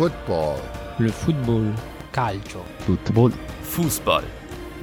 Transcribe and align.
Football. 0.00 0.58
Le 0.96 1.12
football. 1.12 1.74
Calcio. 2.10 2.64
Football. 2.86 3.32
Fußball. 3.64 4.22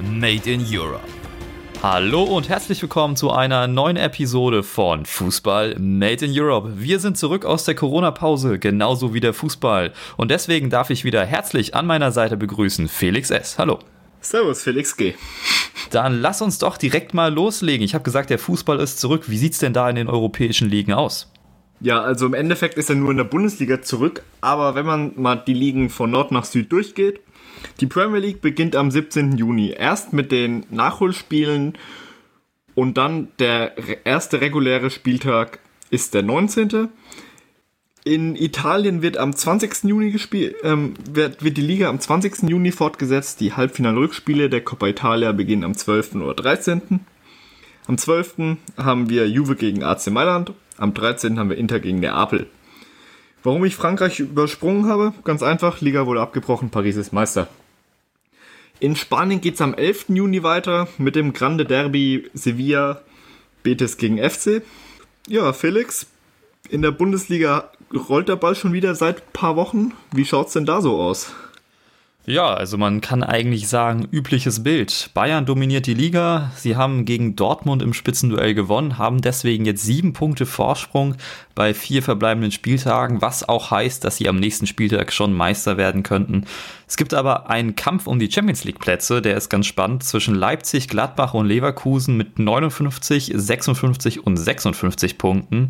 Made 0.00 0.48
in 0.48 0.64
Europe. 0.64 1.08
Hallo 1.82 2.22
und 2.22 2.48
herzlich 2.48 2.80
willkommen 2.82 3.16
zu 3.16 3.32
einer 3.32 3.66
neuen 3.66 3.96
Episode 3.96 4.62
von 4.62 5.04
Fußball 5.04 5.74
Made 5.80 6.24
in 6.24 6.30
Europe. 6.40 6.74
Wir 6.76 7.00
sind 7.00 7.18
zurück 7.18 7.44
aus 7.44 7.64
der 7.64 7.74
Corona-Pause, 7.74 8.60
genauso 8.60 9.12
wie 9.12 9.18
der 9.18 9.34
Fußball. 9.34 9.92
Und 10.16 10.30
deswegen 10.30 10.70
darf 10.70 10.90
ich 10.90 11.02
wieder 11.02 11.26
herzlich 11.26 11.74
an 11.74 11.86
meiner 11.86 12.12
Seite 12.12 12.36
begrüßen 12.36 12.86
Felix 12.86 13.32
S. 13.32 13.58
Hallo. 13.58 13.80
Servus, 14.20 14.62
Felix 14.62 14.96
G. 14.96 15.14
Dann 15.90 16.20
lass 16.20 16.42
uns 16.42 16.58
doch 16.58 16.76
direkt 16.76 17.12
mal 17.12 17.34
loslegen. 17.34 17.84
Ich 17.84 17.94
habe 17.94 18.04
gesagt, 18.04 18.30
der 18.30 18.38
Fußball 18.38 18.78
ist 18.78 19.00
zurück. 19.00 19.28
Wie 19.28 19.38
sieht's 19.38 19.58
denn 19.58 19.72
da 19.72 19.90
in 19.90 19.96
den 19.96 20.08
europäischen 20.08 20.70
Ligen 20.70 20.92
aus? 20.92 21.28
Ja, 21.80 22.00
also 22.00 22.26
im 22.26 22.34
Endeffekt 22.34 22.76
ist 22.76 22.90
er 22.90 22.96
nur 22.96 23.10
in 23.10 23.18
der 23.18 23.24
Bundesliga 23.24 23.82
zurück, 23.82 24.22
aber 24.40 24.74
wenn 24.74 24.86
man 24.86 25.12
mal 25.16 25.36
die 25.36 25.54
Ligen 25.54 25.90
von 25.90 26.10
Nord 26.10 26.32
nach 26.32 26.44
Süd 26.44 26.72
durchgeht, 26.72 27.20
die 27.80 27.86
Premier 27.86 28.18
League 28.18 28.40
beginnt 28.40 28.74
am 28.74 28.90
17. 28.90 29.36
Juni. 29.36 29.70
Erst 29.70 30.12
mit 30.12 30.32
den 30.32 30.66
Nachholspielen 30.70 31.78
und 32.74 32.98
dann 32.98 33.28
der 33.38 33.74
erste 34.04 34.40
reguläre 34.40 34.90
Spieltag 34.90 35.60
ist 35.90 36.14
der 36.14 36.22
19. 36.22 36.88
In 38.04 38.36
Italien 38.36 39.02
wird 39.02 39.16
am 39.16 39.34
20. 39.34 39.84
Juni 39.84 40.10
gespielt, 40.10 40.56
ähm, 40.62 40.94
wird, 41.10 41.44
wird 41.44 41.56
die 41.56 41.62
Liga 41.62 41.88
am 41.88 42.00
20. 42.00 42.48
Juni 42.48 42.72
fortgesetzt. 42.72 43.40
Die 43.40 43.52
Halbfinal-Rückspiele 43.52 44.48
der 44.48 44.62
Coppa 44.62 44.86
Italia 44.86 45.32
beginnen 45.32 45.64
am 45.64 45.74
12. 45.74 46.16
oder 46.16 46.34
13. 46.34 47.00
Am 47.86 47.98
12. 47.98 48.56
haben 48.76 49.10
wir 49.10 49.28
Juve 49.28 49.56
gegen 49.56 49.82
AC 49.82 50.08
Mailand 50.08 50.52
am 50.78 50.94
13. 50.94 51.38
haben 51.38 51.50
wir 51.50 51.58
Inter 51.58 51.80
gegen 51.80 52.00
Neapel. 52.00 52.46
Warum 53.42 53.64
ich 53.64 53.76
Frankreich 53.76 54.20
übersprungen 54.20 54.86
habe? 54.86 55.12
Ganz 55.24 55.42
einfach, 55.42 55.80
Liga 55.80 56.06
wurde 56.06 56.20
abgebrochen, 56.20 56.70
Paris 56.70 56.96
ist 56.96 57.12
Meister. 57.12 57.48
In 58.80 58.94
Spanien 58.94 59.40
geht 59.40 59.54
es 59.54 59.60
am 59.60 59.74
11. 59.74 60.06
Juni 60.08 60.42
weiter 60.42 60.88
mit 60.98 61.16
dem 61.16 61.32
Grande 61.32 61.64
Derby 61.64 62.30
Sevilla 62.32 63.02
Betis 63.62 63.96
gegen 63.96 64.18
FC. 64.18 64.62
Ja, 65.26 65.52
Felix, 65.52 66.06
in 66.68 66.82
der 66.82 66.92
Bundesliga 66.92 67.70
rollt 68.08 68.28
der 68.28 68.36
Ball 68.36 68.54
schon 68.54 68.72
wieder 68.72 68.94
seit 68.94 69.18
ein 69.18 69.32
paar 69.32 69.56
Wochen. 69.56 69.92
Wie 70.12 70.24
schaut's 70.24 70.52
denn 70.52 70.66
da 70.66 70.80
so 70.80 71.00
aus? 71.00 71.32
Ja, 72.26 72.52
also 72.52 72.76
man 72.76 73.00
kann 73.00 73.22
eigentlich 73.22 73.68
sagen, 73.68 74.06
übliches 74.12 74.62
Bild. 74.62 75.08
Bayern 75.14 75.46
dominiert 75.46 75.86
die 75.86 75.94
Liga, 75.94 76.52
sie 76.56 76.76
haben 76.76 77.06
gegen 77.06 77.36
Dortmund 77.36 77.80
im 77.80 77.94
Spitzenduell 77.94 78.52
gewonnen, 78.52 78.98
haben 78.98 79.22
deswegen 79.22 79.64
jetzt 79.64 79.82
sieben 79.82 80.12
Punkte 80.12 80.44
Vorsprung 80.44 81.14
bei 81.54 81.72
vier 81.72 82.02
verbleibenden 82.02 82.52
Spieltagen, 82.52 83.22
was 83.22 83.48
auch 83.48 83.70
heißt, 83.70 84.04
dass 84.04 84.18
sie 84.18 84.28
am 84.28 84.36
nächsten 84.36 84.66
Spieltag 84.66 85.10
schon 85.10 85.32
Meister 85.32 85.78
werden 85.78 86.02
könnten. 86.02 86.44
Es 86.86 86.98
gibt 86.98 87.14
aber 87.14 87.48
einen 87.48 87.76
Kampf 87.76 88.06
um 88.06 88.18
die 88.18 88.30
Champions 88.30 88.62
League 88.64 88.78
Plätze, 88.78 89.22
der 89.22 89.38
ist 89.38 89.48
ganz 89.48 89.64
spannend, 89.64 90.04
zwischen 90.04 90.34
Leipzig, 90.34 90.88
Gladbach 90.88 91.32
und 91.32 91.46
Leverkusen 91.46 92.18
mit 92.18 92.38
59, 92.38 93.32
56 93.34 94.26
und 94.26 94.36
56 94.36 95.16
Punkten. 95.16 95.68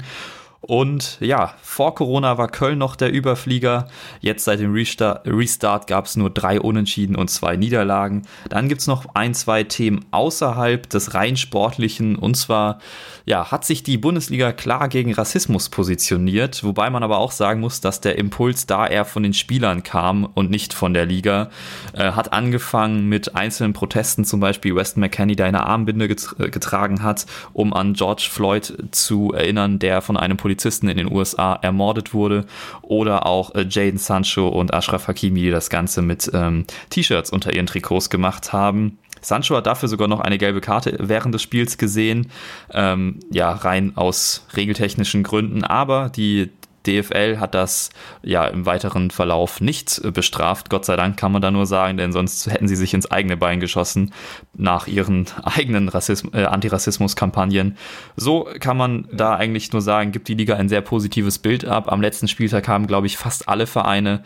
Und 0.60 1.18
ja, 1.20 1.54
vor 1.62 1.94
Corona 1.94 2.36
war 2.36 2.48
Köln 2.48 2.78
noch 2.78 2.96
der 2.96 3.12
Überflieger. 3.12 3.86
Jetzt 4.20 4.44
seit 4.44 4.58
dem 4.58 4.72
Restart, 4.72 5.86
gab 5.86 6.06
es 6.06 6.16
nur 6.16 6.30
drei 6.30 6.60
Unentschieden 6.60 7.14
und 7.14 7.30
zwei 7.30 7.56
Niederlagen. 7.56 8.22
Dann 8.48 8.68
gibt 8.68 8.80
es 8.80 8.88
noch 8.88 9.14
ein, 9.14 9.34
zwei 9.34 9.62
Themen 9.62 10.04
außerhalb 10.10 10.90
des 10.90 11.14
rein 11.14 11.36
sportlichen. 11.36 12.16
Und 12.16 12.36
zwar 12.36 12.80
ja, 13.24 13.52
hat 13.52 13.64
sich 13.64 13.84
die 13.84 13.98
Bundesliga 13.98 14.52
klar 14.52 14.88
gegen 14.88 15.14
Rassismus 15.14 15.68
positioniert. 15.68 16.64
Wobei 16.64 16.90
man 16.90 17.04
aber 17.04 17.18
auch 17.18 17.32
sagen 17.32 17.60
muss, 17.60 17.80
dass 17.80 18.00
der 18.00 18.18
Impuls 18.18 18.66
da 18.66 18.86
eher 18.86 19.04
von 19.04 19.22
den 19.22 19.34
Spielern 19.34 19.84
kam 19.84 20.24
und 20.24 20.50
nicht 20.50 20.74
von 20.74 20.92
der 20.92 21.06
Liga. 21.06 21.50
Äh, 21.92 22.12
hat 22.12 22.32
angefangen 22.32 23.08
mit 23.08 23.36
einzelnen 23.36 23.74
Protesten, 23.74 24.24
zum 24.24 24.40
Beispiel 24.40 24.74
Weston 24.74 25.02
McKenney, 25.02 25.36
der 25.36 25.46
eine 25.46 25.64
Armbinde 25.64 26.08
getragen 26.08 27.02
hat, 27.04 27.26
um 27.52 27.72
an 27.72 27.92
George 27.92 28.28
Floyd 28.28 28.76
zu 28.90 29.32
erinnern, 29.32 29.78
der 29.78 30.02
von 30.02 30.16
einem 30.16 30.36
Polizisten 30.36 30.47
in 30.88 30.96
den 30.96 31.12
USA 31.12 31.54
ermordet 31.54 32.14
wurde. 32.14 32.46
Oder 32.82 33.26
auch 33.26 33.54
äh, 33.54 33.66
Jaden 33.68 33.98
Sancho 33.98 34.48
und 34.48 34.72
Ashraf 34.72 35.08
Hakimi, 35.08 35.42
die 35.42 35.50
das 35.50 35.70
Ganze 35.70 36.02
mit 36.02 36.30
ähm, 36.32 36.64
T-Shirts 36.90 37.30
unter 37.30 37.54
ihren 37.54 37.66
Trikots 37.66 38.10
gemacht 38.10 38.52
haben. 38.52 38.98
Sancho 39.20 39.56
hat 39.56 39.66
dafür 39.66 39.88
sogar 39.88 40.08
noch 40.08 40.20
eine 40.20 40.38
gelbe 40.38 40.60
Karte 40.60 40.96
während 41.00 41.34
des 41.34 41.42
Spiels 41.42 41.78
gesehen. 41.78 42.30
Ähm, 42.72 43.20
ja, 43.30 43.50
rein 43.50 43.92
aus 43.96 44.46
regeltechnischen 44.56 45.22
Gründen. 45.22 45.64
Aber 45.64 46.08
die 46.08 46.50
DFL 46.88 47.38
hat 47.38 47.54
das 47.54 47.90
ja 48.22 48.46
im 48.46 48.66
weiteren 48.66 49.10
Verlauf 49.10 49.60
nicht 49.60 50.00
äh, 50.04 50.10
bestraft. 50.10 50.70
Gott 50.70 50.84
sei 50.84 50.96
Dank 50.96 51.16
kann 51.16 51.32
man 51.32 51.42
da 51.42 51.50
nur 51.50 51.66
sagen, 51.66 51.98
denn 51.98 52.12
sonst 52.12 52.50
hätten 52.50 52.68
sie 52.68 52.76
sich 52.76 52.94
ins 52.94 53.10
eigene 53.10 53.36
Bein 53.36 53.60
geschossen 53.60 54.12
nach 54.54 54.86
ihren 54.86 55.26
eigenen 55.44 55.88
äh, 55.88 56.44
Antirassismus-Kampagnen. 56.44 57.76
So 58.16 58.48
kann 58.60 58.76
man 58.76 59.08
da 59.12 59.36
eigentlich 59.36 59.72
nur 59.72 59.82
sagen, 59.82 60.12
gibt 60.12 60.28
die 60.28 60.34
Liga 60.34 60.56
ein 60.56 60.68
sehr 60.68 60.80
positives 60.80 61.38
Bild 61.38 61.64
ab. 61.64 61.90
Am 61.92 62.00
letzten 62.00 62.28
Spieltag 62.28 62.68
haben, 62.68 62.86
glaube 62.86 63.06
ich, 63.06 63.16
fast 63.16 63.48
alle 63.48 63.66
Vereine 63.66 64.22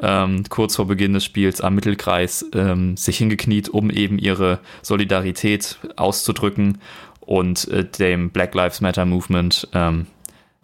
ähm, 0.00 0.44
kurz 0.48 0.76
vor 0.76 0.86
Beginn 0.86 1.14
des 1.14 1.24
Spiels 1.24 1.60
am 1.60 1.74
Mittelkreis 1.74 2.46
ähm, 2.54 2.96
sich 2.96 3.18
hingekniet, 3.18 3.68
um 3.68 3.90
eben 3.90 4.18
ihre 4.18 4.60
Solidarität 4.82 5.78
auszudrücken 5.96 6.78
und 7.20 7.68
äh, 7.68 7.84
dem 7.84 8.30
Black 8.30 8.54
Lives 8.54 8.80
Matter 8.80 9.04
Movement 9.04 9.68
ähm, 9.72 10.06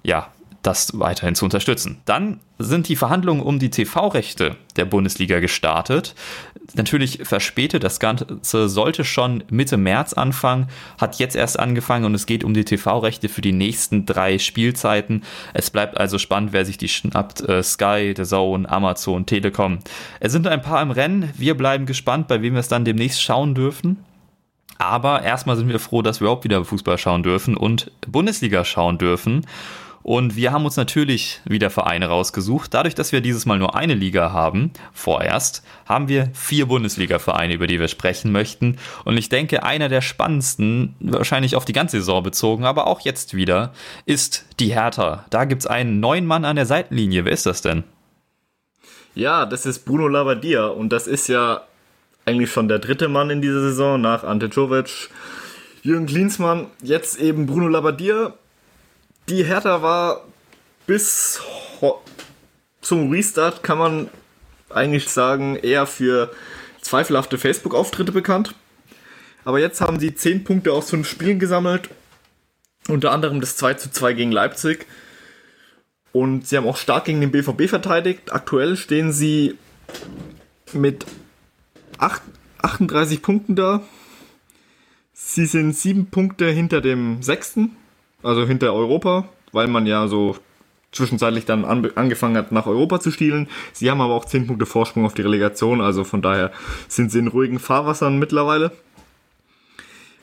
ja, 0.03 0.29
das 0.63 0.99
weiterhin 0.99 1.35
zu 1.35 1.45
unterstützen. 1.47 2.01
Dann 2.05 2.41
sind 2.59 2.89
die 2.89 2.97
Verhandlungen 2.97 3.41
um 3.41 3.59
die 3.59 3.71
TV-Rechte 3.71 4.57
der 4.77 4.85
Bundesliga 4.85 5.41
gestartet. 5.41 6.15
Natürlich 6.75 7.21
verspätet, 7.23 7.83
das 7.83 7.99
Ganze 7.99 8.69
sollte 8.69 9.05
schon 9.05 9.43
Mitte 9.51 9.79
März 9.79 10.13
anfangen, 10.13 10.69
hat 10.99 11.19
jetzt 11.19 11.35
erst 11.35 11.59
angefangen 11.59 12.05
und 12.05 12.15
es 12.15 12.27
geht 12.27 12.45
um 12.45 12.53
die 12.53 12.65
TV-Rechte 12.65 13.29
für 13.29 13.41
die 13.41 13.53
nächsten 13.53 14.05
drei 14.05 14.39
Spielzeiten. 14.39 15.25
Es 15.55 15.71
bleibt 15.71 15.97
also 15.97 16.19
spannend, 16.19 16.53
wer 16.53 16.67
sich 16.67 16.77
die 16.77 16.89
schnappt. 16.89 17.41
Äh, 17.49 17.63
Sky, 17.63 18.13
The 18.15 18.25
Zone, 18.25 18.69
Amazon, 18.69 19.25
Telekom. 19.25 19.79
Es 20.21 20.33
sind 20.33 20.47
ein 20.47 20.63
paar 20.63 20.83
im 20.83 20.91
Rennen. 20.91 21.31
Wir 21.37 21.57
bleiben 21.57 21.87
gespannt, 21.87 22.29
bei 22.29 22.43
wem 22.43 22.53
wir 22.53 22.61
es 22.61 22.69
dann 22.69 22.85
demnächst 22.85 23.23
schauen 23.23 23.55
dürfen. 23.55 24.05
Aber 24.77 25.23
erstmal 25.23 25.57
sind 25.57 25.69
wir 25.69 25.79
froh, 25.79 26.01
dass 26.01 26.21
wir 26.21 26.27
überhaupt 26.27 26.45
wieder 26.45 26.65
Fußball 26.65 26.97
schauen 26.97 27.23
dürfen 27.23 27.57
und 27.57 27.93
Bundesliga 28.07 28.65
schauen 28.65 28.97
dürfen. 28.97 29.47
Und 30.03 30.35
wir 30.35 30.53
haben 30.53 30.65
uns 30.65 30.77
natürlich 30.77 31.41
wieder 31.45 31.69
Vereine 31.69 32.07
rausgesucht. 32.07 32.73
Dadurch, 32.73 32.95
dass 32.95 33.13
wir 33.13 33.21
dieses 33.21 33.45
Mal 33.45 33.59
nur 33.59 33.75
eine 33.75 33.95
Liga 33.95 34.33
haben, 34.33 34.73
vorerst, 34.93 35.63
haben 35.85 36.09
wir 36.09 36.31
vier 36.33 36.67
Bundesliga-Vereine, 36.67 37.55
über 37.55 37.67
die 37.67 37.79
wir 37.79 37.89
sprechen 37.89 38.33
möchten. 38.33 38.79
Und 39.05 39.19
ich 39.19 39.29
denke, 39.29 39.63
einer 39.63 39.89
der 39.89 40.01
spannendsten, 40.01 40.95
wahrscheinlich 41.01 41.55
auf 41.55 41.67
die 41.67 41.75
ganze 41.75 41.99
Saison 41.99 42.23
bezogen, 42.23 42.65
aber 42.65 42.87
auch 42.87 43.01
jetzt 43.01 43.35
wieder, 43.35 43.73
ist 44.07 44.47
die 44.59 44.73
Hertha. 44.73 45.27
Da 45.29 45.45
gibt 45.45 45.63
es 45.63 45.67
einen 45.67 46.01
neuen 46.01 46.25
Mann 46.25 46.45
an 46.45 46.57
der 46.57 46.67
Seitenlinie. 46.67 47.27
Wer 47.27 47.33
ist 47.33 47.47
das 47.47 47.61
denn? 47.61 47.85
Ja, 49.15 49.45
das 49.45 49.67
ist 49.67 49.85
Bruno 49.85 50.09
Labbadia. 50.09 50.67
Und 50.67 50.91
das 50.91 51.07
ist 51.07 51.29
ja 51.29 51.63
eigentlich 52.25 52.51
schon 52.51 52.69
der 52.69 52.79
dritte 52.79 53.09
Mann 53.09 53.29
in 53.29 53.43
dieser 53.43 53.61
Saison 53.61 54.01
nach 54.01 54.25
Ante 54.25 54.49
Czovic, 54.49 55.11
Jürgen 55.83 56.07
Klinsmann, 56.07 56.67
jetzt 56.83 57.19
eben 57.19 57.47
Bruno 57.47 57.69
Labbadia 57.69 58.35
die 59.31 59.45
Hertha 59.45 59.81
war 59.81 60.25
bis 60.87 61.41
zum 62.81 63.11
Restart, 63.11 63.63
kann 63.63 63.79
man 63.79 64.11
eigentlich 64.69 65.09
sagen, 65.09 65.57
eher 65.57 65.87
für 65.87 66.33
zweifelhafte 66.81 67.39
Facebook-Auftritte 67.39 68.11
bekannt. 68.11 68.55
Aber 69.45 69.61
jetzt 69.61 69.81
haben 69.81 70.01
sie 70.01 70.15
10 70.15 70.45
Punkte 70.45 70.73
aus 70.73 70.91
5 70.91 71.09
Spielen 71.09 71.39
gesammelt. 71.39 71.91
Unter 72.89 73.13
anderem 73.13 73.41
das 73.41 73.57
2 73.57 73.75
zu 73.75 73.91
2 73.91 74.15
gegen 74.15 74.33
Leipzig. 74.33 74.87
Und 76.13 76.49
sie 76.49 76.57
haben 76.57 76.67
auch 76.67 76.77
stark 76.77 77.05
gegen 77.05 77.21
den 77.21 77.31
BVB 77.31 77.69
verteidigt. 77.69 78.33
Aktuell 78.33 78.77
stehen 78.77 79.13
sie 79.13 79.57
mit 80.73 81.07
8, 81.99 82.21
38 82.63 83.23
Punkten 83.23 83.55
da. 83.55 83.83
Sie 85.13 85.47
sind 85.47 85.77
7 85.77 86.07
Punkte 86.07 86.51
hinter 86.51 86.81
dem 86.81 87.23
6 87.23 87.59
also 88.23 88.47
hinter 88.47 88.73
Europa, 88.73 89.29
weil 89.53 89.67
man 89.67 89.87
ja 89.87 90.09
so 90.09 90.37
zwischenzeitlich 90.93 91.45
dann 91.45 91.65
an, 91.65 91.89
angefangen 91.95 92.37
hat, 92.37 92.53
nach 92.53 92.67
Europa 92.67 93.01
zu 93.01 93.11
stielen. 93.11 93.49
Sie 93.73 93.91
haben 93.91 94.01
aber 94.01 94.15
auch 94.15 94.25
10 94.25 94.47
Punkte 94.47 94.67
Vorsprung 94.67 95.05
auf 95.05 95.15
die 95.15 95.23
Relegation, 95.23 95.81
also 95.81 96.05
von 96.05 96.23
daher 96.23 96.53
sind 96.89 97.13
sie 97.13 97.21
in 97.21 97.29
ruhigen 97.29 97.59
Fahrwassern 97.59 98.19
mittlerweile. 98.19 98.73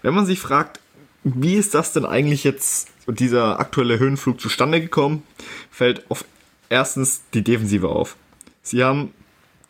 Wenn 0.01 0.13
man 0.13 0.25
sich 0.25 0.39
fragt, 0.39 0.79
wie 1.23 1.55
ist 1.55 1.73
das 1.73 1.93
denn 1.93 2.05
eigentlich 2.05 2.43
jetzt, 2.43 2.89
dieser 3.07 3.59
aktuelle 3.59 3.99
Höhenflug 3.99 4.39
zustande 4.41 4.81
gekommen, 4.81 5.23
fällt 5.71 6.09
auf 6.11 6.25
erstens 6.69 7.21
die 7.33 7.43
Defensive 7.43 7.87
auf. 7.87 8.17
Sie 8.61 8.83
haben 8.83 9.13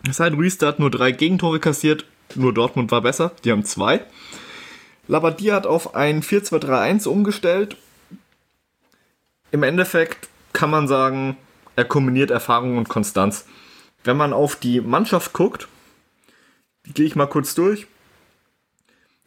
seit 0.10 0.34
Restart 0.38 0.80
nur 0.80 0.90
drei 0.90 1.12
Gegentore 1.12 1.60
kassiert, 1.60 2.06
nur 2.34 2.54
Dortmund 2.54 2.92
war 2.92 3.02
besser, 3.02 3.32
die 3.44 3.52
haben 3.52 3.64
zwei. 3.64 4.02
Labadia 5.08 5.56
hat 5.56 5.68
auf 5.68 5.96
ein 5.96 6.22
4-2-3-1 6.22 7.08
umgestellt 7.08 7.78
im 9.52 9.64
Endeffekt 9.64 10.30
kann 10.54 10.70
man 10.70 10.88
sagen, 10.88 11.38
er 11.76 11.86
kombiniert 11.86 12.32
Erfahrung 12.32 12.78
und 12.78 12.90
Konstanz. 12.90 13.46
wenn 14.04 14.18
man 14.18 14.32
auf 14.32 14.56
die 14.56 14.80
Mannschaft 14.80 15.34
guckt, 15.34 15.68
gehe 16.94 17.06
ich 17.06 17.16
mal 17.16 17.26
kurz 17.26 17.56
durch, 17.56 17.88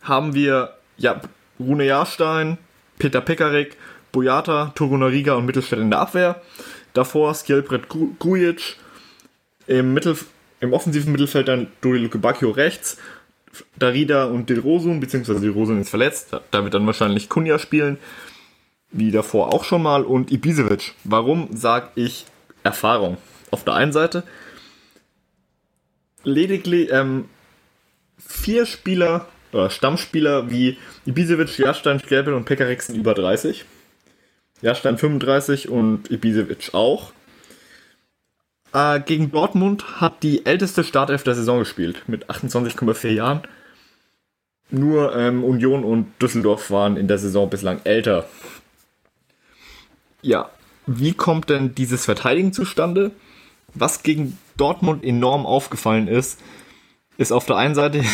haben 0.00 0.34
wir 0.34 0.74
ja 0.96 1.20
Rune 1.58 1.84
Jahrstein, 1.84 2.56
Peter 2.98 3.20
Pekarik, 3.20 3.76
Boyata, 4.12 4.72
Torunariga 4.74 5.34
und 5.34 5.46
Mittelstädt 5.46 5.78
in 5.78 5.90
der 5.90 6.00
Abwehr. 6.00 6.40
Davor 6.94 7.34
Skjelbred 7.34 7.88
Grujic, 7.88 8.76
im, 9.66 9.94
Mittel, 9.94 10.16
im 10.60 10.72
offensiven 10.72 11.12
Mittelfeld 11.12 11.48
dann 11.48 11.68
Dori 11.80 11.98
Luke 11.98 12.18
Bacchio 12.18 12.50
rechts, 12.50 12.96
Darida 13.76 14.24
und 14.24 14.48
Dilrosun, 14.48 15.00
beziehungsweise 15.00 15.40
Dilrosun 15.40 15.80
ist 15.80 15.90
verletzt, 15.90 16.34
da 16.50 16.64
wird 16.64 16.74
dann 16.74 16.86
wahrscheinlich 16.86 17.28
Kunja 17.28 17.58
spielen, 17.58 17.98
wie 18.92 19.10
davor 19.10 19.52
auch 19.52 19.64
schon 19.64 19.82
mal, 19.82 20.04
und 20.04 20.30
Ibisevic. 20.32 20.94
Warum 21.04 21.48
sage 21.56 21.88
ich 21.94 22.26
Erfahrung? 22.62 23.16
Auf 23.50 23.64
der 23.64 23.74
einen 23.74 23.92
Seite 23.92 24.24
lediglich 26.24 26.90
ähm, 26.92 27.26
vier 28.18 28.66
Spieler 28.66 29.26
oder 29.52 29.70
Stammspieler 29.70 30.50
wie 30.50 30.78
Ibisevic, 31.06 31.58
Jahrstein, 31.58 31.98
Sklerbel 31.98 32.34
und 32.34 32.44
Pekarik 32.44 32.82
sind 32.82 32.96
über 32.96 33.14
30. 33.14 33.64
Jahrstein 34.62 34.98
35 34.98 35.68
und 35.68 36.10
Ibisevic 36.10 36.74
auch. 36.74 37.12
Äh, 38.72 39.00
gegen 39.00 39.32
Dortmund 39.32 40.00
hat 40.00 40.22
die 40.22 40.46
älteste 40.46 40.84
Startelf 40.84 41.24
der 41.24 41.34
Saison 41.34 41.60
gespielt, 41.60 42.04
mit 42.06 42.30
28,4 42.30 43.08
Jahren. 43.08 43.42
Nur 44.70 45.16
ähm, 45.16 45.42
Union 45.42 45.82
und 45.82 46.12
Düsseldorf 46.22 46.70
waren 46.70 46.96
in 46.96 47.08
der 47.08 47.18
Saison 47.18 47.50
bislang 47.50 47.80
älter. 47.82 48.26
Ja, 50.22 50.50
wie 50.86 51.12
kommt 51.12 51.50
denn 51.50 51.74
dieses 51.74 52.04
Verteidigen 52.04 52.52
zustande? 52.52 53.12
Was 53.74 54.02
gegen 54.02 54.38
Dortmund 54.56 55.04
enorm 55.04 55.46
aufgefallen 55.46 56.08
ist, 56.08 56.40
ist 57.16 57.32
auf 57.32 57.46
der 57.46 57.56
einen 57.56 57.74
Seite 57.74 58.04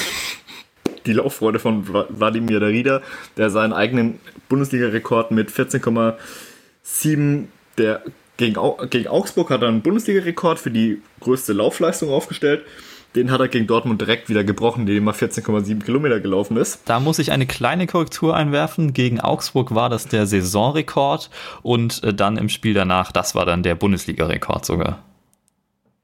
die 1.07 1.13
Lauffreude 1.13 1.59
von 1.59 1.89
Wladimir 1.89 2.61
Darida, 2.61 3.03
der 3.37 3.51
seinen 3.51 3.73
eigenen 3.73 4.21
Bundesliga-Rekord 4.49 5.31
mit 5.31 5.51
14,7 5.51 7.45
der 7.79 8.03
gegen, 8.37 8.57
Augsburg 8.59 9.51
hat 9.51 9.63
er 9.63 9.69
einen 9.69 9.83
Bundesliga-Rekord 9.83 10.59
für 10.59 10.71
die 10.71 11.01
größte 11.21 11.55
Laufleistung 11.55 12.11
aufgestellt. 12.11 12.67
Den 13.17 13.31
hat 13.31 13.41
er 13.41 13.49
gegen 13.49 13.67
Dortmund 13.67 14.03
direkt 14.03 14.29
wieder 14.29 14.45
gebrochen, 14.45 14.81
indem 14.81 15.07
er 15.07 15.15
14,7 15.15 15.83
Kilometer 15.83 16.21
gelaufen 16.21 16.59
ist. 16.59 16.81
Da 16.85 17.01
muss 17.01 17.19
ich 17.19 17.33
eine 17.33 17.47
kleine 17.47 17.87
Korrektur 17.87 18.37
einwerfen. 18.37 18.93
Gegen 18.93 19.21
Augsburg 19.21 19.75
war 19.75 19.89
das 19.89 20.07
der 20.07 20.27
Saisonrekord 20.27 21.31
und 21.63 22.05
äh, 22.05 22.13
dann 22.13 22.37
im 22.37 22.51
Spiel 22.51 22.75
danach, 22.75 23.13
das 23.13 23.35
war 23.35 23.47
dann 23.47 23.63
der 23.63 23.75
Bundesliga-Rekord 23.75 24.67
sogar. 24.67 25.03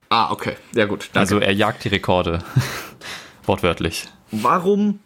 Ah, 0.09 0.33
okay. 0.33 0.57
Ja, 0.75 0.87
gut. 0.87 1.11
Danke. 1.13 1.19
Also 1.19 1.39
er 1.39 1.53
jagt 1.53 1.85
die 1.85 1.89
Rekorde. 1.89 2.43
Wortwörtlich. 3.45 4.07
Warum 4.31 5.01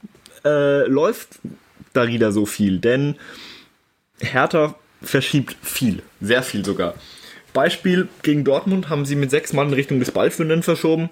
äh, 0.45 0.87
läuft 0.87 1.41
Darida 1.93 2.31
so 2.31 2.47
viel? 2.47 2.79
Denn 2.79 3.17
Hertha 4.21 4.77
verschiebt 5.03 5.57
viel, 5.61 6.03
sehr 6.21 6.45
viel 6.45 6.65
sogar. 6.65 6.95
Beispiel 7.53 8.09
gegen 8.23 8.45
Dortmund 8.45 8.91
haben 8.91 9.07
sie 9.07 9.17
mit 9.17 9.31
sechs 9.31 9.53
Mann 9.53 9.69
in 9.69 9.75
Richtung 9.75 9.99
des 9.99 10.13
Ballführenden 10.13 10.63
verschoben. 10.63 11.11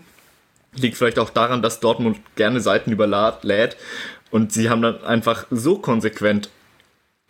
Liegt 0.77 0.97
vielleicht 0.97 1.19
auch 1.19 1.31
daran, 1.31 1.63
dass 1.63 1.81
Dortmund 1.81 2.19
gerne 2.37 2.61
Seiten 2.61 2.93
überlädt 2.93 3.77
und 4.31 4.53
sie 4.53 4.69
haben 4.69 4.83
dann 4.83 5.05
einfach 5.05 5.47
so 5.51 5.79
konsequent 5.79 6.51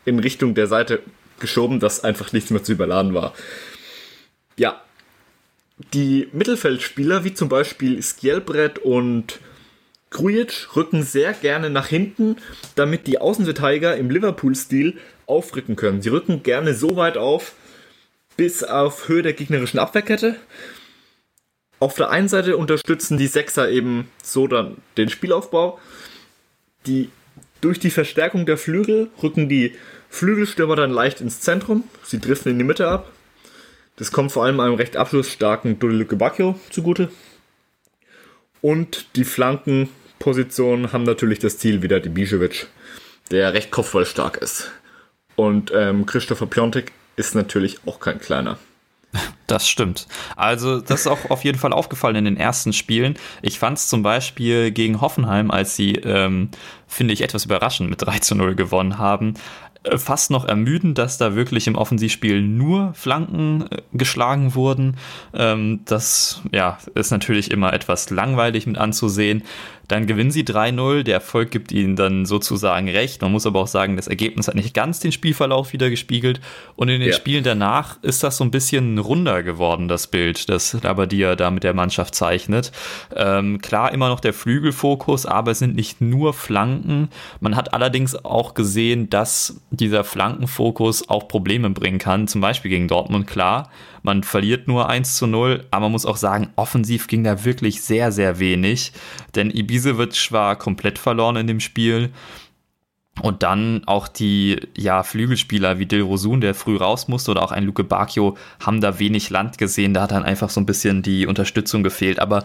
in 0.04 0.18
Richtung 0.18 0.54
der 0.54 0.66
Seite 0.66 1.02
geschoben, 1.40 1.80
dass 1.80 2.04
einfach 2.04 2.32
nichts 2.32 2.50
mehr 2.50 2.62
zu 2.62 2.72
überladen 2.72 3.14
war. 3.14 3.34
Ja, 4.56 4.80
die 5.92 6.28
Mittelfeldspieler 6.32 7.24
wie 7.24 7.34
zum 7.34 7.48
Beispiel 7.48 8.00
Skjelbrett 8.02 8.78
und 8.78 9.40
Grujic 10.10 10.76
rücken 10.76 11.02
sehr 11.02 11.32
gerne 11.32 11.70
nach 11.70 11.88
hinten, 11.88 12.36
damit 12.76 13.08
die 13.08 13.18
Außenverteidiger 13.18 13.96
im 13.96 14.10
Liverpool-Stil 14.10 14.98
aufrücken 15.26 15.74
können. 15.74 16.02
Sie 16.02 16.10
rücken 16.10 16.44
gerne 16.44 16.74
so 16.74 16.96
weit 16.96 17.16
auf, 17.16 17.52
bis 18.36 18.62
auf 18.62 19.08
Höhe 19.08 19.22
der 19.22 19.32
gegnerischen 19.32 19.80
Abwehrkette. 19.80 20.36
Auf 21.84 21.96
der 21.96 22.08
einen 22.08 22.28
Seite 22.28 22.56
unterstützen 22.56 23.18
die 23.18 23.26
Sechser 23.26 23.68
eben 23.68 24.08
so 24.22 24.46
dann 24.46 24.78
den 24.96 25.10
Spielaufbau. 25.10 25.78
Die, 26.86 27.10
durch 27.60 27.78
die 27.78 27.90
Verstärkung 27.90 28.46
der 28.46 28.56
Flügel 28.56 29.10
rücken 29.22 29.50
die 29.50 29.74
Flügelstürmer 30.08 30.76
dann 30.76 30.90
leicht 30.90 31.20
ins 31.20 31.42
Zentrum. 31.42 31.84
Sie 32.02 32.18
driften 32.18 32.52
in 32.52 32.56
die 32.56 32.64
Mitte 32.64 32.88
ab. 32.88 33.12
Das 33.96 34.12
kommt 34.12 34.32
vor 34.32 34.44
allem 34.44 34.60
einem 34.60 34.76
recht 34.76 34.96
abschlussstarken 34.96 35.78
Dudilike 35.78 36.16
Bacchio 36.16 36.58
zugute. 36.70 37.10
Und 38.62 39.14
die 39.14 39.24
Flankenpositionen 39.24 40.90
haben 40.94 41.04
natürlich 41.04 41.38
das 41.38 41.58
Ziel 41.58 41.82
wieder 41.82 42.00
die 42.00 42.08
Bijevic, 42.08 42.66
der 43.30 43.52
recht 43.52 43.70
kopfballstark 43.70 44.38
ist. 44.38 44.70
Und 45.36 45.70
ähm, 45.74 46.06
Christopher 46.06 46.46
Piontek 46.46 46.92
ist 47.16 47.34
natürlich 47.34 47.80
auch 47.84 48.00
kein 48.00 48.20
kleiner. 48.20 48.58
Das 49.46 49.68
stimmt. 49.68 50.06
Also, 50.36 50.80
das 50.80 51.02
ist 51.02 51.06
auch 51.06 51.30
auf 51.30 51.44
jeden 51.44 51.58
Fall 51.58 51.74
aufgefallen 51.74 52.16
in 52.16 52.24
den 52.24 52.36
ersten 52.38 52.72
Spielen. 52.72 53.14
Ich 53.42 53.58
fand 53.58 53.76
es 53.76 53.88
zum 53.88 54.02
Beispiel 54.02 54.70
gegen 54.70 55.02
Hoffenheim, 55.02 55.50
als 55.50 55.76
sie, 55.76 55.96
ähm, 55.96 56.48
finde 56.88 57.12
ich, 57.12 57.20
etwas 57.20 57.44
überraschend 57.44 57.90
mit 57.90 58.00
3 58.00 58.20
zu 58.20 58.34
0 58.34 58.54
gewonnen 58.54 58.96
haben, 58.96 59.34
fast 59.96 60.30
noch 60.30 60.44
ermüdend, 60.44 60.98
dass 60.98 61.18
da 61.18 61.34
wirklich 61.34 61.66
im 61.66 61.74
Offensivspiel 61.74 62.40
nur 62.40 62.94
Flanken 62.94 63.66
äh, 63.70 63.82
geschlagen 63.92 64.54
wurden. 64.54 64.96
Ähm, 65.34 65.80
das 65.84 66.42
ja, 66.52 66.78
ist 66.94 67.10
natürlich 67.10 67.50
immer 67.50 67.72
etwas 67.72 68.10
langweilig 68.10 68.66
mit 68.66 68.78
anzusehen. 68.78 69.42
Dann 69.88 70.06
gewinnen 70.06 70.30
sie 70.30 70.44
3-0. 70.44 71.02
Der 71.02 71.14
Erfolg 71.14 71.50
gibt 71.50 71.72
ihnen 71.72 71.96
dann 71.96 72.24
sozusagen 72.24 72.88
recht. 72.88 73.20
Man 73.22 73.32
muss 73.32 73.46
aber 73.46 73.60
auch 73.60 73.66
sagen, 73.66 73.96
das 73.96 74.08
Ergebnis 74.08 74.48
hat 74.48 74.54
nicht 74.54 74.74
ganz 74.74 75.00
den 75.00 75.12
Spielverlauf 75.12 75.72
wieder 75.72 75.90
gespiegelt. 75.90 76.40
Und 76.76 76.88
in 76.88 77.00
den 77.00 77.10
ja. 77.10 77.14
Spielen 77.14 77.44
danach 77.44 78.02
ist 78.02 78.22
das 78.22 78.38
so 78.38 78.44
ein 78.44 78.50
bisschen 78.50 78.98
runder 78.98 79.42
geworden, 79.42 79.88
das 79.88 80.06
Bild, 80.06 80.48
das 80.48 80.72
Labadia 80.82 81.36
da 81.36 81.50
mit 81.50 81.64
der 81.64 81.74
Mannschaft 81.74 82.14
zeichnet. 82.14 82.72
Ähm, 83.14 83.60
klar, 83.60 83.92
immer 83.92 84.08
noch 84.08 84.20
der 84.20 84.32
Flügelfokus, 84.32 85.26
aber 85.26 85.50
es 85.50 85.58
sind 85.58 85.76
nicht 85.76 86.00
nur 86.00 86.32
Flanken. 86.32 87.08
Man 87.40 87.56
hat 87.56 87.74
allerdings 87.74 88.24
auch 88.24 88.54
gesehen, 88.54 89.10
dass 89.10 89.60
dieser 89.76 90.04
Flankenfokus 90.04 91.08
auch 91.08 91.28
Probleme 91.28 91.70
bringen 91.70 91.98
kann. 91.98 92.28
Zum 92.28 92.40
Beispiel 92.40 92.70
gegen 92.70 92.88
Dortmund, 92.88 93.26
klar. 93.26 93.70
Man 94.02 94.22
verliert 94.22 94.68
nur 94.68 94.88
1 94.88 95.16
zu 95.16 95.26
0, 95.26 95.64
aber 95.70 95.82
man 95.82 95.92
muss 95.92 96.06
auch 96.06 96.16
sagen, 96.16 96.50
offensiv 96.56 97.06
ging 97.06 97.24
da 97.24 97.44
wirklich 97.44 97.82
sehr, 97.82 98.12
sehr 98.12 98.38
wenig. 98.38 98.92
Denn 99.34 99.50
Ibisevic 99.50 100.32
war 100.32 100.56
komplett 100.56 100.98
verloren 100.98 101.36
in 101.36 101.46
dem 101.46 101.60
Spiel. 101.60 102.10
Und 103.22 103.44
dann 103.44 103.84
auch 103.86 104.08
die 104.08 104.60
ja, 104.76 105.04
Flügelspieler 105.04 105.78
wie 105.78 105.86
Dilrosun, 105.86 106.40
der 106.40 106.52
früh 106.52 106.76
raus 106.76 107.06
musste, 107.06 107.30
oder 107.30 107.44
auch 107.44 107.52
ein 107.52 107.64
Luke 107.64 107.84
Bacchio, 107.84 108.36
haben 108.58 108.80
da 108.80 108.98
wenig 108.98 109.30
Land 109.30 109.56
gesehen. 109.56 109.94
Da 109.94 110.02
hat 110.02 110.10
dann 110.10 110.24
einfach 110.24 110.50
so 110.50 110.60
ein 110.60 110.66
bisschen 110.66 111.02
die 111.02 111.26
Unterstützung 111.26 111.84
gefehlt. 111.84 112.18
Aber 112.18 112.44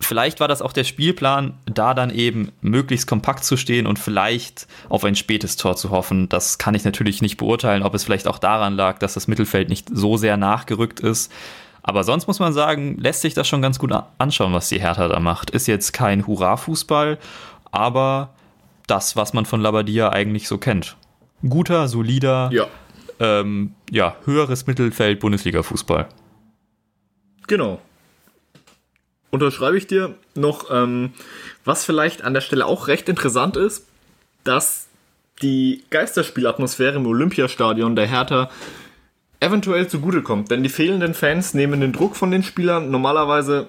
vielleicht 0.00 0.40
war 0.40 0.48
das 0.48 0.62
auch 0.62 0.72
der 0.72 0.84
Spielplan, 0.84 1.54
da 1.66 1.94
dann 1.94 2.10
eben 2.10 2.52
möglichst 2.60 3.06
kompakt 3.06 3.44
zu 3.44 3.56
stehen 3.56 3.86
und 3.86 3.98
vielleicht 3.98 4.66
auf 4.88 5.04
ein 5.04 5.16
spätes 5.16 5.56
Tor 5.56 5.76
zu 5.76 5.90
hoffen. 5.90 6.28
Das 6.28 6.58
kann 6.58 6.74
ich 6.74 6.84
natürlich 6.84 7.22
nicht 7.22 7.36
beurteilen, 7.36 7.82
ob 7.82 7.94
es 7.94 8.04
vielleicht 8.04 8.28
auch 8.28 8.38
daran 8.38 8.76
lag, 8.76 8.98
dass 8.98 9.14
das 9.14 9.28
Mittelfeld 9.28 9.68
nicht 9.68 9.88
so 9.92 10.16
sehr 10.16 10.36
nachgerückt 10.36 11.00
ist. 11.00 11.32
Aber 11.82 12.04
sonst 12.04 12.26
muss 12.26 12.38
man 12.38 12.52
sagen, 12.52 12.98
lässt 12.98 13.22
sich 13.22 13.34
das 13.34 13.48
schon 13.48 13.62
ganz 13.62 13.78
gut 13.78 13.92
anschauen, 14.18 14.52
was 14.52 14.68
die 14.68 14.80
Hertha 14.80 15.08
da 15.08 15.18
macht. 15.18 15.50
Ist 15.50 15.66
jetzt 15.66 15.92
kein 15.92 16.26
Hurra-Fußball, 16.26 17.18
aber 17.72 18.34
das, 18.86 19.16
was 19.16 19.32
man 19.32 19.46
von 19.46 19.60
Labadia 19.60 20.10
eigentlich 20.10 20.46
so 20.46 20.58
kennt. 20.58 20.96
Guter, 21.48 21.88
solider, 21.88 22.50
ja, 22.52 22.66
ähm, 23.18 23.74
ja 23.90 24.16
höheres 24.24 24.66
Mittelfeld 24.66 25.20
Bundesliga-Fußball. 25.20 26.08
Genau 27.46 27.80
unterschreibe 29.30 29.78
ich 29.78 29.86
dir 29.86 30.14
noch, 30.34 30.70
ähm, 30.70 31.12
was 31.64 31.84
vielleicht 31.84 32.22
an 32.22 32.34
der 32.34 32.40
Stelle 32.40 32.66
auch 32.66 32.88
recht 32.88 33.08
interessant 33.08 33.56
ist, 33.56 33.86
dass 34.44 34.88
die 35.42 35.84
Geisterspielatmosphäre 35.90 36.96
im 36.96 37.06
Olympiastadion 37.06 37.96
der 37.96 38.06
Hertha 38.06 38.50
eventuell 39.40 39.88
zugutekommt. 39.88 40.50
Denn 40.50 40.62
die 40.62 40.68
fehlenden 40.68 41.14
Fans 41.14 41.54
nehmen 41.54 41.80
den 41.80 41.92
Druck 41.92 42.16
von 42.16 42.30
den 42.30 42.42
Spielern. 42.42 42.90
Normalerweise 42.90 43.68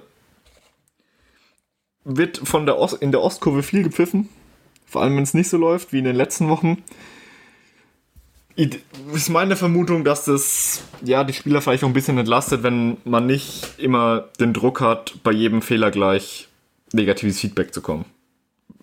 wird 2.04 2.38
von 2.38 2.66
der 2.66 2.78
Ost 2.78 3.00
in 3.00 3.12
der 3.12 3.22
Ostkurve 3.22 3.62
viel 3.62 3.82
gepfiffen. 3.82 4.28
Vor 4.86 5.02
allem, 5.02 5.16
wenn 5.16 5.22
es 5.22 5.34
nicht 5.34 5.48
so 5.48 5.56
läuft 5.56 5.92
wie 5.92 5.98
in 5.98 6.04
den 6.04 6.16
letzten 6.16 6.48
Wochen 6.48 6.82
ist 8.56 9.28
meine 9.28 9.56
Vermutung, 9.56 10.04
dass 10.04 10.26
das 10.26 10.82
ja 11.02 11.24
die 11.24 11.32
Spieler 11.32 11.60
vielleicht 11.60 11.84
auch 11.84 11.88
ein 11.88 11.94
bisschen 11.94 12.18
entlastet, 12.18 12.62
wenn 12.62 12.98
man 13.04 13.26
nicht 13.26 13.78
immer 13.78 14.28
den 14.40 14.52
Druck 14.52 14.80
hat, 14.80 15.14
bei 15.22 15.32
jedem 15.32 15.62
Fehler 15.62 15.90
gleich 15.90 16.48
negatives 16.92 17.40
Feedback 17.40 17.72
zu 17.72 17.80
kommen. 17.80 18.04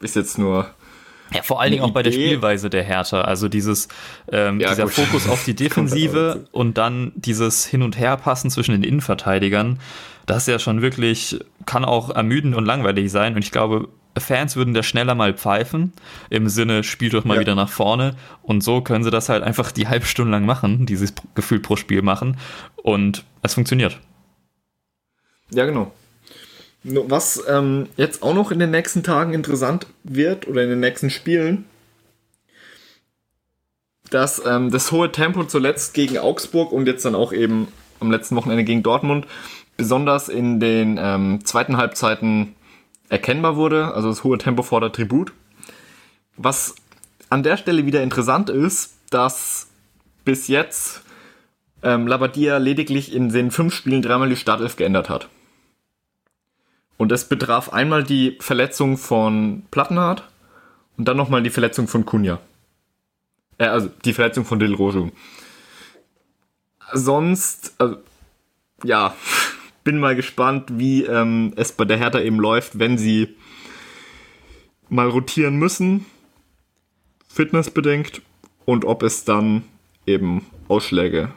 Ist 0.02 0.16
jetzt 0.16 0.38
nur. 0.38 0.70
Ja, 1.32 1.44
vor 1.44 1.62
allen 1.62 1.72
Dingen 1.72 1.84
auch 1.84 1.92
bei 1.92 2.02
der 2.02 2.12
Spielweise 2.12 2.72
der 2.72 2.84
Hertha. 2.84 3.22
Also 3.22 3.50
dieses, 3.50 3.88
ähm, 4.32 4.60
ja, 4.60 4.70
dieser 4.70 4.86
gut. 4.86 4.94
Fokus 4.94 5.30
auf 5.30 5.44
die 5.44 5.54
Defensive 5.56 6.48
und 6.52 6.80
dann 6.80 7.12
dieses 7.16 7.66
Hin- 7.66 7.84
und 7.84 8.00
Herpassen 8.00 8.50
zwischen 8.50 8.72
den 8.72 8.84
Innenverteidigern. 8.84 9.80
das 10.26 10.44
ist 10.44 10.48
ja 10.48 10.58
schon 10.58 10.82
wirklich, 10.82 11.40
kann 11.68 11.86
auch 11.86 12.10
ermüdend 12.10 12.56
und 12.56 12.66
langweilig 12.66 13.12
sein. 13.12 13.36
Und 13.36 13.44
ich 13.44 13.52
glaube, 13.52 13.90
Fans 14.20 14.56
würden 14.56 14.74
da 14.74 14.84
schneller 14.84 15.16
mal 15.16 15.34
pfeifen, 15.34 15.94
im 16.30 16.48
Sinne, 16.50 16.84
spielt 16.84 17.14
doch 17.14 17.26
mal 17.26 17.36
ja. 17.36 17.42
wieder 17.42 17.56
nach 17.56 17.70
vorne. 17.70 18.16
Und 18.42 18.62
so 18.64 18.82
können 18.82 19.04
sie 19.04 19.12
das 19.12 19.30
halt 19.30 19.44
einfach 19.44 19.72
die 19.72 19.88
halbe 19.88 20.06
Stunde 20.06 20.32
lang 20.32 20.46
machen, 20.46 20.86
dieses 20.86 21.14
Gefühl 21.36 21.60
pro 21.60 21.76
Spiel 21.76 22.02
machen. 22.02 22.38
Und 22.76 23.24
es 23.42 23.54
funktioniert. 23.54 24.00
Ja, 25.52 25.66
genau. 25.66 25.92
Was 26.84 27.44
ähm, 27.48 27.88
jetzt 27.98 28.24
auch 28.24 28.34
noch 28.34 28.52
in 28.52 28.60
den 28.60 28.72
nächsten 28.72 29.04
Tagen 29.04 29.34
interessant 29.34 29.88
wird 30.04 30.48
oder 30.48 30.64
in 30.64 30.70
den 30.70 30.80
nächsten 30.80 31.10
Spielen, 31.10 31.66
dass 34.10 34.42
ähm, 34.46 34.72
das 34.72 34.92
hohe 34.92 35.12
Tempo 35.12 35.44
zuletzt 35.44 35.94
gegen 35.94 36.18
Augsburg 36.18 36.72
und 36.72 36.88
jetzt 36.88 37.04
dann 37.06 37.16
auch 37.16 37.34
eben 37.34 37.68
am 38.00 38.12
letzten 38.12 38.36
Wochenende 38.36 38.64
gegen 38.64 38.82
Dortmund 38.82 39.28
besonders 39.80 40.30
in 40.30 40.60
den 40.60 41.00
ähm, 41.02 41.40
zweiten 41.46 41.78
Halbzeiten 41.78 42.56
erkennbar 43.10 43.56
wurde. 43.56 43.94
Also 43.94 44.10
das 44.10 44.24
hohe 44.24 44.38
Tempo 44.38 44.64
fordert 44.64 44.96
Tribut. 44.96 45.34
Was 46.38 46.76
an 47.30 47.44
der 47.44 47.58
Stelle 47.58 47.86
wieder 47.86 48.02
interessant 48.02 48.50
ist, 48.50 48.96
dass 49.10 49.68
bis 50.26 50.48
jetzt 50.48 51.02
ähm, 51.84 52.08
Labadia 52.08 52.58
lediglich 52.58 53.14
in 53.14 53.30
den 53.30 53.52
fünf 53.52 53.74
Spielen 53.74 54.02
dreimal 54.02 54.30
die 54.30 54.36
Startelf 54.36 54.76
geändert 54.76 55.10
hat. 55.10 55.30
Und 56.98 57.12
es 57.12 57.26
betraf 57.26 57.72
einmal 57.72 58.04
die 58.04 58.38
Verletzung 58.42 58.98
von 58.98 59.64
Plattenhardt 59.72 60.24
und 60.98 61.08
dann 61.08 61.18
nochmal 61.18 61.42
die 61.42 61.50
Verletzung 61.50 61.88
von 61.88 62.06
Kunja. 62.06 62.40
Äh, 63.58 63.68
also 63.68 63.90
die 64.04 64.14
Verletzung 64.14 64.46
von 64.46 64.60
Del 64.60 64.74
Rojo. 64.74 65.12
Sonst, 66.92 67.74
also, 67.78 67.98
ja, 68.84 69.16
bin 69.90 69.98
mal 69.98 70.16
gespannt, 70.16 70.66
wie 70.78 71.04
ähm, 71.06 71.52
es 71.56 71.72
bei 71.72 71.84
der 71.84 71.98
Hertha 71.98 72.20
eben 72.20 72.38
läuft, 72.38 72.78
wenn 72.78 73.00
sie 73.00 73.30
mal 74.88 75.10
rotieren 75.10 75.56
müssen, 75.56 76.06
fitnessbedingt, 77.28 78.22
und 78.66 78.86
ob 78.86 79.02
es 79.02 79.26
dann 79.26 79.64
eben 80.06 80.46
Ausschläge 80.68 81.32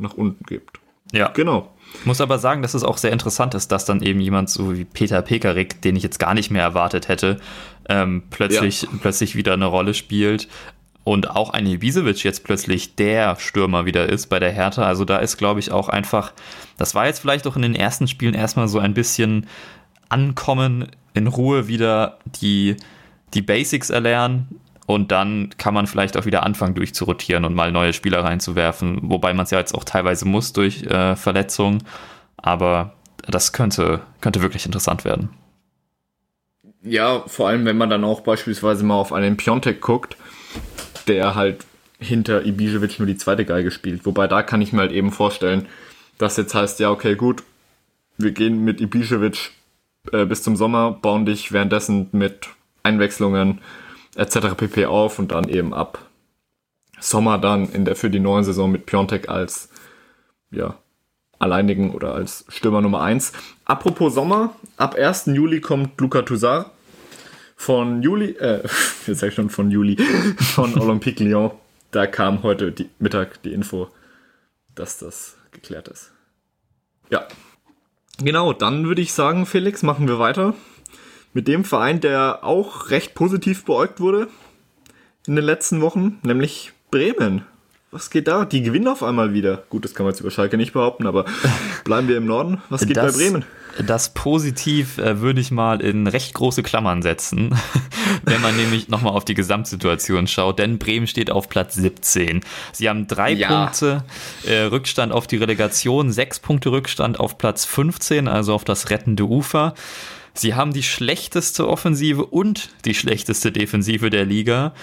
nach 0.00 0.14
unten 0.14 0.44
gibt. 0.46 0.80
Ja. 1.12 1.28
Genau. 1.28 1.72
Muss 2.04 2.20
aber 2.20 2.40
sagen, 2.40 2.62
dass 2.62 2.74
es 2.74 2.82
auch 2.82 2.98
sehr 2.98 3.12
interessant 3.12 3.54
ist, 3.54 3.70
dass 3.70 3.84
dann 3.84 4.02
eben 4.02 4.18
jemand 4.18 4.50
so 4.50 4.76
wie 4.76 4.84
Peter 4.84 5.22
Pekarik, 5.22 5.80
den 5.80 5.94
ich 5.94 6.02
jetzt 6.02 6.18
gar 6.18 6.34
nicht 6.34 6.50
mehr 6.50 6.62
erwartet 6.62 7.06
hätte, 7.06 7.36
ähm, 7.88 8.24
plötzlich, 8.30 8.82
ja. 8.82 8.88
plötzlich 9.00 9.36
wieder 9.36 9.52
eine 9.52 9.66
Rolle 9.66 9.94
spielt 9.94 10.48
und 11.06 11.30
auch 11.30 11.50
ein 11.50 11.66
Ibisevic 11.66 12.24
jetzt 12.24 12.42
plötzlich 12.42 12.96
der 12.96 13.36
Stürmer 13.36 13.86
wieder 13.86 14.08
ist 14.08 14.26
bei 14.26 14.40
der 14.40 14.50
Hertha. 14.50 14.82
Also 14.82 15.04
da 15.04 15.18
ist, 15.18 15.36
glaube 15.36 15.60
ich, 15.60 15.70
auch 15.70 15.88
einfach, 15.88 16.32
das 16.78 16.96
war 16.96 17.06
jetzt 17.06 17.20
vielleicht 17.20 17.46
auch 17.46 17.54
in 17.54 17.62
den 17.62 17.76
ersten 17.76 18.08
Spielen 18.08 18.34
erstmal 18.34 18.66
so 18.66 18.80
ein 18.80 18.92
bisschen 18.92 19.46
ankommen, 20.08 20.88
in 21.14 21.28
Ruhe 21.28 21.68
wieder 21.68 22.18
die, 22.42 22.76
die 23.34 23.42
Basics 23.42 23.88
erlernen 23.88 24.48
und 24.86 25.12
dann 25.12 25.50
kann 25.58 25.74
man 25.74 25.86
vielleicht 25.86 26.16
auch 26.16 26.26
wieder 26.26 26.42
anfangen 26.42 26.74
durchzurotieren 26.74 27.44
und 27.44 27.54
mal 27.54 27.70
neue 27.70 27.92
Spieler 27.92 28.24
reinzuwerfen, 28.24 28.98
wobei 29.02 29.32
man 29.32 29.44
es 29.44 29.52
ja 29.52 29.60
jetzt 29.60 29.76
auch 29.76 29.84
teilweise 29.84 30.24
muss 30.24 30.54
durch 30.54 30.82
äh, 30.82 31.14
Verletzungen. 31.14 31.84
Aber 32.36 32.94
das 33.28 33.52
könnte, 33.52 34.00
könnte 34.20 34.42
wirklich 34.42 34.66
interessant 34.66 35.04
werden. 35.04 35.28
Ja, 36.82 37.22
vor 37.28 37.46
allem, 37.46 37.64
wenn 37.64 37.78
man 37.78 37.90
dann 37.90 38.02
auch 38.02 38.22
beispielsweise 38.22 38.84
mal 38.84 38.94
auf 38.94 39.12
einen 39.12 39.36
Piontek 39.36 39.80
guckt, 39.80 40.16
der 41.06 41.34
halt 41.34 41.64
hinter 41.98 42.44
Ibisevic 42.44 42.98
nur 42.98 43.06
die 43.06 43.16
zweite 43.16 43.44
Geige 43.44 43.70
spielt. 43.70 44.04
Wobei 44.06 44.26
da 44.26 44.42
kann 44.42 44.60
ich 44.60 44.72
mir 44.72 44.80
halt 44.80 44.92
eben 44.92 45.12
vorstellen, 45.12 45.66
dass 46.18 46.36
jetzt 46.36 46.54
heißt, 46.54 46.80
ja, 46.80 46.90
okay, 46.90 47.14
gut, 47.14 47.42
wir 48.18 48.32
gehen 48.32 48.64
mit 48.64 48.80
Ibisevic 48.80 49.52
äh, 50.12 50.24
bis 50.24 50.42
zum 50.42 50.56
Sommer, 50.56 50.92
bauen 50.92 51.26
dich 51.26 51.52
währenddessen 51.52 52.08
mit 52.12 52.48
Einwechslungen 52.82 53.60
etc. 54.14 54.54
pp. 54.56 54.86
auf 54.86 55.18
und 55.18 55.32
dann 55.32 55.48
eben 55.48 55.74
ab 55.74 55.98
Sommer 56.98 57.38
dann 57.38 57.70
in 57.70 57.84
der 57.84 57.96
für 57.96 58.10
die 58.10 58.20
neue 58.20 58.44
Saison 58.44 58.70
mit 58.70 58.86
Piontek 58.86 59.28
als 59.28 59.68
ja, 60.50 60.76
alleinigen 61.38 61.90
oder 61.90 62.14
als 62.14 62.46
Stürmer 62.48 62.80
Nummer 62.80 63.02
1. 63.02 63.32
Apropos 63.64 64.14
Sommer, 64.14 64.54
ab 64.76 64.94
1. 64.94 65.26
Juli 65.26 65.60
kommt 65.60 66.00
Luca 66.00 66.22
Toussaint 66.22 66.66
von 67.56 68.02
Juli, 68.02 68.30
äh, 68.32 68.62
jetzt 69.06 69.20
sag 69.20 69.28
ich 69.28 69.34
schon 69.34 69.50
von 69.50 69.70
Juli, 69.70 69.96
von 70.38 70.78
Olympique 70.78 71.24
Lyon. 71.24 71.50
Da 71.90 72.06
kam 72.06 72.42
heute 72.42 72.70
die, 72.70 72.88
Mittag 72.98 73.42
die 73.42 73.52
Info, 73.52 73.88
dass 74.74 74.98
das 74.98 75.36
geklärt 75.50 75.88
ist. 75.88 76.12
Ja. 77.10 77.26
Genau, 78.18 78.52
dann 78.52 78.86
würde 78.86 79.02
ich 79.02 79.12
sagen, 79.12 79.46
Felix, 79.46 79.82
machen 79.82 80.06
wir 80.06 80.18
weiter 80.18 80.54
mit 81.32 81.48
dem 81.48 81.64
Verein, 81.64 82.00
der 82.00 82.44
auch 82.44 82.90
recht 82.90 83.14
positiv 83.14 83.64
beäugt 83.64 84.00
wurde 84.00 84.28
in 85.26 85.36
den 85.36 85.44
letzten 85.44 85.80
Wochen, 85.80 86.18
nämlich 86.22 86.72
Bremen. 86.90 87.42
Was 87.90 88.10
geht 88.10 88.26
da? 88.26 88.44
Die 88.44 88.62
gewinnen 88.62 88.88
auf 88.88 89.02
einmal 89.02 89.34
wieder. 89.34 89.64
Gut, 89.68 89.84
das 89.84 89.94
kann 89.94 90.04
man 90.04 90.12
jetzt 90.12 90.20
über 90.20 90.30
Schalke 90.30 90.56
nicht 90.56 90.72
behaupten, 90.72 91.06
aber 91.06 91.24
bleiben 91.84 92.08
wir 92.08 92.16
im 92.16 92.26
Norden. 92.26 92.62
Was 92.68 92.86
geht 92.86 92.96
das, 92.96 93.16
bei 93.16 93.24
Bremen? 93.24 93.44
Das 93.84 94.14
Positiv 94.14 94.98
äh, 94.98 95.20
würde 95.20 95.40
ich 95.40 95.50
mal 95.50 95.80
in 95.80 96.06
recht 96.06 96.34
große 96.34 96.62
Klammern 96.62 97.02
setzen, 97.02 97.54
wenn 98.24 98.40
man 98.40 98.56
nämlich 98.56 98.88
nochmal 98.88 99.12
auf 99.12 99.24
die 99.24 99.34
Gesamtsituation 99.34 100.26
schaut, 100.26 100.58
denn 100.58 100.78
Bremen 100.78 101.06
steht 101.06 101.30
auf 101.30 101.48
Platz 101.48 101.74
17. 101.74 102.40
Sie 102.72 102.88
haben 102.88 103.06
drei 103.06 103.32
ja. 103.32 103.48
Punkte 103.48 104.04
äh, 104.46 104.62
Rückstand 104.62 105.12
auf 105.12 105.26
die 105.26 105.36
Relegation, 105.36 106.10
sechs 106.10 106.38
Punkte 106.38 106.70
Rückstand 106.70 107.20
auf 107.20 107.38
Platz 107.38 107.64
15, 107.64 108.28
also 108.28 108.54
auf 108.54 108.64
das 108.64 108.90
rettende 108.90 109.24
Ufer. 109.24 109.74
Sie 110.38 110.54
haben 110.54 110.72
die 110.72 110.82
schlechteste 110.82 111.66
Offensive 111.66 112.26
und 112.26 112.68
die 112.84 112.94
schlechteste 112.94 113.52
Defensive 113.52 114.10
der 114.10 114.26
Liga. 114.26 114.74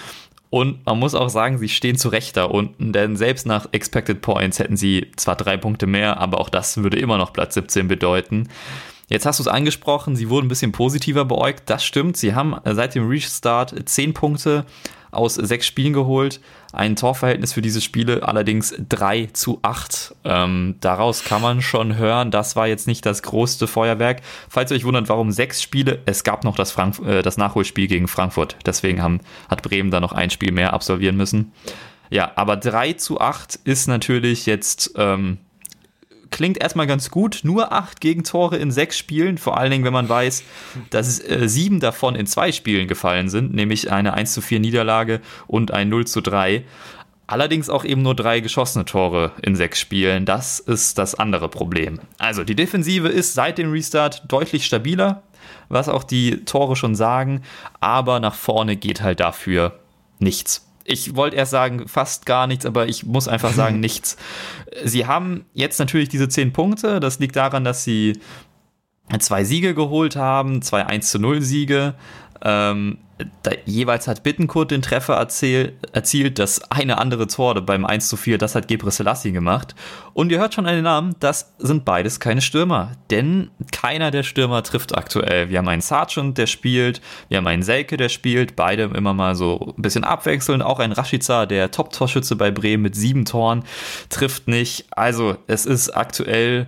Und 0.54 0.86
man 0.86 1.00
muss 1.00 1.16
auch 1.16 1.30
sagen, 1.30 1.58
sie 1.58 1.68
stehen 1.68 1.96
zu 1.96 2.10
Recht 2.10 2.36
da 2.36 2.44
unten, 2.44 2.92
denn 2.92 3.16
selbst 3.16 3.44
nach 3.44 3.66
Expected 3.72 4.22
Points 4.22 4.60
hätten 4.60 4.76
sie 4.76 5.10
zwar 5.16 5.34
drei 5.34 5.56
Punkte 5.56 5.88
mehr, 5.88 6.18
aber 6.18 6.38
auch 6.38 6.48
das 6.48 6.76
würde 6.76 6.96
immer 6.96 7.18
noch 7.18 7.32
Platz 7.32 7.54
17 7.54 7.88
bedeuten. 7.88 8.48
Jetzt 9.08 9.26
hast 9.26 9.40
du 9.40 9.42
es 9.42 9.48
angesprochen, 9.48 10.14
sie 10.14 10.30
wurden 10.30 10.46
ein 10.46 10.48
bisschen 10.48 10.70
positiver 10.70 11.24
beäugt. 11.24 11.64
Das 11.66 11.84
stimmt, 11.84 12.16
sie 12.16 12.36
haben 12.36 12.54
seit 12.64 12.94
dem 12.94 13.08
Restart 13.08 13.74
zehn 13.88 14.14
Punkte 14.14 14.64
aus 15.14 15.34
sechs 15.34 15.66
Spielen 15.66 15.92
geholt. 15.92 16.40
Ein 16.72 16.96
Torverhältnis 16.96 17.52
für 17.52 17.62
diese 17.62 17.80
Spiele 17.80 18.26
allerdings 18.26 18.74
3 18.88 19.28
zu 19.32 19.60
8. 19.62 20.14
Ähm, 20.24 20.76
daraus 20.80 21.24
kann 21.24 21.40
man 21.40 21.62
schon 21.62 21.96
hören, 21.96 22.30
das 22.30 22.56
war 22.56 22.66
jetzt 22.66 22.86
nicht 22.86 23.06
das 23.06 23.22
größte 23.22 23.66
Feuerwerk. 23.66 24.22
Falls 24.48 24.70
ihr 24.70 24.76
euch 24.76 24.84
wundert, 24.84 25.08
warum 25.08 25.30
sechs 25.30 25.62
Spiele, 25.62 26.00
es 26.06 26.24
gab 26.24 26.44
noch 26.44 26.56
das, 26.56 26.72
Frank 26.72 26.98
äh, 27.06 27.22
das 27.22 27.36
Nachholspiel 27.36 27.86
gegen 27.86 28.08
Frankfurt. 28.08 28.56
Deswegen 28.66 29.02
haben, 29.02 29.20
hat 29.48 29.62
Bremen 29.62 29.90
da 29.90 30.00
noch 30.00 30.12
ein 30.12 30.30
Spiel 30.30 30.52
mehr 30.52 30.72
absolvieren 30.72 31.16
müssen. 31.16 31.52
Ja, 32.10 32.32
aber 32.36 32.56
3 32.56 32.94
zu 32.94 33.20
8 33.20 33.56
ist 33.64 33.88
natürlich 33.88 34.46
jetzt 34.46 34.94
ähm, 34.96 35.38
klingt 36.34 36.60
erstmal 36.60 36.88
ganz 36.88 37.10
gut. 37.10 37.40
Nur 37.44 37.72
acht 37.72 38.00
Gegentore 38.00 38.56
in 38.56 38.72
sechs 38.72 38.98
Spielen, 38.98 39.38
vor 39.38 39.56
allen 39.56 39.70
Dingen, 39.70 39.84
wenn 39.84 39.92
man 39.92 40.08
weiß, 40.08 40.42
dass 40.90 41.20
äh, 41.20 41.48
sieben 41.48 41.78
davon 41.78 42.16
in 42.16 42.26
zwei 42.26 42.50
Spielen 42.50 42.88
gefallen 42.88 43.28
sind, 43.28 43.54
nämlich 43.54 43.92
eine 43.92 44.14
1 44.14 44.34
zu 44.34 44.40
4 44.40 44.58
Niederlage 44.58 45.20
und 45.46 45.70
ein 45.70 45.88
0 45.88 46.08
zu 46.08 46.20
3. 46.20 46.64
Allerdings 47.28 47.70
auch 47.70 47.84
eben 47.84 48.02
nur 48.02 48.16
drei 48.16 48.40
geschossene 48.40 48.84
Tore 48.84 49.30
in 49.42 49.54
sechs 49.54 49.78
Spielen. 49.78 50.26
Das 50.26 50.58
ist 50.58 50.98
das 50.98 51.14
andere 51.14 51.48
Problem. 51.48 52.00
Also 52.18 52.42
die 52.42 52.56
Defensive 52.56 53.08
ist 53.08 53.34
seit 53.34 53.56
dem 53.56 53.70
Restart 53.70 54.24
deutlich 54.26 54.66
stabiler, 54.66 55.22
was 55.68 55.88
auch 55.88 56.02
die 56.02 56.44
Tore 56.44 56.74
schon 56.74 56.96
sagen. 56.96 57.42
Aber 57.78 58.18
nach 58.18 58.34
vorne 58.34 58.76
geht 58.76 59.00
halt 59.02 59.20
dafür 59.20 59.78
nichts 60.18 60.66
ich 60.84 61.16
wollte 61.16 61.36
erst 61.36 61.50
sagen, 61.50 61.88
fast 61.88 62.26
gar 62.26 62.46
nichts, 62.46 62.66
aber 62.66 62.86
ich 62.86 63.04
muss 63.04 63.28
einfach 63.28 63.52
sagen, 63.54 63.80
nichts. 63.80 64.16
Sie 64.84 65.06
haben 65.06 65.46
jetzt 65.52 65.78
natürlich 65.78 66.08
diese 66.08 66.28
zehn 66.28 66.52
Punkte. 66.52 67.00
Das 67.00 67.18
liegt 67.18 67.36
daran, 67.36 67.64
dass 67.64 67.84
sie 67.84 68.20
zwei 69.18 69.44
Siege 69.44 69.74
geholt 69.74 70.16
haben, 70.16 70.62
zwei 70.62 70.86
1 70.86 71.10
zu 71.10 71.18
0 71.18 71.42
Siege. 71.42 71.94
Ähm, 72.44 72.98
jeweils 73.64 74.06
hat 74.06 74.22
Bittenkurt 74.22 74.70
den 74.70 74.82
Treffer 74.82 75.14
erzähl, 75.14 75.74
erzielt, 75.92 76.38
das 76.38 76.70
eine 76.70 76.98
andere 76.98 77.26
Tor 77.26 77.60
beim 77.62 77.84
1 77.84 78.08
zu 78.08 78.16
4, 78.16 78.38
das 78.38 78.54
hat 78.54 78.68
Gebre 78.68 78.90
Selassie 78.90 79.32
gemacht. 79.32 79.74
Und 80.12 80.30
ihr 80.30 80.38
hört 80.38 80.54
schon 80.54 80.66
einen 80.66 80.82
Namen, 80.82 81.16
das 81.20 81.54
sind 81.58 81.84
beides 81.84 82.20
keine 82.20 82.42
Stürmer, 82.42 82.92
denn 83.10 83.50
keiner 83.72 84.10
der 84.10 84.24
Stürmer 84.24 84.62
trifft 84.62 84.96
aktuell. 84.96 85.48
Wir 85.48 85.58
haben 85.58 85.68
einen 85.68 85.80
Sargent, 85.80 86.36
der 86.36 86.46
spielt, 86.46 87.00
wir 87.28 87.38
haben 87.38 87.46
einen 87.46 87.62
Selke, 87.62 87.96
der 87.96 88.08
spielt, 88.08 88.56
beide 88.56 88.84
immer 88.94 89.14
mal 89.14 89.34
so 89.34 89.74
ein 89.76 89.82
bisschen 89.82 90.04
abwechselnd. 90.04 90.62
Auch 90.62 90.80
ein 90.80 90.92
Rashica, 90.92 91.46
der 91.46 91.70
Top-Torschütze 91.70 92.36
bei 92.36 92.50
Bremen 92.50 92.82
mit 92.82 92.94
sieben 92.94 93.24
Toren, 93.24 93.64
trifft 94.10 94.48
nicht. 94.48 94.86
Also 94.90 95.36
es 95.46 95.66
ist 95.66 95.90
aktuell 95.90 96.66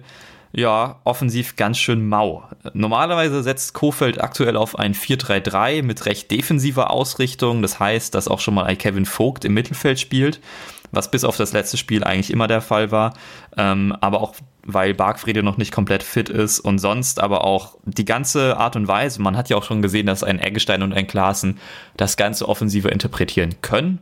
ja, 0.57 1.01
offensiv 1.05 1.57
ganz 1.57 1.77
schön 1.77 2.09
mau. 2.09 2.43
Normalerweise 2.73 3.43
setzt 3.43 3.75
Kofeld 3.75 4.23
aktuell 4.23 4.57
auf 4.57 4.79
ein 4.79 4.95
4-3-3 4.95 5.83
mit 5.83 6.07
recht 6.07 6.31
defensiver 6.31 6.91
Ausrichtung. 6.91 7.61
Das 7.61 7.79
heißt, 7.79 8.15
dass 8.15 8.27
auch 8.27 8.41
schon 8.41 8.55
mal 8.55 8.65
ein 8.65 8.79
Kevin 8.79 9.05
Vogt 9.05 9.45
im 9.45 9.53
Mittelfeld 9.53 10.01
spielt, 10.01 10.41
was 10.93 11.11
bis 11.11 11.25
auf 11.25 11.37
das 11.37 11.53
letzte 11.53 11.77
Spiel 11.77 12.05
eigentlich 12.05 12.31
immer 12.31 12.47
der 12.47 12.63
Fall 12.63 12.91
war. 12.91 13.13
Ähm, 13.59 13.95
aber 14.01 14.23
auch 14.23 14.35
weil 14.65 14.95
Bargfrede 14.95 15.43
noch 15.43 15.59
nicht 15.59 15.73
komplett 15.73 16.03
fit 16.03 16.31
ist 16.31 16.59
und 16.59 16.79
sonst 16.79 17.21
aber 17.21 17.45
auch 17.45 17.77
die 17.85 18.07
ganze 18.07 18.57
Art 18.57 18.77
und 18.77 18.89
Weise, 18.89 19.21
man 19.21 19.37
hat 19.37 19.51
ja 19.51 19.59
auch 19.59 19.63
schon 19.63 19.83
gesehen, 19.83 20.07
dass 20.07 20.25
ein 20.25 20.41
Eggestein 20.41 20.83
und 20.83 20.95
ein 20.95 21.07
Klaassen 21.07 21.59
das 21.99 22.17
Ganze 22.17 22.49
offensiver 22.49 22.91
interpretieren 22.91 23.57
können. 23.61 23.99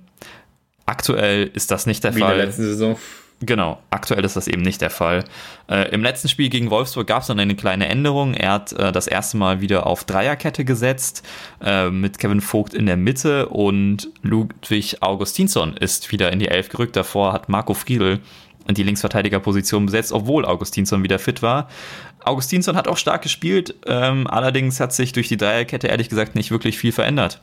Aktuell 0.87 1.51
ist 1.53 1.73
das 1.73 1.87
nicht 1.87 2.05
der 2.05 2.15
Wie 2.15 2.21
Fall. 2.21 2.31
in 2.31 2.37
der 2.37 2.47
letzten 2.47 2.63
Saison. 2.63 2.97
Genau, 3.41 3.79
aktuell 3.91 4.25
ist 4.25 4.37
das 4.37 4.49
eben 4.49 4.63
nicht 4.63 4.81
der 4.81 4.91
Fall. 4.91 5.25
Äh, 5.69 5.91
Im 5.91 6.03
letzten 6.03 6.29
Spiel 6.29 6.49
gegen 6.49 6.71
Wolfsburg 6.71 7.07
gab 7.07 7.23
es 7.23 7.27
dann 7.27 7.41
eine 7.41 7.57
kleine 7.57 7.89
Änderung. 7.89 8.33
Er 8.35 8.53
hat 8.53 8.73
äh, 8.73 8.93
das 8.93 9.07
erste 9.07 9.37
Mal 9.37 9.61
wieder 9.61 9.87
auf 9.87 10.05
Dreierkette 10.05 10.65
gesetzt, 10.65 11.27
äh, 11.63 11.91
mit 11.91 12.19
Kevin 12.19 12.41
Vogt 12.41 12.75
in 12.75 12.87
der 12.87 12.97
Mitte 12.97 13.49
und 13.49 14.09
Ludwig 14.23 15.03
Augustinsson 15.03 15.77
ist 15.77 16.11
wieder 16.13 16.33
in 16.33 16.39
die 16.39 16.49
Elf 16.49 16.69
gerückt. 16.69 16.97
Davor 16.97 17.33
hat 17.33 17.49
Marco 17.49 17.75
Friedl 17.75 18.21
die 18.71 18.83
Linksverteidigerposition 18.83 19.85
besetzt, 19.85 20.13
obwohl 20.13 20.47
Augustinsson 20.47 21.03
wieder 21.03 21.19
fit 21.19 21.43
war. 21.43 21.69
Augustinsson 22.25 22.77
hat 22.77 22.89
auch 22.89 22.97
stark 22.97 23.21
gespielt, 23.21 23.75
ähm, 23.87 24.27
allerdings 24.27 24.81
hat 24.81 24.95
sich 24.95 25.13
durch 25.13 25.29
die 25.29 25.37
Dreierkette 25.37 25.89
ehrlich 25.89 26.09
gesagt 26.09 26.35
nicht 26.35 26.51
wirklich 26.51 26.79
viel 26.79 26.93
verändert. 26.93 27.43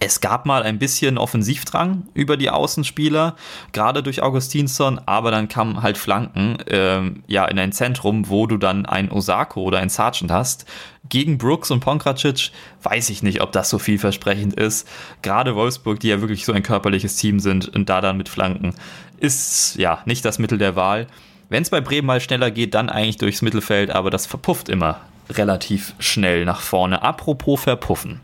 Es 0.00 0.20
gab 0.20 0.46
mal 0.46 0.62
ein 0.62 0.78
bisschen 0.78 1.18
Offensivdrang 1.18 2.04
über 2.14 2.36
die 2.36 2.50
Außenspieler, 2.50 3.34
gerade 3.72 4.02
durch 4.02 4.22
Augustinsson, 4.22 5.00
aber 5.06 5.32
dann 5.32 5.48
kamen 5.48 5.82
halt 5.82 5.98
Flanken 5.98 6.58
ähm, 6.68 7.24
ja 7.26 7.46
in 7.46 7.58
ein 7.58 7.72
Zentrum, 7.72 8.28
wo 8.28 8.46
du 8.46 8.58
dann 8.58 8.86
ein 8.86 9.10
Osako 9.10 9.62
oder 9.62 9.78
ein 9.78 9.88
Sargent 9.88 10.30
hast. 10.30 10.66
Gegen 11.08 11.36
Brooks 11.36 11.72
und 11.72 11.80
Pongracic 11.80 12.52
weiß 12.82 13.10
ich 13.10 13.24
nicht, 13.24 13.40
ob 13.40 13.50
das 13.50 13.70
so 13.70 13.80
vielversprechend 13.80 14.54
ist. 14.54 14.86
Gerade 15.22 15.56
Wolfsburg, 15.56 15.98
die 15.98 16.08
ja 16.08 16.20
wirklich 16.20 16.44
so 16.44 16.52
ein 16.52 16.62
körperliches 16.62 17.16
Team 17.16 17.40
sind 17.40 17.66
und 17.68 17.88
da 17.88 18.00
dann 18.00 18.18
mit 18.18 18.28
Flanken, 18.28 18.74
ist 19.18 19.76
ja 19.76 20.00
nicht 20.04 20.24
das 20.24 20.38
Mittel 20.38 20.58
der 20.58 20.76
Wahl. 20.76 21.08
Wenn 21.48 21.62
es 21.62 21.70
bei 21.70 21.80
Bremen 21.80 22.06
mal 22.06 22.20
schneller 22.20 22.52
geht, 22.52 22.74
dann 22.74 22.88
eigentlich 22.88 23.16
durchs 23.16 23.42
Mittelfeld, 23.42 23.90
aber 23.90 24.10
das 24.10 24.26
verpufft 24.26 24.68
immer 24.68 25.00
relativ 25.30 25.94
schnell 25.98 26.44
nach 26.44 26.60
vorne. 26.60 27.02
Apropos 27.02 27.60
verpuffen. 27.60 28.20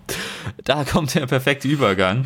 Da 0.65 0.85
kommt 0.91 1.15
der 1.15 1.27
perfekte 1.27 1.69
Übergang. 1.69 2.25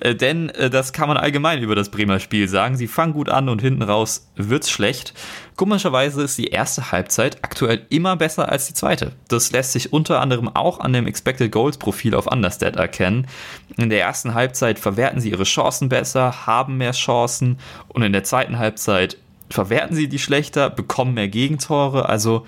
äh, 0.00 0.14
denn 0.14 0.48
äh, 0.50 0.70
das 0.70 0.92
kann 0.92 1.08
man 1.08 1.16
allgemein 1.16 1.62
über 1.62 1.74
das 1.74 1.90
Bremer 1.90 2.20
Spiel 2.20 2.48
sagen. 2.48 2.76
Sie 2.76 2.86
fangen 2.86 3.12
gut 3.12 3.28
an 3.28 3.48
und 3.48 3.60
hinten 3.60 3.82
raus 3.82 4.28
wird's 4.36 4.70
schlecht. 4.70 5.14
Komischerweise 5.56 6.22
ist 6.22 6.36
die 6.36 6.48
erste 6.48 6.90
Halbzeit 6.90 7.38
aktuell 7.42 7.86
immer 7.88 8.16
besser 8.16 8.50
als 8.50 8.66
die 8.66 8.74
zweite. 8.74 9.12
Das 9.28 9.52
lässt 9.52 9.72
sich 9.72 9.92
unter 9.92 10.20
anderem 10.20 10.48
auch 10.48 10.80
an 10.80 10.92
dem 10.92 11.06
Expected 11.06 11.52
Goals 11.52 11.78
Profil 11.78 12.14
auf 12.14 12.26
Understat 12.26 12.76
erkennen. 12.76 13.28
In 13.76 13.90
der 13.90 14.00
ersten 14.00 14.34
Halbzeit 14.34 14.78
verwerten 14.78 15.20
sie 15.20 15.30
ihre 15.30 15.44
Chancen 15.44 15.88
besser, 15.88 16.46
haben 16.46 16.76
mehr 16.76 16.92
Chancen 16.92 17.58
und 17.88 18.02
in 18.02 18.12
der 18.12 18.24
zweiten 18.24 18.58
Halbzeit 18.58 19.16
verwerten 19.48 19.94
sie 19.94 20.08
die 20.08 20.18
schlechter, 20.18 20.70
bekommen 20.70 21.14
mehr 21.14 21.28
Gegentore. 21.28 22.08
Also 22.08 22.46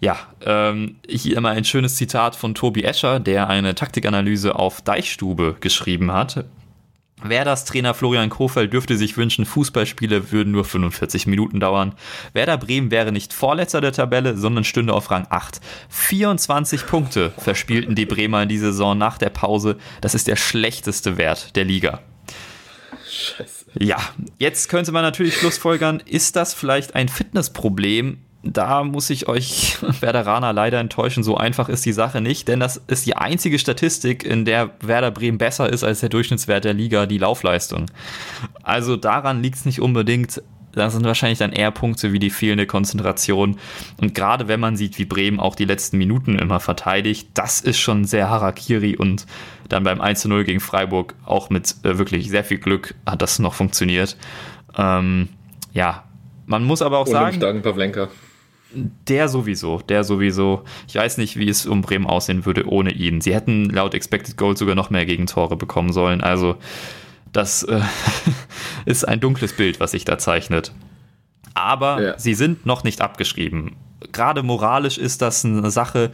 ja, 0.00 0.18
ähm, 0.44 0.96
hier 1.08 1.36
immer 1.36 1.50
ein 1.50 1.64
schönes 1.64 1.96
Zitat 1.96 2.36
von 2.36 2.54
Tobi 2.54 2.84
Escher, 2.84 3.20
der 3.20 3.48
eine 3.48 3.74
Taktikanalyse 3.74 4.56
auf 4.56 4.82
Deichstube 4.82 5.56
geschrieben 5.60 6.12
hat. 6.12 6.44
Werders 7.22 7.64
Trainer 7.64 7.94
Florian 7.94 8.28
Kofeld 8.28 8.72
dürfte 8.72 8.96
sich 8.98 9.16
wünschen, 9.16 9.46
Fußballspiele 9.46 10.30
würden 10.30 10.50
nur 10.52 10.64
45 10.64 11.26
Minuten 11.26 11.58
dauern. 11.58 11.94
Werder 12.34 12.58
Bremen 12.58 12.90
wäre 12.90 13.12
nicht 13.12 13.32
Vorletzter 13.32 13.80
der 13.80 13.92
Tabelle, 13.92 14.36
sondern 14.36 14.64
stünde 14.64 14.92
auf 14.92 15.10
Rang 15.10 15.26
8. 15.30 15.60
24 15.88 16.86
Punkte 16.86 17.32
verspielten 17.38 17.94
die 17.94 18.04
Bremer 18.04 18.42
in 18.42 18.48
dieser 18.48 18.72
Saison 18.72 18.98
nach 18.98 19.16
der 19.16 19.30
Pause. 19.30 19.78
Das 20.02 20.14
ist 20.14 20.26
der 20.26 20.36
schlechteste 20.36 21.16
Wert 21.16 21.56
der 21.56 21.64
Liga. 21.64 22.00
Scheiße. 23.08 23.64
Ja, 23.78 23.98
jetzt 24.38 24.68
könnte 24.68 24.92
man 24.92 25.02
natürlich 25.02 25.36
schlussfolgern, 25.36 26.02
ist 26.04 26.36
das 26.36 26.52
vielleicht 26.52 26.94
ein 26.94 27.08
Fitnessproblem? 27.08 28.18
Da 28.44 28.84
muss 28.84 29.08
ich 29.08 29.26
euch 29.26 29.78
Werderaner 30.00 30.52
leider 30.52 30.78
enttäuschen. 30.78 31.24
So 31.24 31.36
einfach 31.36 31.68
ist 31.68 31.86
die 31.86 31.92
Sache 31.92 32.20
nicht, 32.20 32.46
denn 32.48 32.60
das 32.60 32.80
ist 32.86 33.06
die 33.06 33.16
einzige 33.16 33.58
Statistik, 33.58 34.22
in 34.22 34.44
der 34.44 34.70
Werder 34.80 35.10
Bremen 35.10 35.38
besser 35.38 35.70
ist 35.70 35.82
als 35.82 36.00
der 36.00 36.10
Durchschnittswert 36.10 36.64
der 36.64 36.74
Liga, 36.74 37.06
die 37.06 37.18
Laufleistung. 37.18 37.86
Also 38.62 38.96
daran 38.96 39.42
liegt 39.42 39.56
es 39.56 39.64
nicht 39.64 39.80
unbedingt. 39.80 40.42
Das 40.72 40.92
sind 40.92 41.04
wahrscheinlich 41.04 41.38
dann 41.38 41.52
eher 41.52 41.70
Punkte 41.70 42.12
wie 42.12 42.18
die 42.18 42.30
fehlende 42.30 42.66
Konzentration. 42.66 43.58
Und 43.96 44.14
gerade 44.14 44.48
wenn 44.48 44.60
man 44.60 44.76
sieht, 44.76 44.98
wie 44.98 45.04
Bremen 45.04 45.38
auch 45.38 45.54
die 45.54 45.64
letzten 45.64 45.98
Minuten 45.98 46.38
immer 46.38 46.58
verteidigt, 46.60 47.28
das 47.34 47.60
ist 47.60 47.78
schon 47.78 48.04
sehr 48.04 48.28
Harakiri 48.28 48.96
und 48.96 49.24
dann 49.68 49.84
beim 49.84 50.00
1-0 50.00 50.42
gegen 50.42 50.60
Freiburg 50.60 51.14
auch 51.24 51.48
mit 51.48 51.76
äh, 51.84 51.96
wirklich 51.96 52.28
sehr 52.28 52.44
viel 52.44 52.58
Glück 52.58 52.94
hat 53.06 53.22
das 53.22 53.38
noch 53.38 53.54
funktioniert. 53.54 54.16
Ähm, 54.76 55.28
ja, 55.72 56.04
man 56.46 56.64
muss 56.64 56.82
aber 56.82 56.98
auch 56.98 57.06
Und 57.06 57.12
sagen. 57.12 57.36
starken 57.36 57.62
Pavlenka. 57.62 58.08
Der 58.74 59.28
sowieso, 59.28 59.78
der 59.88 60.04
sowieso. 60.04 60.64
Ich 60.88 60.94
weiß 60.96 61.18
nicht, 61.18 61.36
wie 61.36 61.48
es 61.48 61.66
um 61.66 61.82
Bremen 61.82 62.06
aussehen 62.06 62.44
würde 62.46 62.68
ohne 62.68 62.92
ihn. 62.92 63.20
Sie 63.20 63.34
hätten 63.34 63.66
laut 63.70 63.94
Expected 63.94 64.36
Goals 64.36 64.58
sogar 64.58 64.74
noch 64.74 64.90
mehr 64.90 65.06
Gegentore 65.06 65.56
bekommen 65.56 65.92
sollen. 65.92 66.20
Also, 66.20 66.56
das 67.32 67.62
äh, 67.64 67.80
ist 68.84 69.06
ein 69.06 69.20
dunkles 69.20 69.52
Bild, 69.54 69.80
was 69.80 69.92
sich 69.92 70.04
da 70.04 70.18
zeichnet. 70.18 70.72
Aber 71.54 72.02
Ja. 72.02 72.18
sie 72.18 72.34
sind 72.34 72.66
noch 72.66 72.84
nicht 72.84 73.00
abgeschrieben. 73.00 73.76
Gerade 74.12 74.42
moralisch 74.42 74.98
ist 74.98 75.22
das 75.22 75.44
eine 75.44 75.70
Sache, 75.70 76.10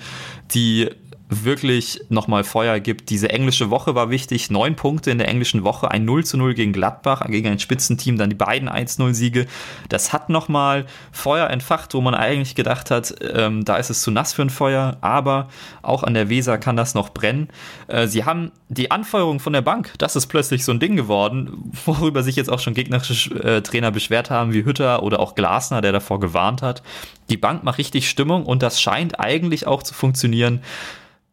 die 0.54 0.90
wirklich 1.30 2.00
nochmal 2.08 2.44
Feuer 2.44 2.80
gibt. 2.80 3.08
Diese 3.08 3.30
englische 3.30 3.70
Woche 3.70 3.94
war 3.94 4.10
wichtig. 4.10 4.50
Neun 4.50 4.74
Punkte 4.74 5.10
in 5.10 5.18
der 5.18 5.28
englischen 5.28 5.62
Woche, 5.62 5.90
ein 5.90 6.04
0 6.04 6.24
zu 6.24 6.36
0 6.36 6.54
gegen 6.54 6.72
Gladbach, 6.72 7.26
gegen 7.28 7.48
ein 7.48 7.58
Spitzenteam, 7.60 8.18
dann 8.18 8.30
die 8.30 8.36
beiden 8.36 8.68
1-0-Siege. 8.68 9.46
Das 9.88 10.12
hat 10.12 10.28
nochmal 10.28 10.86
Feuer 11.12 11.48
entfacht, 11.48 11.94
wo 11.94 12.00
man 12.00 12.14
eigentlich 12.14 12.56
gedacht 12.56 12.90
hat, 12.90 13.14
ähm, 13.32 13.64
da 13.64 13.76
ist 13.76 13.90
es 13.90 14.02
zu 14.02 14.10
nass 14.10 14.32
für 14.32 14.42
ein 14.42 14.50
Feuer, 14.50 14.98
aber 15.00 15.48
auch 15.82 16.02
an 16.02 16.14
der 16.14 16.28
Weser 16.28 16.58
kann 16.58 16.76
das 16.76 16.94
noch 16.94 17.10
brennen. 17.10 17.48
Äh, 17.86 18.08
sie 18.08 18.24
haben 18.24 18.50
die 18.68 18.90
Anfeuerung 18.90 19.38
von 19.38 19.52
der 19.52 19.62
Bank, 19.62 19.92
das 19.98 20.16
ist 20.16 20.26
plötzlich 20.26 20.64
so 20.64 20.72
ein 20.72 20.80
Ding 20.80 20.96
geworden, 20.96 21.70
worüber 21.84 22.22
sich 22.22 22.36
jetzt 22.36 22.50
auch 22.50 22.58
schon 22.60 22.74
gegnerische 22.74 23.34
äh, 23.34 23.62
Trainer 23.62 23.92
beschwert 23.92 24.30
haben, 24.30 24.52
wie 24.52 24.64
Hütter 24.64 25.02
oder 25.02 25.20
auch 25.20 25.34
Glasner, 25.34 25.80
der 25.80 25.92
davor 25.92 26.18
gewarnt 26.18 26.62
hat. 26.62 26.82
Die 27.28 27.36
Bank 27.36 27.62
macht 27.62 27.78
richtig 27.78 28.10
Stimmung 28.10 28.44
und 28.44 28.62
das 28.62 28.80
scheint 28.80 29.20
eigentlich 29.20 29.66
auch 29.66 29.84
zu 29.84 29.94
funktionieren 29.94 30.60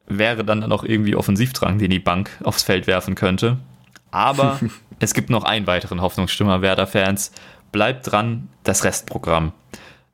wäre 0.08 0.43
dann 0.43 0.60
noch 0.60 0.84
irgendwie 0.84 1.15
Offensivdrang, 1.15 1.78
den 1.78 1.91
die 1.91 2.00
Bank 2.00 2.32
aufs 2.43 2.63
Feld 2.63 2.88
werfen 2.88 3.15
könnte. 3.15 3.58
Aber 4.12 4.60
es 5.00 5.13
gibt 5.13 5.30
noch 5.30 5.43
einen 5.43 5.67
weiteren 5.67 6.02
Hoffnungsstimmer 6.02 6.62
Werder-Fans. 6.62 7.32
Bleibt 7.72 8.12
dran, 8.12 8.50
das 8.63 8.84
Restprogramm. 8.84 9.52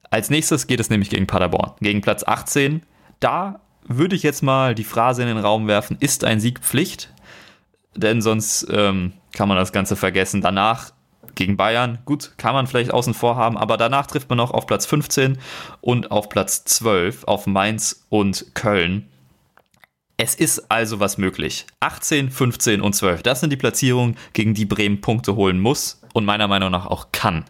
Als 0.09 0.29
nächstes 0.29 0.67
geht 0.67 0.79
es 0.79 0.89
nämlich 0.89 1.09
gegen 1.09 1.27
Paderborn, 1.27 1.71
gegen 1.79 2.01
Platz 2.01 2.23
18. 2.23 2.83
Da 3.19 3.59
würde 3.87 4.15
ich 4.15 4.23
jetzt 4.23 4.43
mal 4.43 4.75
die 4.75 4.83
Phrase 4.83 5.21
in 5.21 5.27
den 5.27 5.37
Raum 5.37 5.67
werfen, 5.67 5.97
ist 5.99 6.23
ein 6.23 6.39
Sieg 6.39 6.59
Pflicht? 6.59 7.13
Denn 7.95 8.21
sonst 8.21 8.67
ähm, 8.71 9.13
kann 9.33 9.47
man 9.47 9.57
das 9.57 9.71
Ganze 9.71 9.95
vergessen. 9.95 10.41
Danach 10.41 10.91
gegen 11.35 11.57
Bayern, 11.57 11.99
gut, 12.05 12.33
kann 12.37 12.53
man 12.53 12.67
vielleicht 12.67 12.93
außen 12.93 13.13
vor 13.13 13.35
haben, 13.35 13.57
aber 13.57 13.77
danach 13.77 14.07
trifft 14.07 14.29
man 14.29 14.37
noch 14.37 14.51
auf 14.51 14.67
Platz 14.67 14.85
15 14.85 15.37
und 15.81 16.11
auf 16.11 16.29
Platz 16.29 16.63
12 16.65 17.23
auf 17.25 17.47
Mainz 17.47 18.05
und 18.09 18.53
Köln. 18.53 19.09
Es 20.17 20.35
ist 20.35 20.71
also 20.71 20.99
was 20.99 21.17
möglich. 21.17 21.65
18, 21.79 22.29
15 22.29 22.81
und 22.81 22.93
12. 22.93 23.23
Das 23.23 23.39
sind 23.39 23.49
die 23.49 23.57
Platzierungen, 23.57 24.15
gegen 24.33 24.53
die 24.53 24.65
Bremen 24.65 25.01
Punkte 25.01 25.35
holen 25.35 25.59
muss 25.59 26.01
und 26.13 26.25
meiner 26.25 26.47
Meinung 26.47 26.71
nach 26.71 26.85
auch 26.85 27.07
kann. 27.11 27.45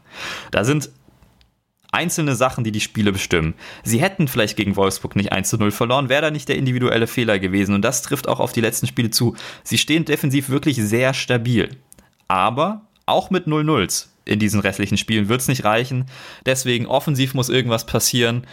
Da 0.51 0.63
sind 0.63 0.89
einzelne 1.91 2.35
Sachen, 2.35 2.63
die 2.63 2.71
die 2.71 2.79
Spiele 2.79 3.11
bestimmen. 3.11 3.53
Sie 3.83 4.01
hätten 4.01 4.27
vielleicht 4.27 4.57
gegen 4.57 4.75
Wolfsburg 4.75 5.15
nicht 5.15 5.31
1 5.31 5.49
zu 5.49 5.57
0 5.57 5.71
verloren, 5.71 6.09
wäre 6.09 6.23
da 6.23 6.31
nicht 6.31 6.49
der 6.49 6.57
individuelle 6.57 7.07
Fehler 7.07 7.37
gewesen. 7.37 7.75
Und 7.75 7.83
das 7.83 8.01
trifft 8.01 8.27
auch 8.27 8.39
auf 8.39 8.51
die 8.51 8.61
letzten 8.61 8.87
Spiele 8.87 9.11
zu. 9.11 9.35
Sie 9.63 9.77
stehen 9.77 10.05
defensiv 10.05 10.49
wirklich 10.49 10.77
sehr 10.77 11.13
stabil. 11.13 11.69
Aber 12.27 12.87
auch 13.05 13.29
mit 13.29 13.45
0-0s 13.45 14.07
in 14.25 14.39
diesen 14.39 14.61
restlichen 14.61 14.97
Spielen 14.97 15.27
wird 15.27 15.41
es 15.41 15.47
nicht 15.47 15.65
reichen. 15.65 16.05
Deswegen 16.45 16.87
offensiv 16.87 17.33
muss 17.33 17.49
irgendwas 17.49 17.85
passieren. 17.85 18.47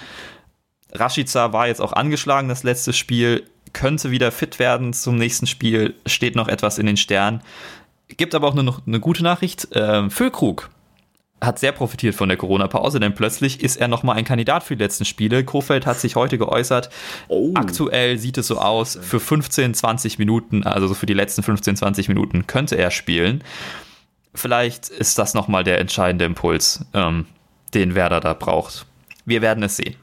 Rashica 0.93 1.53
war 1.53 1.69
jetzt 1.69 1.81
auch 1.81 1.93
angeschlagen, 1.93 2.49
das 2.49 2.65
letzte 2.65 2.93
Spiel, 2.93 3.45
könnte 3.73 4.11
wieder 4.11 4.33
fit 4.33 4.59
werden 4.59 4.93
zum 4.93 5.17
nächsten 5.17 5.47
Spiel, 5.47 5.95
steht 6.07 6.37
noch 6.37 6.49
etwas 6.49 6.79
in 6.79 6.87
den 6.87 6.97
Sternen. 6.97 7.43
Gibt 8.09 8.35
aber 8.35 8.49
auch 8.49 8.55
nur 8.55 8.65
noch 8.65 8.87
eine 8.87 9.01
gute 9.01 9.23
Nachricht. 9.23 9.69
Ähm, 9.73 10.11
Füllkrug 10.11 10.71
hat 11.41 11.59
sehr 11.59 11.73
profitiert 11.73 12.15
von 12.15 12.29
der 12.29 12.37
Corona-Pause, 12.37 13.01
denn 13.01 13.15
plötzlich 13.15 13.63
ist 13.63 13.77
er 13.77 13.89
nochmal 13.89 14.17
ein 14.17 14.25
Kandidat 14.25 14.63
für 14.63 14.77
die 14.77 14.83
letzten 14.83 15.05
Spiele. 15.05 15.45
Kofeld 15.45 15.87
hat 15.87 15.99
sich 15.99 16.17
heute 16.17 16.37
geäußert. 16.37 16.91
Oh. 17.29 17.53
Aktuell 17.55 18.19
sieht 18.19 18.37
es 18.37 18.47
so 18.47 18.59
aus, 18.59 18.99
für 19.01 19.21
15, 19.21 19.75
20 19.75 20.19
Minuten, 20.19 20.65
also 20.65 20.87
so 20.87 20.95
für 20.95 21.07
die 21.07 21.15
letzten 21.15 21.43
15, 21.43 21.77
20 21.77 22.09
Minuten 22.09 22.47
könnte 22.47 22.77
er 22.77 22.91
spielen. 22.91 23.43
Vielleicht 24.35 24.89
ist 24.89 25.19
das 25.19 25.35
nochmal 25.35 25.65
der 25.65 25.79
entscheidende 25.79 26.25
Impuls, 26.25 26.85
ähm, 26.93 27.27
den 27.75 27.95
Werder 27.95 28.21
da 28.21 28.35
braucht. 28.35 28.87
Wir 29.25 29.43
werden 29.43 29.63
es 29.63 29.77
sehen. 29.77 29.97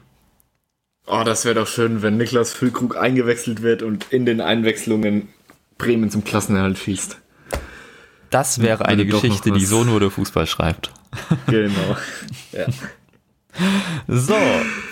Oh, 1.10 1.22
das 1.24 1.44
wäre 1.44 1.54
doch 1.54 1.66
schön, 1.66 2.02
wenn 2.02 2.18
Niklas 2.18 2.52
Füllkrug 2.52 2.96
eingewechselt 2.96 3.62
wird 3.62 3.82
und 3.82 4.06
in 4.10 4.26
den 4.26 4.42
Einwechslungen 4.42 5.28
Bremen 5.78 6.10
zum 6.10 6.22
Klassenerhalt 6.22 6.78
schießt. 6.78 7.16
Das 8.30 8.60
wäre 8.60 8.84
eine 8.84 9.04
noch 9.06 9.22
Geschichte, 9.22 9.50
die 9.52 9.64
so 9.64 9.84
nur 9.84 10.00
der 10.00 10.10
Fußball 10.10 10.46
schreibt. 10.46 10.92
Genau. 11.46 11.96
ja. 12.52 12.66
So, 14.06 14.36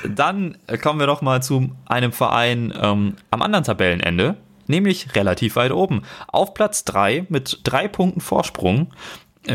dann 0.08 0.56
kommen 0.82 0.98
wir 0.98 1.06
doch 1.06 1.20
mal 1.20 1.42
zu 1.42 1.70
einem 1.84 2.12
Verein 2.12 2.72
ähm, 2.80 3.16
am 3.30 3.42
anderen 3.42 3.64
Tabellenende, 3.64 4.36
nämlich 4.66 5.14
relativ 5.14 5.56
weit 5.56 5.72
oben. 5.72 6.02
Auf 6.28 6.54
Platz 6.54 6.84
3 6.84 7.26
mit 7.28 7.60
drei 7.64 7.86
Punkten 7.86 8.22
Vorsprung 8.22 8.88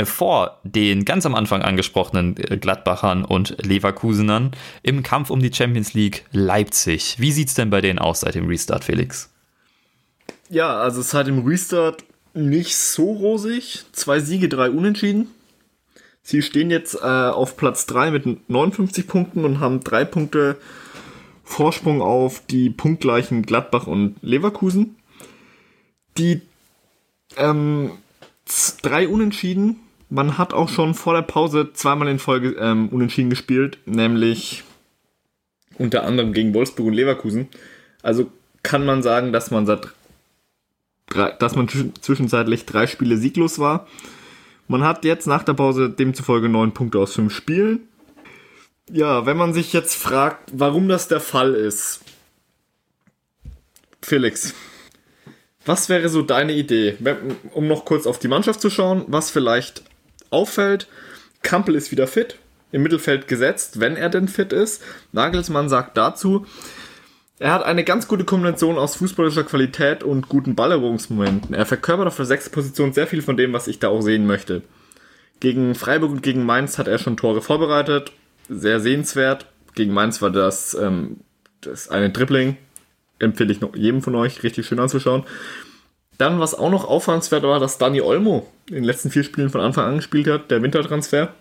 vor 0.06 0.60
den 0.64 1.06
ganz 1.06 1.26
am 1.26 1.36
Anfang 1.36 1.62
angesprochenen 1.62 2.36
äh, 2.38 2.58
Gladbachern 2.58 3.26
und 3.26 3.58
Leverkusenern 3.66 4.52
im 4.84 5.04
Kampf 5.04 5.30
um 5.30 5.40
die 5.42 5.54
Champions 5.54 5.94
League 5.94 6.26
Leipzig. 6.32 7.16
Wie 7.20 7.32
sieht's 7.32 7.54
denn 7.54 7.70
bei 7.70 7.82
denen 7.82 8.00
aus 8.00 8.22
seit 8.22 8.36
dem 8.36 8.48
Restart, 8.48 8.84
Felix? 8.84 9.30
Ja, 10.50 10.78
also 10.78 11.02
seit 11.02 11.28
dem 11.28 11.46
Restart 11.46 12.04
nicht 12.34 12.76
so 12.76 13.12
rosig. 13.12 13.86
Zwei 13.92 14.20
Siege, 14.20 14.50
drei 14.50 14.70
Unentschieden. 14.70 15.28
Sie 16.24 16.42
stehen 16.42 16.70
jetzt 16.70 16.96
äh, 16.96 17.08
auf 17.08 17.58
Platz 17.58 17.86
3 17.88 18.12
mit 18.12 18.50
59 18.50 19.08
Punkten 19.08 19.44
und 19.44 19.60
haben 19.60 19.84
drei 19.84 20.06
Punkte 20.06 20.58
Vorsprung 21.44 22.02
auf 22.02 22.44
die 22.46 22.70
punktgleichen 22.70 23.42
Gladbach 23.42 23.88
und 23.88 24.16
Leverkusen. 24.22 24.96
Die 26.18 26.42
ähm, 27.38 27.92
drei 28.82 29.08
Unentschieden. 29.08 29.80
Man 30.10 30.38
hat 30.38 30.54
auch 30.54 30.70
schon 30.70 30.94
vor 30.94 31.14
der 31.14 31.22
Pause 31.22 31.72
zweimal 31.74 32.08
in 32.10 32.20
Folge 32.20 32.56
ähm, 32.60 32.90
Unentschieden 32.90 33.30
gespielt, 33.30 33.78
nämlich 33.86 34.64
unter 35.78 36.04
anderem 36.04 36.34
gegen 36.34 36.54
Wolfsburg 36.54 36.88
und 36.88 36.94
Leverkusen. 36.94 37.48
Also 38.02 38.30
kann 38.64 38.86
man 38.86 39.04
sagen, 39.04 39.32
dass 39.32 39.52
man 39.52 39.66
seit 39.66 39.88
drei, 41.08 41.32
dass 41.32 41.56
man 41.56 41.68
zwischen- 41.70 41.96
zwischenzeitlich 42.02 42.66
drei 42.66 42.88
Spiele 42.88 43.18
sieglos 43.18 43.58
war. 43.58 43.88
Man 44.68 44.84
hat 44.84 45.06
jetzt 45.06 45.28
nach 45.28 45.44
der 45.44 45.54
Pause 45.54 45.90
demzufolge 45.90 46.50
neun 46.50 46.74
Punkte 46.74 47.00
aus 47.00 47.14
fünf 47.14 47.34
Spielen. 47.34 47.88
Ja, 48.90 49.26
wenn 49.26 49.38
man 49.38 49.54
sich 49.54 49.72
jetzt 49.74 49.96
fragt, 49.96 50.50
warum 50.54 50.90
das 50.90 51.08
der 51.08 51.22
Fall 51.22 51.54
ist. 51.54 52.02
Felix, 54.02 54.54
was 55.66 55.90
wäre 55.90 56.10
so 56.10 56.22
deine 56.22 56.54
Idee, 56.54 56.98
um 57.54 57.68
noch 57.68 57.86
kurz 57.86 58.08
auf 58.08 58.20
die 58.20 58.28
Mannschaft 58.28 58.62
zu 58.62 58.70
schauen, 58.70 59.06
was 59.08 59.30
vielleicht 59.30 59.84
auffällt? 60.30 60.88
Kampel 61.44 61.76
ist 61.76 61.92
wieder 61.92 62.08
fit, 62.08 62.38
im 62.72 62.84
Mittelfeld 62.84 63.28
gesetzt, 63.28 63.80
wenn 63.80 63.96
er 63.96 64.10
denn 64.10 64.28
fit 64.28 64.54
ist. 64.54 64.82
Nagelsmann 65.12 65.70
sagt 65.70 65.98
dazu, 65.98 66.46
er 67.40 67.54
hat 67.54 67.64
eine 67.64 67.84
ganz 67.84 68.08
gute 68.08 68.24
Kombination 68.24 68.78
aus 68.78 68.96
fußballischer 68.98 69.44
Qualität 69.44 70.04
und 70.04 70.30
guten 70.30 70.54
Balleroberungsmomenten. 70.54 71.56
Er 71.56 71.66
verkörpert 71.66 72.08
auf 72.08 72.16
der 72.16 72.26
sechsten 72.26 72.52
Position 72.52 72.94
sehr 72.94 73.08
viel 73.08 73.24
von 73.24 73.36
dem, 73.36 73.52
was 73.52 73.68
ich 73.68 73.80
da 73.80 73.88
auch 73.88 74.02
sehen 74.02 74.28
möchte. 74.28 74.62
Gegen 75.40 75.74
Freiburg 75.74 76.12
und 76.12 76.22
gegen 76.22 76.46
Mainz 76.46 76.78
hat 76.78 76.88
er 76.88 77.00
schon 77.00 77.18
Tore 77.18 77.42
vorbereitet. 77.42 78.12
Sehr 78.48 78.80
sehenswert. 78.80 79.48
Gegen 79.74 79.92
Mainz 79.92 80.22
war 80.22 80.30
das, 80.30 80.76
ähm, 80.76 81.22
das 81.62 81.90
eine 81.90 82.12
Dribbling. 82.12 82.58
Empfehle 83.22 83.52
ich 83.52 83.62
noch 83.62 83.76
jedem 83.76 84.02
von 84.02 84.16
euch, 84.16 84.44
richtig 84.44 84.66
schön 84.68 84.80
anzuschauen. 84.80 85.24
Dann, 86.18 86.40
was 86.40 86.54
auch 86.54 86.70
noch 86.70 86.86
auffallenswert 86.86 87.44
war, 87.44 87.60
dass 87.60 87.78
Dani 87.78 88.02
Olmo 88.02 88.48
in 88.68 88.76
den 88.76 88.84
letzten 88.84 89.10
vier 89.12 89.24
Spielen 89.24 89.50
von 89.50 89.62
Anfang 89.62 89.86
an 89.86 89.96
gespielt 89.98 90.28
hat, 90.28 90.52
der 90.52 90.62
Wintertransfer. 90.62 91.34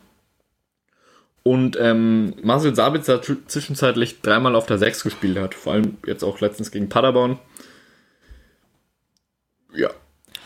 Und 1.43 1.77
ähm, 1.81 2.35
Marcel 2.43 2.75
Sabitzer 2.75 3.21
zw- 3.23 3.47
zwischenzeitlich 3.47 4.21
dreimal 4.21 4.55
auf 4.55 4.67
der 4.67 4.79
6 4.79 5.03
gespielt 5.03 5.39
hat. 5.39 5.55
Vor 5.55 5.73
allem 5.73 5.97
jetzt 6.07 6.23
auch 6.23 6.41
letztens 6.41 6.71
gegen 6.71 6.89
Paderborn. 6.91 7.39
Ja, 9.75 9.91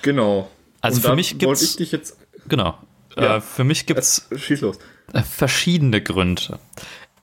genau. 0.03 0.51
Also 0.81 1.01
für 1.01 1.15
mich 1.17 1.33
wollte 1.35 1.47
gibt's- 1.47 1.63
ich 1.63 1.77
dich 1.77 1.93
jetzt. 1.93 2.17
Genau. 2.49 2.79
Ja. 3.17 3.37
Äh, 3.37 3.41
für 3.41 3.65
mich 3.65 3.87
gibt's 3.87 4.29
Schieß 4.35 4.61
los. 4.61 4.79
Äh, 5.13 5.23
verschiedene 5.23 6.03
Gründe. 6.03 6.59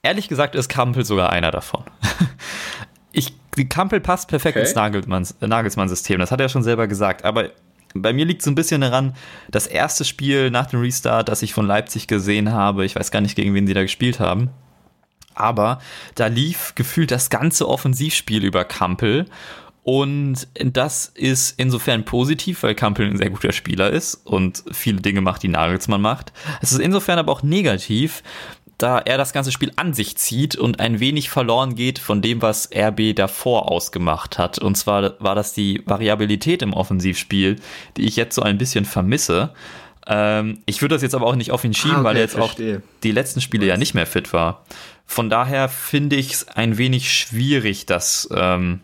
Ehrlich 0.02 0.28
gesagt 0.28 0.54
ist 0.54 0.68
Kampel 0.68 1.04
sogar 1.04 1.30
einer 1.30 1.50
davon. 1.50 1.84
Ich, 3.14 3.34
die 3.56 3.68
Kampel 3.68 4.00
passt 4.00 4.28
perfekt 4.28 4.56
Okay. 4.56 4.66
ins 4.66 4.74
Nagelsmanns, 4.74 5.36
äh, 5.40 5.46
Nagelsmann-System, 5.46 6.18
das 6.18 6.30
hat 6.30 6.40
er 6.40 6.48
schon 6.48 6.62
selber 6.62 6.86
gesagt. 6.86 7.24
Aber 7.24 7.50
bei 7.94 8.12
mir 8.12 8.24
liegt 8.24 8.40
es 8.40 8.48
ein 8.48 8.54
bisschen 8.54 8.80
daran, 8.80 9.14
das 9.50 9.66
erste 9.66 10.04
Spiel 10.04 10.50
nach 10.50 10.66
dem 10.66 10.80
Restart, 10.80 11.28
das 11.28 11.42
ich 11.42 11.52
von 11.52 11.66
Leipzig 11.66 12.06
gesehen 12.06 12.52
habe, 12.52 12.84
ich 12.84 12.96
weiß 12.96 13.10
gar 13.10 13.20
nicht, 13.20 13.36
gegen 13.36 13.54
wen 13.54 13.66
sie 13.66 13.74
da 13.74 13.82
gespielt 13.82 14.18
haben, 14.20 14.50
aber 15.34 15.80
da 16.14 16.26
lief 16.26 16.74
gefühlt 16.74 17.10
das 17.10 17.30
ganze 17.30 17.68
Offensivspiel 17.68 18.44
über 18.44 18.64
Kampel. 18.64 19.26
Und 19.84 20.46
das 20.54 21.06
ist 21.06 21.58
insofern 21.58 22.04
positiv, 22.04 22.62
weil 22.62 22.76
Kampel 22.76 23.10
ein 23.10 23.16
sehr 23.18 23.30
guter 23.30 23.50
Spieler 23.50 23.90
ist 23.90 24.14
und 24.14 24.62
viele 24.70 25.00
Dinge 25.00 25.22
macht, 25.22 25.42
die 25.42 25.48
Nagelsmann 25.48 26.00
macht. 26.00 26.32
Es 26.60 26.70
ist 26.70 26.78
insofern 26.78 27.18
aber 27.18 27.32
auch 27.32 27.42
negativ, 27.42 28.22
da 28.78 28.98
er 28.98 29.16
das 29.18 29.32
ganze 29.32 29.52
Spiel 29.52 29.72
an 29.76 29.94
sich 29.94 30.16
zieht 30.16 30.56
und 30.56 30.80
ein 30.80 30.98
wenig 31.00 31.30
verloren 31.30 31.74
geht 31.74 31.98
von 31.98 32.20
dem, 32.22 32.42
was 32.42 32.68
RB 32.74 33.14
davor 33.14 33.70
ausgemacht 33.70 34.38
hat. 34.38 34.58
Und 34.58 34.76
zwar 34.76 35.14
war 35.20 35.34
das 35.34 35.52
die 35.52 35.82
Variabilität 35.86 36.62
im 36.62 36.72
Offensivspiel, 36.72 37.56
die 37.96 38.06
ich 38.06 38.16
jetzt 38.16 38.34
so 38.34 38.42
ein 38.42 38.58
bisschen 38.58 38.84
vermisse. 38.84 39.50
Ähm, 40.06 40.58
ich 40.66 40.82
würde 40.82 40.96
das 40.96 41.02
jetzt 41.02 41.14
aber 41.14 41.26
auch 41.26 41.36
nicht 41.36 41.52
auf 41.52 41.62
ihn 41.64 41.74
schieben, 41.74 41.96
Ah, 41.96 42.00
okay, 42.00 42.04
weil 42.04 42.16
er 42.16 42.22
jetzt 42.22 42.34
verstehe. 42.34 42.78
auch 42.78 43.00
die 43.04 43.12
letzten 43.12 43.40
Spiele 43.40 43.66
ja 43.66 43.76
nicht 43.76 43.94
mehr 43.94 44.06
fit 44.06 44.32
war. 44.32 44.64
Von 45.06 45.30
daher 45.30 45.68
finde 45.68 46.16
ich 46.16 46.32
es 46.32 46.48
ein 46.48 46.76
wenig 46.78 47.12
schwierig, 47.12 47.86
das 47.86 48.28
ähm, 48.34 48.80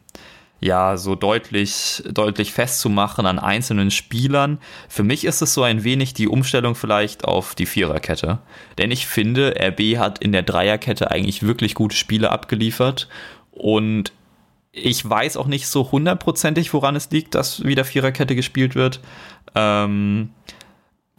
ja 0.60 0.96
so 0.96 1.14
deutlich, 1.14 2.02
deutlich 2.10 2.52
festzumachen 2.52 3.26
an 3.26 3.38
einzelnen 3.38 3.90
Spielern. 3.90 4.58
Für 4.88 5.04
mich 5.04 5.24
ist 5.24 5.40
es 5.40 5.54
so 5.54 5.62
ein 5.62 5.84
wenig 5.84 6.14
die 6.14 6.28
Umstellung 6.28 6.74
vielleicht 6.74 7.24
auf 7.24 7.54
die 7.54 7.66
Viererkette. 7.66 8.38
Denn 8.76 8.90
ich 8.90 9.06
finde, 9.06 9.54
RB 9.60 9.98
hat 9.98 10.18
in 10.18 10.32
der 10.32 10.42
Dreierkette 10.42 11.10
eigentlich 11.10 11.42
wirklich 11.44 11.74
gute 11.74 11.96
Spiele 11.96 12.30
abgeliefert. 12.30 13.08
Und 13.52 14.12
ich 14.72 15.08
weiß 15.08 15.36
auch 15.36 15.46
nicht 15.46 15.68
so 15.68 15.90
hundertprozentig, 15.90 16.72
woran 16.74 16.96
es 16.96 17.10
liegt, 17.10 17.34
dass 17.34 17.64
wieder 17.64 17.84
Viererkette 17.84 18.34
gespielt 18.34 18.74
wird. 18.74 19.00
Ähm, 19.54 20.30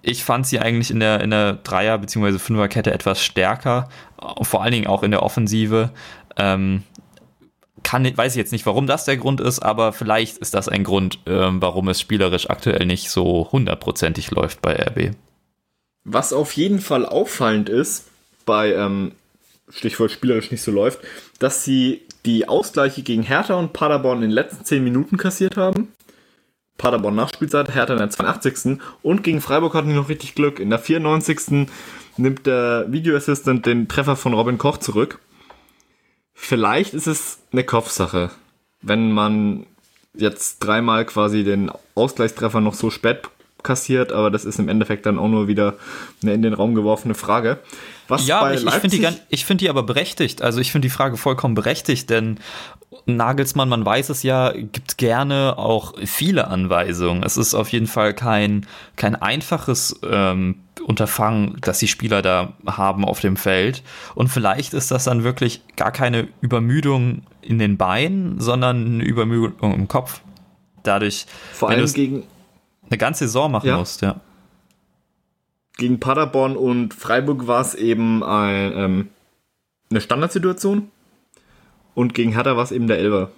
ich 0.02 0.24
fand 0.24 0.48
sie 0.48 0.60
eigentlich 0.60 0.92
in 0.92 1.00
der, 1.00 1.22
in 1.22 1.30
der 1.30 1.54
Dreier- 1.54 1.98
bzw. 1.98 2.40
Fünferkette 2.40 2.94
etwas 2.94 3.22
stärker, 3.24 3.90
vor 4.42 4.64
allen 4.64 4.72
Dingen 4.72 4.88
auch 4.88 5.04
in 5.04 5.12
der 5.12 5.24
Offensive. 5.24 5.92
Ähm, 6.38 6.84
kann, 7.84 8.06
weiß 8.06 8.34
ich 8.34 8.38
jetzt 8.38 8.52
nicht, 8.52 8.66
warum 8.66 8.88
das 8.88 9.06
der 9.06 9.18
Grund 9.18 9.42
ist, 9.42 9.60
aber 9.60 9.94
vielleicht 9.94 10.38
ist 10.38 10.54
das 10.54 10.70
ein 10.70 10.84
Grund, 10.84 11.20
ähm, 11.26 11.62
warum 11.62 11.88
es 11.90 12.00
spielerisch 12.00 12.50
aktuell 12.50 12.86
nicht 12.86 13.10
so 13.10 13.50
hundertprozentig 13.52 14.32
läuft 14.32 14.62
bei 14.62 14.76
RB. 14.76 15.16
Was 16.04 16.34
auf 16.34 16.54
jeden 16.54 16.80
Fall 16.80 17.06
auffallend 17.06 17.70
ist, 17.70 18.08
bei 18.46 18.74
ähm, 18.74 19.12
Stichwort 19.70 20.12
spielerisch 20.12 20.52
nicht 20.52 20.64
so 20.64 20.72
läuft, 20.72 21.00
dass 21.40 21.64
sie 21.64 22.02
die 22.26 22.48
Ausgleiche 22.48 23.04
gegen 23.04 23.24
Hertha 23.24 23.56
und 23.56 23.74
Paderborn 23.74 24.18
in 24.18 24.30
den 24.30 24.32
letzten 24.32 24.66
10 24.66 24.84
Minuten 24.84 25.18
kassiert 25.18 25.58
haben. 25.58 25.94
Paderborn 26.78 27.16
Nachspielzeit, 27.16 27.76
Hertha 27.76 27.94
in 27.94 28.00
der 28.00 28.10
82. 28.10 28.80
Und 29.02 29.24
gegen 29.24 29.42
Freiburg 29.42 29.74
hatten 29.74 29.90
die 29.90 29.96
noch 29.96 30.10
richtig 30.10 30.34
Glück. 30.34 30.60
In 30.60 30.70
der 30.70 30.80
94. 30.80 31.68
nimmt 32.18 32.46
der 32.46 32.86
Videoassistent 32.90 33.66
den 33.66 33.88
Treffer 33.88 34.16
von 34.16 34.34
Robin 34.34 34.58
Koch 34.58 34.78
zurück. 34.78 35.20
Vielleicht 36.42 36.94
ist 36.96 37.06
es 37.06 37.40
eine 37.52 37.64
Kopfsache, 37.64 38.32
wenn 38.82 39.12
man 39.12 39.68
jetzt 40.16 40.60
dreimal 40.60 41.06
quasi 41.06 41.44
den 41.44 41.72
Ausgleichstreffer 41.94 42.62
noch 42.62 42.74
so 42.74 42.90
spät 42.90 43.30
kassiert, 43.64 44.12
aber 44.12 44.32
das 44.32 44.46
ist 44.46 44.60
im 44.60 44.70
Endeffekt 44.70 45.06
dann 45.06 45.20
auch 45.20 45.28
nur 45.28 45.48
wieder 45.48 45.76
eine 46.22 46.34
in 46.34 46.42
den 46.42 46.54
Raum 46.54 46.76
geworfene 46.76 47.14
Frage. 47.14 47.60
Was 48.08 48.26
Ja, 48.26 48.42
bei 48.42 48.56
ich, 48.56 48.66
ich 48.66 48.74
finde 48.74 48.98
die, 48.98 49.08
ich 49.30 49.46
find 49.46 49.62
die 49.62 49.70
aber 49.70 49.84
berechtigt. 49.84 50.42
Also 50.42 50.60
ich 50.60 50.72
finde 50.72 50.88
die 50.88 50.92
Frage 50.92 51.18
vollkommen 51.18 51.56
berechtigt, 51.56 52.10
denn 52.10 52.40
Nagelsmann, 53.06 53.70
man 53.70 53.86
weiß 53.86 54.10
es 54.10 54.24
ja, 54.24 54.52
gibt 54.52 54.98
gerne 54.98 55.58
auch 55.58 55.94
viele 56.06 56.48
Anweisungen. 56.48 57.24
Es 57.24 57.38
ist 57.38 57.54
auf 57.54 57.70
jeden 57.70 57.88
Fall 57.88 58.14
kein, 58.14 58.66
kein 58.96 59.16
einfaches 59.16 60.00
ähm, 60.10 60.56
Unterfangen, 60.84 61.58
das 61.62 61.80
die 61.80 61.88
Spieler 61.88 62.22
da 62.22 62.54
haben 62.66 63.06
auf 63.06 63.20
dem 63.20 63.38
Feld. 63.38 63.84
Und 64.16 64.30
vielleicht 64.30 64.74
ist 64.74 64.92
das 64.92 65.04
dann 65.04 65.24
wirklich 65.24 65.62
gar 65.76 65.92
keine 65.92 66.28
Übermüdung 66.42 67.24
in 67.42 67.60
den 67.60 67.78
Beinen, 67.78 68.40
sondern 68.40 68.86
eine 68.86 69.04
Übermüdung 69.04 69.74
im 69.74 69.88
Kopf. 69.88 70.22
Dadurch, 70.84 71.26
vor 71.54 71.70
allem 71.70 71.92
gegen, 71.94 72.24
eine 72.90 72.98
ganze 72.98 73.26
Saison 73.26 73.52
machen 73.52 73.68
Ja. 73.68 73.78
musst, 73.78 74.02
ja. 74.02 74.20
gegen 75.78 76.00
Paderborn 76.02 76.58
und 76.58 76.94
Freiburg 76.94 77.48
war 77.48 77.62
es 77.62 77.74
eben 77.74 78.22
ein, 78.22 78.74
ähm, 78.76 79.10
eine 79.90 80.02
Standardsituation 80.02 80.92
und 81.96 82.14
gegen 82.14 82.34
Hertha 82.34 82.58
war 82.58 82.64
es 82.64 82.72
eben 82.74 82.88
der 82.88 82.98
Elber, 83.00 83.32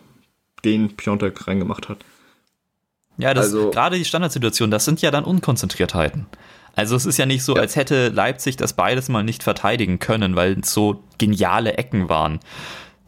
den 0.66 0.96
Piontek 0.98 1.48
reingemacht 1.48 1.88
hat. 1.88 2.00
Ja, 3.18 3.36
das 3.36 3.46
Also- 3.46 3.70
gerade 3.70 3.98
die 3.98 4.06
Standardsituation, 4.06 4.72
das 4.72 4.86
sind 4.86 5.02
ja 5.04 5.12
dann 5.12 5.24
Unkonzentriertheiten. 5.24 6.26
Also 6.74 6.96
es 6.96 7.06
ist 7.06 7.18
ja 7.18 7.28
nicht 7.28 7.44
so, 7.44 7.54
Ja. 7.56 7.62
als 7.62 7.76
hätte 7.76 8.08
Leipzig 8.10 8.56
das 8.58 8.74
beides 8.74 9.08
mal 9.10 9.24
nicht 9.24 9.44
verteidigen 9.44 10.00
können, 10.00 10.36
weil 10.36 10.60
es 10.62 10.74
so 10.74 11.04
geniale 11.20 11.74
Ecken 11.78 12.10
waren. 12.10 12.40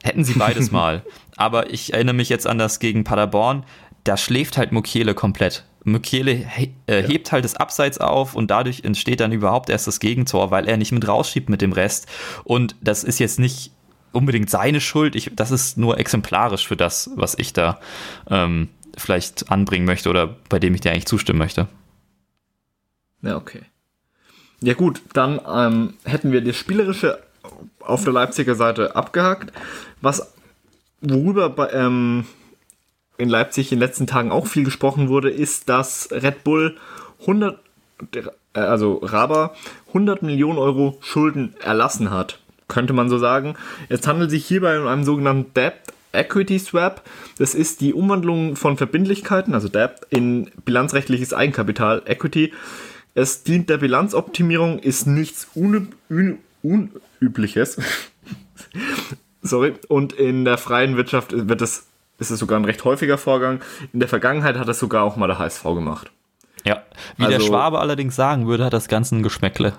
Hätten 0.04 0.24
sie 0.26 0.34
beides 0.34 0.70
mal. 0.72 1.02
Aber 1.38 1.72
ich 1.72 1.94
erinnere 1.94 2.14
mich 2.14 2.30
jetzt 2.30 2.46
an 2.46 2.60
das 2.60 2.78
gegen 2.80 3.04
Paderborn. 3.04 3.64
Da 4.04 4.18
schläft 4.18 4.58
halt 4.58 4.74
Mukiele 4.74 5.16
komplett. 5.16 5.64
Mukiele 5.84 6.34
he 6.34 6.74
äh, 6.88 7.02
ja. 7.02 7.08
hebt 7.08 7.32
halt 7.32 7.46
das 7.46 7.56
Abseits 7.56 7.98
auf 7.98 8.36
und 8.36 8.50
dadurch 8.50 8.84
entsteht 8.84 9.20
dann 9.20 9.32
überhaupt 9.32 9.70
erst 9.70 9.88
das 9.88 10.00
Gegentor, 10.00 10.52
weil 10.52 10.68
er 10.68 10.78
nicht 10.78 10.92
mit 10.92 11.08
rausschiebt 11.08 11.50
mit 11.50 11.62
dem 11.62 11.74
Rest. 11.74 12.08
Und 12.44 12.76
das 12.82 13.04
ist 13.04 13.20
jetzt 13.20 13.40
nicht 13.40 13.72
unbedingt 14.12 14.50
seine 14.50 14.80
Schuld. 14.80 15.16
Ich, 15.16 15.32
das 15.36 15.52
ist 15.52 15.78
nur 15.78 15.98
exemplarisch 16.00 16.68
für 16.68 16.78
das, 16.78 17.10
was 17.16 17.36
ich 17.38 17.54
da 17.54 17.80
ähm, 18.30 18.70
vielleicht 18.96 19.52
anbringen 19.52 19.86
möchte 19.86 20.10
oder 20.10 20.36
bei 20.50 20.60
dem 20.60 20.74
ich 20.74 20.82
dir 20.82 20.92
eigentlich 20.92 21.08
zustimmen 21.08 21.40
möchte. 21.40 21.68
Ja, 23.22 23.36
okay. 23.36 23.62
Ja 24.62 24.76
gut, 24.76 25.02
dann 25.14 25.42
ähm, 25.52 25.96
hätten 26.06 26.32
wir 26.32 26.42
das 26.42 26.56
Spielerische 26.56 27.22
auf 27.80 28.04
der 28.04 28.14
Leipziger 28.14 28.56
Seite 28.56 28.96
abgehakt. 28.96 29.52
Was 30.00 30.34
worüber 31.02 31.50
bei, 31.50 31.70
ähm, 31.72 32.26
in 33.18 33.30
Leipzig 33.30 33.72
in 33.72 33.80
den 33.80 33.88
letzten 33.88 34.08
Tagen 34.08 34.32
auch 34.32 34.48
viel 34.48 34.64
gesprochen 34.64 35.10
wurde, 35.10 35.30
ist, 35.30 35.70
dass 35.70 36.10
Red 36.12 36.44
Bull 36.44 36.78
100, 37.22 37.60
äh, 38.16 38.60
also 38.60 38.96
Raber 39.04 39.56
100 39.90 40.24
Millionen 40.24 40.58
Euro 40.58 40.98
Schulden 41.02 41.56
erlassen 41.60 42.12
hat. 42.12 42.40
Könnte 42.68 42.94
man 42.94 43.10
so 43.10 43.18
sagen. 43.18 43.56
Es 43.90 44.08
handelt 44.08 44.32
sich 44.32 44.46
hierbei 44.46 44.80
um 44.80 44.88
einen 44.88 45.04
sogenannten 45.04 45.54
Debt 45.54 45.76
Equity 46.14 46.60
Swap. 46.60 47.04
Das 47.38 47.56
ist 47.56 47.82
die 47.82 47.94
Umwandlung 47.94 48.56
von 48.56 48.78
Verbindlichkeiten, 48.78 49.54
also 49.54 49.68
Debt, 49.68 50.02
in 50.10 50.50
bilanzrechtliches 50.64 51.34
Eigenkapital, 51.34 52.04
Equity. 52.06 52.54
Es 53.16 53.44
dient 53.44 53.70
der 53.70 53.78
Bilanzoptimierung, 53.78 54.80
ist 54.80 55.08
nichts 55.08 55.48
Unü 55.54 55.88
Unübliches. 56.62 57.78
Sorry. 59.42 59.74
Und 59.90 60.14
in 60.14 60.46
der 60.46 60.58
freien 60.58 60.96
Wirtschaft 60.96 61.34
wird 61.34 61.62
es 61.62 61.88
ist 62.20 62.32
es 62.32 62.40
sogar 62.40 62.60
ein 62.60 62.66
recht 62.66 62.84
häufiger 62.84 63.18
Vorgang. 63.18 63.62
In 63.92 64.00
der 64.00 64.10
Vergangenheit 64.10 64.58
hat 64.58 64.68
das 64.68 64.80
sogar 64.80 65.04
auch 65.04 65.16
mal 65.16 65.28
der 65.28 65.40
HSV 65.40 65.64
gemacht. 65.64 66.12
Ja, 66.66 66.84
wie 67.18 67.26
also, 67.26 67.38
der 67.38 67.46
Schwabe 67.46 67.80
allerdings 67.80 68.16
sagen 68.16 68.48
würde, 68.48 68.64
hat 68.64 68.74
das 68.74 68.88
Ganze 68.88 69.16
ein 69.16 69.24
Geschmäckle. 69.24 69.74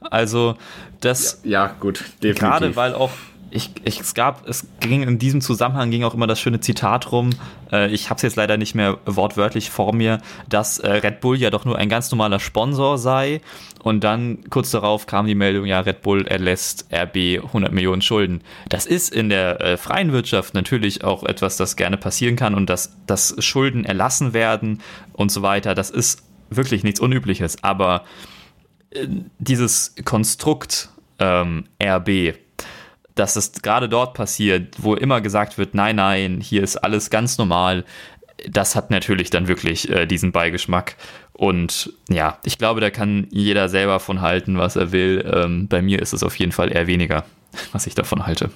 Also 0.00 0.56
das. 1.00 1.40
Ja, 1.44 1.66
ja 1.66 1.74
gut, 1.78 2.04
definitiv. 2.22 2.40
Gerade 2.40 2.76
weil 2.76 2.94
auch 2.94 3.10
ich, 3.50 3.70
ich, 3.84 4.00
es 4.00 4.14
gab, 4.14 4.48
es 4.48 4.66
ging 4.80 5.02
in 5.02 5.18
diesem 5.18 5.40
Zusammenhang 5.40 5.90
ging 5.90 6.04
auch 6.04 6.14
immer 6.14 6.26
das 6.26 6.40
schöne 6.40 6.60
Zitat 6.60 7.10
rum. 7.10 7.30
Äh, 7.72 7.90
ich 7.90 8.08
habe 8.10 8.16
es 8.16 8.22
jetzt 8.22 8.36
leider 8.36 8.56
nicht 8.56 8.74
mehr 8.74 8.98
wortwörtlich 9.06 9.70
vor 9.70 9.94
mir, 9.94 10.18
dass 10.48 10.78
äh, 10.78 10.90
Red 10.90 11.20
Bull 11.20 11.36
ja 11.36 11.50
doch 11.50 11.64
nur 11.64 11.76
ein 11.76 11.88
ganz 11.88 12.10
normaler 12.10 12.38
Sponsor 12.38 12.98
sei. 12.98 13.40
Und 13.82 14.04
dann 14.04 14.44
kurz 14.50 14.70
darauf 14.70 15.06
kam 15.06 15.26
die 15.26 15.34
Meldung, 15.34 15.64
ja, 15.64 15.80
Red 15.80 16.02
Bull 16.02 16.26
erlässt 16.26 16.86
RB 16.92 17.42
100 17.44 17.72
Millionen 17.72 18.02
Schulden. 18.02 18.42
Das 18.68 18.86
ist 18.86 19.12
in 19.12 19.30
der 19.30 19.60
äh, 19.60 19.76
freien 19.76 20.12
Wirtschaft 20.12 20.54
natürlich 20.54 21.02
auch 21.02 21.24
etwas, 21.24 21.56
das 21.56 21.76
gerne 21.76 21.96
passieren 21.96 22.36
kann 22.36 22.54
und 22.54 22.70
dass, 22.70 22.96
dass 23.06 23.34
Schulden 23.38 23.84
erlassen 23.84 24.32
werden 24.32 24.80
und 25.12 25.32
so 25.32 25.42
weiter. 25.42 25.74
Das 25.74 25.90
ist 25.90 26.22
wirklich 26.50 26.84
nichts 26.84 27.00
Unübliches. 27.00 27.64
Aber 27.64 28.04
äh, 28.90 29.06
dieses 29.38 29.94
Konstrukt 30.04 30.90
ähm, 31.18 31.64
RB, 31.82 32.34
dass 33.20 33.36
es 33.36 33.52
gerade 33.52 33.90
dort 33.90 34.14
passiert, 34.14 34.76
wo 34.78 34.94
immer 34.94 35.20
gesagt 35.20 35.58
wird, 35.58 35.74
nein, 35.74 35.96
nein, 35.96 36.40
hier 36.40 36.62
ist 36.62 36.78
alles 36.78 37.10
ganz 37.10 37.36
normal, 37.36 37.84
das 38.48 38.74
hat 38.74 38.90
natürlich 38.90 39.28
dann 39.28 39.46
wirklich 39.46 39.90
äh, 39.90 40.06
diesen 40.06 40.32
Beigeschmack. 40.32 40.96
Und 41.34 41.92
ja, 42.08 42.38
ich 42.44 42.56
glaube, 42.56 42.80
da 42.80 42.88
kann 42.88 43.26
jeder 43.30 43.68
selber 43.68 44.00
von 44.00 44.22
halten, 44.22 44.56
was 44.56 44.76
er 44.76 44.90
will. 44.92 45.30
Ähm, 45.30 45.68
bei 45.68 45.82
mir 45.82 46.00
ist 46.00 46.14
es 46.14 46.22
auf 46.22 46.38
jeden 46.38 46.52
Fall 46.52 46.72
eher 46.72 46.86
weniger, 46.86 47.24
was 47.72 47.86
ich 47.86 47.94
davon 47.94 48.24
halte. 48.24 48.48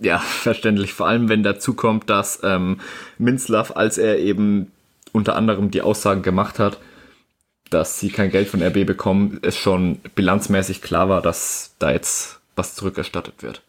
Ja, 0.00 0.18
verständlich. 0.18 0.94
Vor 0.94 1.06
allem, 1.06 1.28
wenn 1.28 1.42
dazu 1.42 1.74
kommt, 1.74 2.08
dass 2.08 2.40
ähm, 2.42 2.80
Minzlaff, 3.18 3.76
als 3.76 3.98
er 3.98 4.18
eben 4.18 4.72
unter 5.12 5.36
anderem 5.36 5.70
die 5.70 5.82
Aussagen 5.82 6.22
gemacht 6.22 6.58
hat, 6.58 6.78
dass 7.68 8.00
sie 8.00 8.08
kein 8.08 8.30
Geld 8.30 8.48
von 8.48 8.62
RB 8.62 8.86
bekommen, 8.86 9.40
es 9.42 9.58
schon 9.58 9.98
bilanzmäßig 10.14 10.80
klar 10.80 11.10
war, 11.10 11.20
dass 11.20 11.74
da 11.78 11.90
jetzt 11.92 12.41
was 12.56 12.74
zurückerstattet 12.74 13.42
wird. 13.42 13.62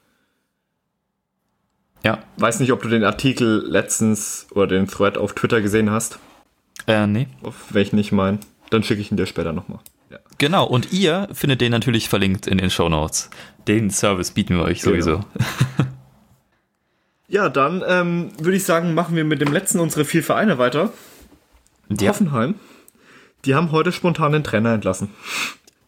Ja. 2.04 2.20
Weiß 2.38 2.60
nicht, 2.60 2.72
ob 2.72 2.82
du 2.82 2.90
den 2.90 3.04
Artikel 3.04 3.66
letztens 3.68 4.48
oder 4.52 4.68
den 4.68 4.88
Thread 4.88 5.18
auf 5.18 5.34
Twitter 5.34 5.62
gesehen 5.62 5.90
hast. 5.90 6.20
Äh, 6.86 7.08
nee. 7.08 7.28
Auf 7.42 7.56
welchen 7.74 7.98
ich 7.98 8.12
meine. 8.12 8.40
Dann 8.70 8.84
schicke 8.84 9.02
ich 9.02 9.12
ihn 9.12 9.18
dir 9.18 9.26
später 9.26 9.54
nochmal. 9.54 9.80
Ja. 10.10 10.20
Genau, 10.38 10.66
und 10.66 10.92
ihr 10.92 11.30
findet 11.32 11.62
den 11.62 11.72
natürlich 11.72 12.10
verlinkt 12.10 12.48
in 12.48 12.58
den 12.58 12.70
Show 12.70 12.90
Notes. 12.90 13.30
Den 13.68 13.90
Service 13.90 14.32
bieten 14.32 14.58
wir 14.58 14.64
euch 14.64 14.82
genau. 14.82 14.92
sowieso. 14.92 15.26
ja, 17.30 17.48
dann 17.48 17.84
ähm, 17.88 18.32
würde 18.38 18.58
ich 18.58 18.66
sagen, 18.66 18.94
machen 18.94 19.16
wir 19.16 19.24
mit 19.24 19.40
dem 19.40 19.54
letzten 19.54 19.80
unsere 19.80 20.04
vier 20.04 20.24
Vereine 20.24 20.58
weiter. 20.58 20.92
Ja. 21.90 22.10
Hoffenheim. 22.10 22.56
Die 23.46 23.56
haben 23.56 23.72
heute 23.72 23.92
spontan 23.92 24.32
den 24.34 24.44
Trainer 24.44 24.74
entlassen. 24.74 25.10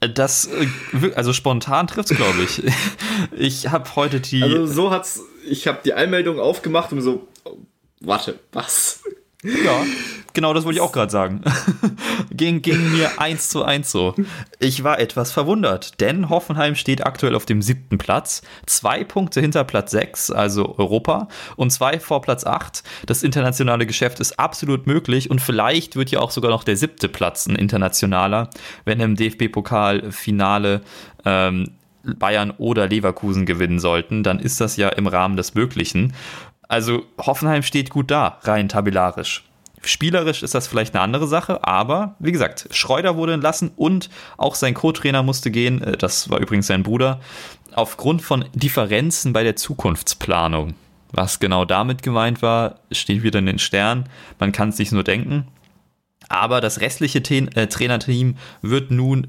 Das, 0.10 0.48
äh, 0.48 1.14
also 1.16 1.34
spontan 1.34 1.88
trifft 1.88 2.12
es, 2.12 2.18
glaube 2.18 2.44
ich. 2.44 2.64
Ich 3.38 3.68
habe 3.68 3.96
heute 3.96 4.20
die. 4.20 4.44
Also 4.44 4.68
so 4.68 4.92
hat's. 4.92 5.22
Ich 5.48 5.68
habe 5.68 5.80
die 5.84 5.94
Einmeldung 5.94 6.40
aufgemacht 6.40 6.92
und 6.92 7.02
so. 7.02 7.28
Oh, 7.44 7.58
warte, 8.02 8.40
was? 8.52 9.04
Ja, 9.64 9.84
genau 10.34 10.54
das 10.54 10.66
wollte 10.66 10.78
ich 10.78 10.82
auch 10.82 10.92
gerade 10.92 11.12
sagen. 11.12 11.42
ging, 12.32 12.62
ging 12.62 12.92
mir 12.92 13.20
eins 13.20 13.50
zu 13.50 13.64
eins 13.64 13.92
so. 13.92 14.16
Ich 14.60 14.84
war 14.84 15.00
etwas 15.00 15.32
verwundert, 15.32 16.02
denn 16.02 16.30
Hoffenheim 16.30 16.76
steht 16.76 17.06
aktuell 17.06 17.36
auf 17.36 17.46
dem 17.46 17.62
siebten 17.62 17.98
Platz, 17.98 18.42
zwei 18.66 19.04
Punkte 19.04 19.42
hinter 19.42 19.64
Platz 19.64 19.92
sechs, 19.92 20.32
also 20.32 20.78
Europa, 20.78 21.28
und 21.56 21.72
zwei 21.72 22.00
vor 22.00 22.22
Platz 22.22 22.46
acht. 22.46 22.84
Das 23.06 23.24
internationale 23.24 23.86
Geschäft 23.86 24.20
ist 24.20 24.40
absolut 24.40 24.88
möglich 24.88 25.30
und 25.30 25.42
vielleicht 25.42 25.96
wird 25.96 26.12
ja 26.12 26.20
auch 26.20 26.32
sogar 26.32 26.52
noch 26.52 26.64
der 26.64 26.78
siebte 26.78 27.08
Platz 27.08 27.46
ein 27.48 27.56
internationaler, 27.56 28.50
wenn 28.84 29.00
im 29.00 29.16
DFB-Pokal-Finale 29.16 30.82
ähm, 31.24 31.72
Bayern 32.14 32.52
oder 32.58 32.88
Leverkusen 32.88 33.46
gewinnen 33.46 33.80
sollten, 33.80 34.24
dann 34.24 34.40
ist 34.40 34.62
das 34.62 34.78
ja 34.78 34.90
im 34.90 35.08
Rahmen 35.08 35.38
des 35.38 35.56
Möglichen. 35.56 36.14
Also 36.68 37.06
Hoffenheim 37.20 37.64
steht 37.64 37.90
gut 37.90 38.12
da, 38.12 38.40
rein 38.44 38.70
tabellarisch. 38.70 39.44
Spielerisch 39.84 40.42
ist 40.42 40.56
das 40.56 40.68
vielleicht 40.68 40.96
eine 40.96 41.04
andere 41.04 41.28
Sache, 41.28 41.64
aber 41.64 42.16
wie 42.20 42.32
gesagt, 42.32 42.68
Schreuder 42.72 43.16
wurde 43.18 43.34
entlassen 43.34 43.72
und 43.76 44.10
auch 44.38 44.56
sein 44.56 44.74
Co-Trainer 44.74 45.22
musste 45.22 45.52
gehen, 45.52 45.82
äh, 45.82 45.98
das 45.98 46.30
war 46.30 46.40
übrigens 46.40 46.68
sein 46.68 46.84
Bruder, 46.84 47.20
aufgrund 47.74 48.22
von 48.22 48.46
Differenzen 48.54 49.34
bei 49.34 49.44
der 49.44 49.56
Zukunftsplanung. 49.56 50.74
Was 51.12 51.40
genau 51.40 51.66
damit 51.66 52.02
gemeint 52.02 52.42
war, 52.42 52.80
steht 52.92 53.24
wieder 53.24 53.40
in 53.40 53.46
den 53.46 53.60
Sternen. 53.60 54.10
Man 54.40 54.52
kann 54.52 54.70
es 54.70 54.78
sich 54.78 54.92
nur 54.92 55.04
denken. 55.04 55.48
Aber 56.30 56.62
das 56.62 56.82
restliche 56.82 57.20
äh, 57.20 57.68
Trainerteam 57.68 58.36
wird 58.62 58.92
nun 58.92 59.28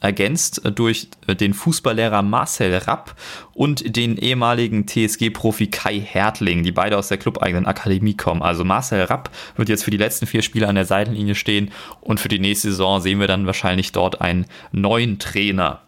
ergänzt 0.00 0.62
durch 0.74 1.08
äh, 1.26 1.34
den 1.34 1.54
Fußballlehrer 1.54 2.22
Marcel 2.22 2.76
Rapp 2.78 3.14
und 3.54 3.96
den 3.96 4.16
ehemaligen 4.16 4.86
TSG-Profi 4.86 5.68
Kai 5.68 6.00
Hertling, 6.00 6.62
die 6.62 6.72
beide 6.72 6.96
aus 6.96 7.08
der 7.08 7.18
clubeigenen 7.18 7.66
Akademie 7.66 8.16
kommen. 8.16 8.42
Also 8.42 8.64
Marcel 8.64 9.02
Rapp 9.02 9.30
wird 9.56 9.68
jetzt 9.68 9.84
für 9.84 9.90
die 9.90 9.96
letzten 9.96 10.26
vier 10.26 10.42
Spiele 10.42 10.68
an 10.68 10.74
der 10.74 10.84
Seitenlinie 10.84 11.34
stehen 11.34 11.70
und 12.00 12.20
für 12.20 12.28
die 12.28 12.38
nächste 12.38 12.70
Saison 12.70 13.00
sehen 13.00 13.20
wir 13.20 13.26
dann 13.26 13.46
wahrscheinlich 13.46 13.92
dort 13.92 14.20
einen 14.20 14.46
neuen 14.72 15.18
Trainer. 15.18 15.82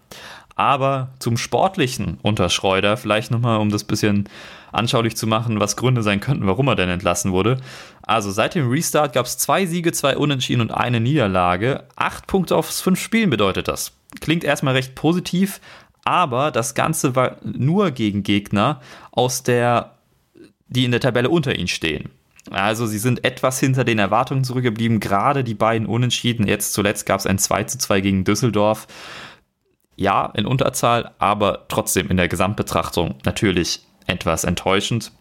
Aber 0.57 1.09
zum 1.21 1.39
Sportlichen 1.39 2.19
unter 2.21 2.51
Schreuder, 2.51 2.99
vielleicht 2.99 3.31
nochmal, 3.31 3.61
um 3.61 3.71
das 3.71 3.85
bisschen 3.85 4.29
anschaulich 4.73 5.17
zu 5.17 5.27
machen, 5.27 5.59
was 5.59 5.77
Gründe 5.77 6.03
sein 6.03 6.21
könnten, 6.21 6.47
warum 6.47 6.69
er 6.69 6.77
denn 6.77 6.91
entlassen 6.91 7.33
wurde. 7.33 7.59
Also 8.11 8.33
seit 8.33 8.57
dem 8.57 8.69
Restart 8.69 9.13
gab 9.13 9.27
es 9.27 9.39
zwei 9.39 9.67
Siege, 9.67 9.93
zwei 9.93 10.17
Unentschieden 10.17 10.63
und 10.63 10.73
eine 10.73 10.99
Niederlage. 10.99 11.85
Acht 11.95 12.27
Punkte 12.27 12.57
aus 12.57 12.81
fünf 12.81 13.01
Spielen 13.01 13.31
bedeutet 13.31 13.69
das. 13.69 13.93
Klingt 14.21 14.43
erstmal 14.43 14.75
recht 14.75 14.97
positiv, 14.97 15.61
aber 16.03 16.51
das 16.51 16.75
Ganze 16.75 17.15
war 17.15 17.37
nur 17.45 17.93
gegen 17.93 18.25
Gegner 18.25 18.81
aus 19.13 19.45
der, 19.45 19.93
die 20.67 20.85
in 20.85 20.91
der 20.91 20.99
Tabelle 20.99 21.31
unter 21.31 21.55
ihnen 21.55 21.69
stehen. 21.69 22.11
Also 22.51 22.85
sie 22.85 22.99
sind 22.99 23.25
etwas 23.25 23.61
hinter 23.61 23.85
den 23.85 24.01
Erwartungen 24.01 24.43
zurückgeblieben, 24.43 24.99
gerade 24.99 25.45
die 25.45 25.55
beiden 25.55 25.87
Unentschieden. 25.87 26.49
Jetzt 26.49 26.73
zuletzt 26.73 27.07
gab 27.07 27.21
es 27.21 27.29
ein 27.29 27.39
2 27.39 27.63
zu 27.63 27.79
2 27.79 28.01
gegen 28.01 28.25
Düsseldorf 28.25 28.89
ja, 29.95 30.33
in 30.35 30.47
Unterzahl, 30.47 31.13
aber 31.21 31.67
trotzdem 31.69 32.11
in 32.11 32.17
der 32.17 32.27
Gesamtbetrachtung 32.27 33.19
natürlich 33.25 33.87
etwas 34.09 34.43
enttäuschend. 34.43 35.13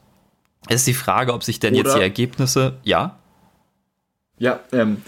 Es 0.67 0.81
ist 0.81 0.87
die 0.87 0.93
Frage, 0.93 1.33
ob 1.33 1.43
sich 1.43 1.59
denn 1.59 1.73
oder, 1.73 1.83
jetzt 1.83 1.97
die 1.97 2.01
Ergebnisse, 2.01 2.77
ja? 2.83 3.17
Ja, 4.37 4.59
ähm, 4.71 5.01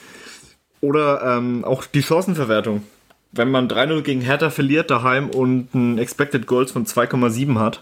oder 0.82 1.38
ähm, 1.38 1.64
auch 1.64 1.86
die 1.86 2.02
Chancenverwertung. 2.02 2.84
Wenn 3.32 3.50
man 3.50 3.70
3-0 3.70 4.02
gegen 4.02 4.22
Hertha 4.22 4.50
verliert 4.50 4.92
daheim 4.92 5.30
und 5.30 5.74
ein 5.74 5.98
Expected 5.98 6.48
Goals 6.48 6.72
von 6.72 6.86
2,7 6.86 7.60
hat, 7.60 7.82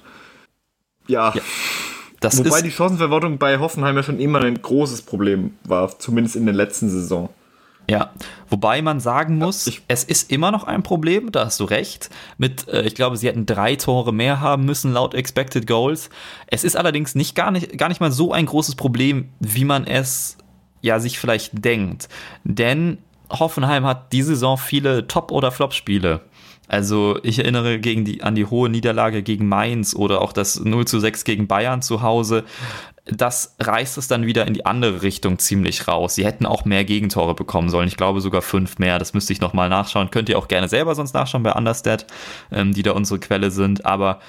ja. 1.08 1.34
ja 1.34 1.42
Wobei 2.22 2.62
die 2.62 2.72
Chancenverwertung 2.72 3.38
bei 3.38 3.60
Hoffenheim 3.60 3.96
ja 3.96 4.04
schon 4.04 4.20
immer 4.20 4.42
ein 4.44 4.62
großes 4.62 5.04
Problem 5.04 5.58
war, 5.64 5.98
zumindest 5.98 6.36
in 6.36 6.46
der 6.46 6.54
letzten 6.54 6.90
Saison. 6.90 7.30
Ja, 7.90 8.12
wobei 8.48 8.84
man 8.84 9.00
sagen 9.00 9.38
muss, 9.40 9.66
ich, 9.66 9.82
es 9.88 10.04
ist 10.04 10.32
immer 10.32 10.52
noch 10.52 10.64
ein 10.64 10.84
Problem, 10.84 11.32
da 11.32 11.46
hast 11.46 11.60
du 11.60 11.64
recht. 11.64 12.12
Mit, 12.38 12.68
äh, 12.68 12.84
ich 12.84 12.94
glaube, 12.94 13.18
sie 13.18 13.28
hätten 13.28 13.48
drei 13.48 13.76
Tore 13.76 14.14
mehr 14.14 14.42
haben 14.42 14.66
müssen 14.66 14.94
laut 14.94 15.16
Expected 15.16 15.66
Goals. 15.66 16.12
Es 16.48 16.64
ist 16.64 16.76
allerdings 16.76 17.16
nicht 17.16 17.36
gar 17.36 17.50
nicht, 17.50 17.78
gar 17.80 17.90
nicht 17.90 18.00
mal 18.00 18.12
so 18.12 18.32
ein 18.32 18.46
großes 18.46 18.76
Problem, 18.76 19.30
wie 19.40 19.66
man 19.66 19.88
es 19.88 20.38
ja 20.82 21.00
sich 21.00 21.18
vielleicht 21.18 21.66
denkt. 21.66 22.10
Denn 22.44 23.00
Hoffenheim 23.32 23.86
hat 23.86 24.14
diese 24.14 24.30
Saison 24.30 24.58
viele 24.58 25.08
Top- 25.08 25.32
oder 25.32 25.52
Flop-Spiele. 25.52 26.22
Also 26.68 27.18
ich 27.24 27.40
erinnere 27.40 27.80
gegen 27.80 28.06
die, 28.06 28.22
an 28.22 28.36
die 28.36 28.46
hohe 28.46 28.70
Niederlage 28.70 29.24
gegen 29.24 29.48
Mainz 29.48 29.96
oder 29.96 30.22
auch 30.22 30.32
das 30.32 30.60
0 30.60 30.86
zu 30.86 31.00
6 31.00 31.24
gegen 31.24 31.48
Bayern 31.48 31.82
zu 31.82 32.04
Hause. 32.04 32.44
Das 33.12 33.56
reißt 33.60 33.98
es 33.98 34.08
dann 34.08 34.26
wieder 34.26 34.46
in 34.48 34.54
die 34.54 34.66
andere 34.66 35.02
Richtung 35.02 35.40
ziemlich 35.40 35.88
raus. 35.88 36.16
Sie 36.16 36.26
hätten 36.26 36.46
auch 36.46 36.66
mehr 36.66 36.86
Gegentore 36.86 37.34
bekommen 37.34 37.70
sollen. 37.70 37.88
Ich 37.88 37.98
glaube 37.98 38.22
sogar 38.22 38.42
fünf 38.42 38.78
mehr. 38.78 39.00
Das 39.00 39.14
müsste 39.14 39.34
ich 39.34 39.42
nochmal 39.42 39.70
nachschauen. 39.70 40.12
Könnt 40.12 40.30
ihr 40.30 40.38
auch 40.38 40.48
gerne 40.48 40.68
selber 40.68 40.96
sonst 40.96 41.14
nachschauen 41.14 41.44
bei 41.44 41.54
Understat, 41.54 42.06
ähm, 42.52 42.74
die 42.74 42.84
da 42.84 42.92
unsere 42.92 43.20
Quelle 43.20 43.52
sind. 43.52 43.86
Aber 43.86 44.20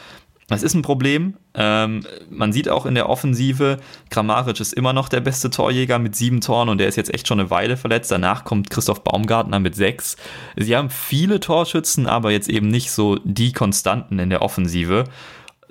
das 0.51 0.65
ist 0.65 0.75
ein 0.75 0.83
Problem. 0.83 1.35
Ähm, 1.55 2.03
man 2.29 2.53
sieht 2.53 2.69
auch 2.69 2.85
in 2.85 2.97
der 2.97 3.09
Offensive, 3.09 3.77
Kramaric 4.11 4.59
ist 4.59 4.73
immer 4.73 4.93
noch 4.93 5.09
der 5.09 5.21
beste 5.21 5.49
Torjäger 5.49 6.01
mit 6.01 6.17
sieben 6.17 6.41
Toren 6.41 6.69
und 6.69 6.79
der 6.79 6.89
ist 6.89 6.97
jetzt 6.97 7.15
echt 7.15 7.29
schon 7.29 7.39
eine 7.39 7.51
Weile 7.51 7.77
verletzt. 7.77 8.11
Danach 8.11 8.45
kommt 8.45 8.69
Christoph 8.69 9.05
Baumgartner 9.05 9.61
mit 9.61 9.77
sechs. 9.77 10.17
Sie 10.57 10.77
haben 10.77 10.91
viele 10.91 11.39
Torschützen, 11.39 12.09
aber 12.09 12.33
jetzt 12.33 12.49
eben 12.49 12.67
nicht 12.67 12.91
so 12.91 13.17
die 13.23 13.53
Konstanten 13.53 14.19
in 14.19 14.29
der 14.29 14.43
Offensive. 14.43 15.05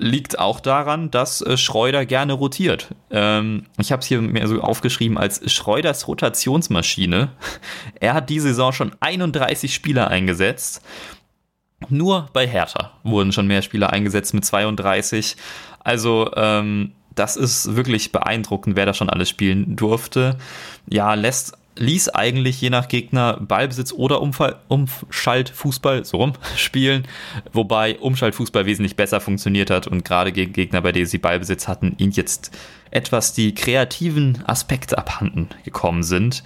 Liegt 0.01 0.39
auch 0.39 0.61
daran, 0.61 1.11
dass 1.11 1.41
äh, 1.41 1.57
Schreuder 1.57 2.05
gerne 2.05 2.33
rotiert. 2.33 2.87
Ähm, 3.11 3.65
ich 3.77 3.91
habe 3.91 4.01
es 4.01 4.07
hier 4.07 4.21
mir 4.21 4.47
so 4.47 4.61
aufgeschrieben 4.61 5.17
als 5.17 5.51
Schreuders 5.51 6.07
Rotationsmaschine. 6.07 7.29
Er 7.99 8.13
hat 8.13 8.29
diese 8.29 8.47
Saison 8.47 8.71
schon 8.71 8.91
31 9.01 9.73
Spieler 9.73 10.07
eingesetzt 10.07 10.81
nur 11.87 12.27
bei 12.33 12.45
Hertha 12.45 12.91
wurden 13.03 13.31
schon 13.31 13.47
mehr 13.47 13.61
Spieler 13.61 13.91
eingesetzt 13.93 14.33
mit 14.33 14.43
32. 14.43 15.37
Also 15.79 16.31
ähm, 16.35 16.91
das 17.15 17.35
ist 17.35 17.75
wirklich 17.75 18.11
beeindruckend, 18.11 18.75
wer 18.75 18.85
da 18.85 18.93
schon 18.93 19.09
alles 19.09 19.29
spielen 19.29 19.75
durfte. 19.75 20.37
Ja, 20.89 21.13
lässt 21.13 21.57
ließ 21.79 22.09
eigentlich 22.09 22.59
je 22.61 22.69
nach 22.69 22.87
Gegner 22.87 23.37
Ballbesitz 23.39 23.93
oder 23.93 24.21
Umfall, 24.21 24.57
Umschaltfußball 24.67 26.05
so 26.05 26.17
rum 26.17 26.33
spielen, 26.55 27.07
wobei 27.53 27.97
Umschaltfußball 27.97 28.65
wesentlich 28.65 28.95
besser 28.95 29.21
funktioniert 29.21 29.69
hat 29.69 29.87
und 29.87 30.05
gerade 30.05 30.31
gegen 30.31 30.53
Gegner, 30.53 30.81
bei 30.81 30.91
denen 30.91 31.05
sie 31.05 31.17
Ballbesitz 31.17 31.67
hatten, 31.67 31.95
ihnen 31.97 32.11
jetzt 32.11 32.51
etwas 32.91 33.33
die 33.33 33.53
kreativen 33.53 34.43
Aspekte 34.45 34.97
abhanden 34.97 35.49
gekommen 35.63 36.03
sind. 36.03 36.43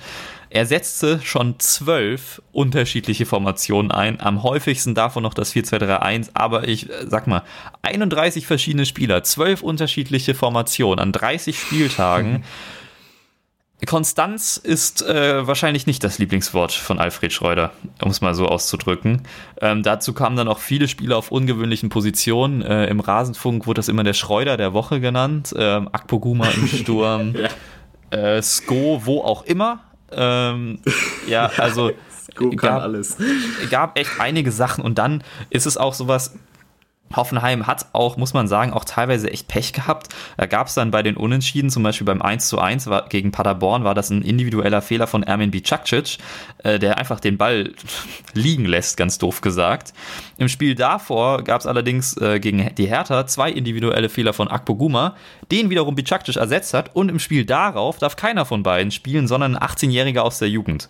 Er 0.49 0.67
setzte 0.67 1.19
schon 1.23 1.59
zwölf 1.59 2.39
unterschiedliche 2.51 3.25
Formationen 3.25 3.89
ein, 3.89 4.21
am 4.21 4.43
häufigsten 4.43 4.93
davon 4.93 5.23
noch 5.23 5.33
das 5.33 5.55
4-2-3-1, 5.55 6.29
aber 6.35 6.67
ich 6.67 6.91
äh, 6.91 7.07
sag 7.07 7.25
mal, 7.25 7.41
31 7.81 8.45
verschiedene 8.45 8.85
Spieler, 8.85 9.23
zwölf 9.23 9.63
unterschiedliche 9.63 10.35
Formationen 10.35 10.99
an 10.99 11.11
30 11.11 11.59
Spieltagen. 11.59 12.43
Konstanz 13.85 14.57
ist 14.57 15.01
äh, 15.01 15.47
wahrscheinlich 15.47 15.87
nicht 15.87 16.03
das 16.03 16.19
Lieblingswort 16.19 16.71
von 16.71 16.99
Alfred 16.99 17.33
Schreuder, 17.33 17.71
um 18.01 18.11
es 18.11 18.21
mal 18.21 18.35
so 18.35 18.47
auszudrücken. 18.47 19.23
Ähm, 19.61 19.83
dazu 19.83 20.13
kamen 20.13 20.35
dann 20.35 20.47
auch 20.47 20.59
viele 20.59 20.87
Spieler 20.87 21.17
auf 21.17 21.31
ungewöhnlichen 21.31 21.89
Positionen. 21.89 22.61
Äh, 22.61 22.85
Im 22.85 22.99
Rasenfunk 22.99 23.65
wurde 23.65 23.79
das 23.79 23.89
immer 23.89 24.03
der 24.03 24.13
Schreuder 24.13 24.57
der 24.57 24.73
Woche 24.73 24.99
genannt. 24.99 25.53
Ähm, 25.57 25.89
Akpoguma 25.91 26.47
im 26.49 26.67
Sturm, 26.79 27.35
ja. 27.35 28.17
äh, 28.17 28.41
Sko, 28.41 29.01
wo 29.05 29.21
auch 29.21 29.43
immer. 29.43 29.79
Ähm, 30.11 30.79
ja, 31.27 31.51
also 31.57 31.91
gab, 32.55 32.83
alles. 32.83 33.17
gab 33.69 33.97
echt 33.97 34.19
einige 34.19 34.51
Sachen 34.51 34.83
und 34.83 34.97
dann 34.97 35.23
ist 35.49 35.65
es 35.65 35.77
auch 35.77 35.93
sowas, 35.93 36.35
Hoffenheim 37.15 37.67
hat 37.67 37.87
auch, 37.93 38.17
muss 38.17 38.33
man 38.33 38.47
sagen, 38.47 38.73
auch 38.73 38.85
teilweise 38.85 39.31
echt 39.31 39.47
Pech 39.47 39.73
gehabt. 39.73 40.09
Da 40.37 40.45
gab 40.45 40.67
es 40.67 40.73
dann 40.73 40.91
bei 40.91 41.03
den 41.03 41.17
Unentschieden, 41.17 41.69
zum 41.69 41.83
Beispiel 41.83 42.05
beim 42.05 42.21
1 42.21 42.47
zu 42.47 42.59
1 42.59 42.87
war, 42.87 43.07
gegen 43.09 43.31
Paderborn, 43.31 43.83
war 43.83 43.95
das 43.95 44.09
ein 44.09 44.21
individueller 44.21 44.81
Fehler 44.81 45.07
von 45.07 45.23
Ermin 45.23 45.51
Bicakcic, 45.51 46.17
äh, 46.59 46.79
der 46.79 46.97
einfach 46.97 47.19
den 47.19 47.37
Ball 47.37 47.71
liegen 48.33 48.65
lässt, 48.65 48.97
ganz 48.97 49.17
doof 49.17 49.41
gesagt. 49.41 49.93
Im 50.37 50.49
Spiel 50.49 50.75
davor 50.75 51.43
gab 51.43 51.61
es 51.61 51.67
allerdings 51.67 52.17
äh, 52.17 52.39
gegen 52.39 52.73
die 52.75 52.87
Hertha 52.87 53.27
zwei 53.27 53.51
individuelle 53.51 54.09
Fehler 54.09 54.33
von 54.33 54.47
Akpoguma, 54.47 55.15
den 55.51 55.69
wiederum 55.69 55.95
Bicakcic 55.95 56.35
ersetzt 56.35 56.73
hat 56.73 56.95
und 56.95 57.09
im 57.09 57.19
Spiel 57.19 57.45
darauf 57.45 57.97
darf 57.97 58.15
keiner 58.15 58.45
von 58.45 58.63
beiden 58.63 58.91
spielen, 58.91 59.27
sondern 59.27 59.55
ein 59.55 59.69
18-Jähriger 59.69 60.19
aus 60.19 60.39
der 60.39 60.49
Jugend. 60.49 60.89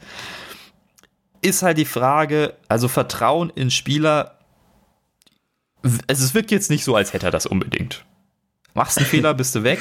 Ist 1.41 1.61
halt 1.61 1.77
die 1.77 1.85
Frage, 1.85 2.53
also 2.69 2.87
Vertrauen 2.87 3.51
in 3.53 3.69
Spieler 3.69 4.37
es 6.07 6.33
wirkt 6.33 6.51
jetzt 6.51 6.69
nicht 6.69 6.83
so, 6.83 6.95
als 6.95 7.13
hätte 7.13 7.27
er 7.27 7.31
das 7.31 7.45
unbedingt. 7.45 8.05
Machst 8.73 8.97
einen 8.97 9.07
Fehler, 9.07 9.33
bist 9.33 9.53
du 9.55 9.63
weg. 9.63 9.79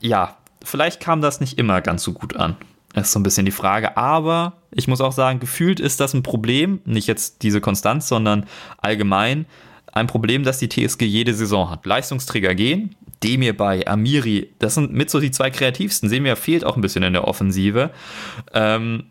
Ja, 0.00 0.36
vielleicht 0.64 1.00
kam 1.00 1.20
das 1.20 1.40
nicht 1.40 1.58
immer 1.58 1.80
ganz 1.80 2.02
so 2.02 2.12
gut 2.12 2.36
an. 2.36 2.56
Das 2.92 3.08
ist 3.08 3.12
so 3.12 3.20
ein 3.20 3.22
bisschen 3.22 3.46
die 3.46 3.52
Frage. 3.52 3.96
Aber 3.96 4.54
ich 4.72 4.88
muss 4.88 5.00
auch 5.00 5.12
sagen, 5.12 5.40
gefühlt 5.40 5.80
ist 5.80 6.00
das 6.00 6.12
ein 6.12 6.22
Problem. 6.22 6.80
Nicht 6.84 7.06
jetzt 7.06 7.42
diese 7.42 7.60
Konstanz, 7.60 8.08
sondern 8.08 8.46
allgemein 8.78 9.46
ein 9.92 10.06
Problem, 10.06 10.44
das 10.44 10.58
die 10.58 10.68
TSG 10.68 11.02
jede 11.02 11.34
Saison 11.34 11.70
hat. 11.70 11.86
Leistungsträger 11.86 12.54
gehen. 12.54 12.96
Demir 13.22 13.56
bei 13.56 13.86
Amiri, 13.86 14.54
das 14.58 14.74
sind 14.74 14.92
mit 14.92 15.10
so 15.10 15.20
die 15.20 15.30
zwei 15.30 15.50
kreativsten. 15.50 16.08
Sehen 16.08 16.24
wir, 16.24 16.36
fehlt 16.36 16.64
auch 16.64 16.76
ein 16.76 16.80
bisschen 16.80 17.02
in 17.02 17.12
der 17.12 17.28
Offensive. 17.28 17.90
Ähm, 18.54 19.06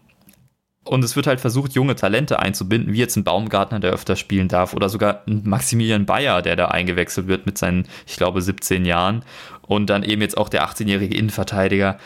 und 0.89 1.03
es 1.03 1.15
wird 1.15 1.27
halt 1.27 1.39
versucht, 1.39 1.73
junge 1.73 1.95
Talente 1.95 2.39
einzubinden, 2.39 2.93
wie 2.93 2.97
jetzt 2.97 3.15
ein 3.15 3.23
Baumgartner, 3.23 3.79
der 3.79 3.91
öfter 3.91 4.15
spielen 4.15 4.47
darf, 4.47 4.73
oder 4.73 4.89
sogar 4.89 5.21
ein 5.27 5.43
Maximilian 5.45 6.07
Bayer, 6.07 6.41
der 6.41 6.55
da 6.55 6.69
eingewechselt 6.69 7.27
wird 7.27 7.45
mit 7.45 7.59
seinen, 7.59 7.87
ich 8.07 8.17
glaube, 8.17 8.41
17 8.41 8.85
Jahren. 8.85 9.23
Und 9.61 9.91
dann 9.91 10.01
eben 10.01 10.23
jetzt 10.23 10.35
auch 10.35 10.49
der 10.49 10.67
18-jährige 10.67 11.15
Innenverteidiger. 11.15 11.99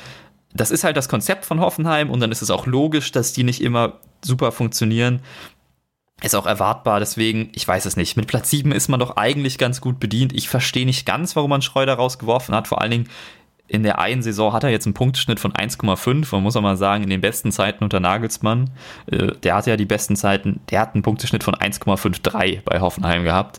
Das 0.54 0.70
ist 0.70 0.84
halt 0.84 0.98
das 0.98 1.08
Konzept 1.08 1.46
von 1.46 1.62
Hoffenheim 1.62 2.10
und 2.10 2.20
dann 2.20 2.34
ist 2.34 2.42
es 2.42 2.52
auch 2.52 2.66
logisch, 2.66 3.14
dass 3.14 3.32
die 3.32 3.46
nicht 3.46 3.62
immer 3.62 4.02
super 4.22 4.52
funktionieren. 4.52 5.22
Ist 6.22 6.36
auch 6.36 6.46
erwartbar, 6.46 7.00
deswegen, 7.00 7.52
ich 7.56 7.66
weiß 7.66 7.86
es 7.86 7.96
nicht. 7.96 8.18
Mit 8.18 8.28
Platz 8.28 8.50
7 8.50 8.74
ist 8.74 8.90
man 8.90 9.00
doch 9.00 9.16
eigentlich 9.16 9.58
ganz 9.58 9.80
gut 9.80 10.02
bedient. 10.02 10.34
Ich 10.34 10.50
verstehe 10.50 10.86
nicht 10.86 11.06
ganz, 11.06 11.38
warum 11.38 11.52
man 11.52 11.62
Schreuder 11.62 11.94
rausgeworfen 11.94 12.54
hat. 12.54 12.68
Vor 12.68 12.82
allen 12.82 12.92
Dingen, 12.92 13.10
in 13.74 13.82
der 13.82 13.98
einen 13.98 14.22
Saison 14.22 14.54
hat 14.54 14.64
er 14.64 14.70
jetzt 14.70 14.86
einen 14.86 14.94
Punkteschnitt 14.94 15.40
von 15.40 15.52
1,5. 15.52 16.28
Man 16.32 16.44
muss 16.44 16.56
auch 16.56 16.62
mal 16.62 16.78
sagen, 16.78 17.04
in 17.04 17.10
den 17.10 17.22
besten 17.22 17.52
Zeiten 17.52 17.84
unter 17.84 18.00
Nagelsmann, 18.00 18.70
äh, 19.08 19.32
der 19.42 19.56
hatte 19.56 19.72
ja 19.72 19.78
die 19.78 19.86
besten 19.86 20.16
Zeiten, 20.16 20.62
der 20.70 20.80
hat 20.80 20.94
einen 20.94 21.02
Punkteschnitt 21.02 21.44
von 21.44 21.56
1,53 21.56 22.62
bei 22.64 22.80
Hoffenheim 22.82 23.24
gehabt. 23.24 23.58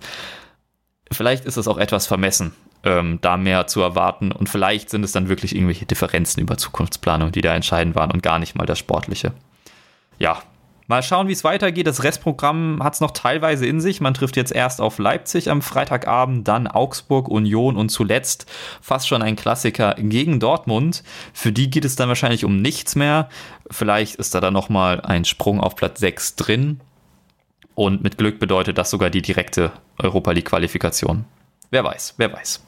Vielleicht 1.11 1.47
ist 1.47 1.57
es 1.57 1.67
auch 1.67 1.79
etwas 1.79 2.07
vermessen, 2.07 2.53
ähm, 2.85 3.19
da 3.23 3.37
mehr 3.37 3.67
zu 3.67 3.81
erwarten. 3.81 4.31
Und 4.31 4.49
vielleicht 4.49 4.89
sind 4.89 5.03
es 5.03 5.11
dann 5.11 5.29
wirklich 5.29 5.53
irgendwelche 5.53 5.85
Differenzen 5.85 6.41
über 6.41 6.57
Zukunftsplanung, 6.57 7.33
die 7.33 7.41
da 7.41 7.53
entscheidend 7.53 7.97
waren 7.97 8.13
und 8.13 8.23
gar 8.23 8.39
nicht 8.39 8.55
mal 8.55 8.67
das 8.67 8.79
Sportliche. 8.79 9.33
Ja, 10.21 10.41
Mal 10.87 11.03
schauen, 11.03 11.29
wie 11.29 11.33
es 11.33 11.45
weitergeht. 11.45 11.87
Das 11.87 12.03
Restprogramm 12.03 12.83
hat 12.83 12.95
es 12.95 13.01
noch 13.01 13.13
teilweise 13.13 13.67
in 13.67 13.81
sich. 13.81 14.03
Man 14.03 14.13
trifft 14.13 14.37
jetzt 14.37 14.53
erst 14.53 14.83
auf 14.83 14.99
Leipzig 14.99 15.51
am 15.51 15.63
Freitagabend, 15.63 16.47
dann 16.47 16.67
Augsburg, 16.67 17.29
Union 17.29 17.77
und 17.77 17.89
zuletzt 17.89 18.51
fast 18.83 19.09
schon 19.09 19.23
ein 19.23 19.37
Klassiker 19.37 19.95
gegen 19.99 20.41
Dortmund. 20.41 21.03
Für 21.33 21.53
die 21.53 21.71
geht 21.71 21.87
es 21.87 21.97
dann 21.97 22.09
wahrscheinlich 22.09 22.45
um 22.45 22.61
nichts 22.61 22.97
mehr. 22.97 23.31
Vielleicht 23.71 24.17
ist 24.17 24.35
da 24.35 24.41
dann 24.41 24.53
nochmal 24.53 25.01
ein 25.01 25.25
Sprung 25.25 25.61
auf 25.61 25.75
Platz 25.75 26.01
6 26.01 26.37
drin. 26.37 26.81
Und 27.75 28.03
mit 28.03 28.19
Glück 28.19 28.39
bedeutet 28.39 28.77
das 28.77 28.91
sogar 28.91 29.09
die 29.09 29.23
direkte 29.23 29.73
Europa 29.99 30.33
League-Qualifikation. 30.33 31.25
Wer 31.71 31.83
weiß, 31.83 32.15
wer 32.19 32.33
weiß. 32.33 32.63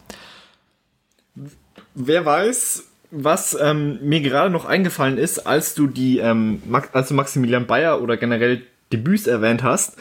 Wer 1.95 2.25
weiß, 2.25 2.83
was 3.17 3.57
ähm, 3.61 3.99
mir 4.03 4.21
gerade 4.21 4.51
noch 4.51 4.65
eingefallen 4.65 5.19
ist, 5.19 5.47
als 5.47 5.75
du 5.75 5.87
die, 5.87 6.19
ähm, 6.19 6.63
als 6.93 7.09
du 7.09 7.15
Maximilian 7.15 7.67
Bayer 7.67 8.03
oder 8.03 8.17
generell 8.17 8.63
Debüts 8.93 9.27
erwähnt 9.27 9.63
hast, 9.63 9.97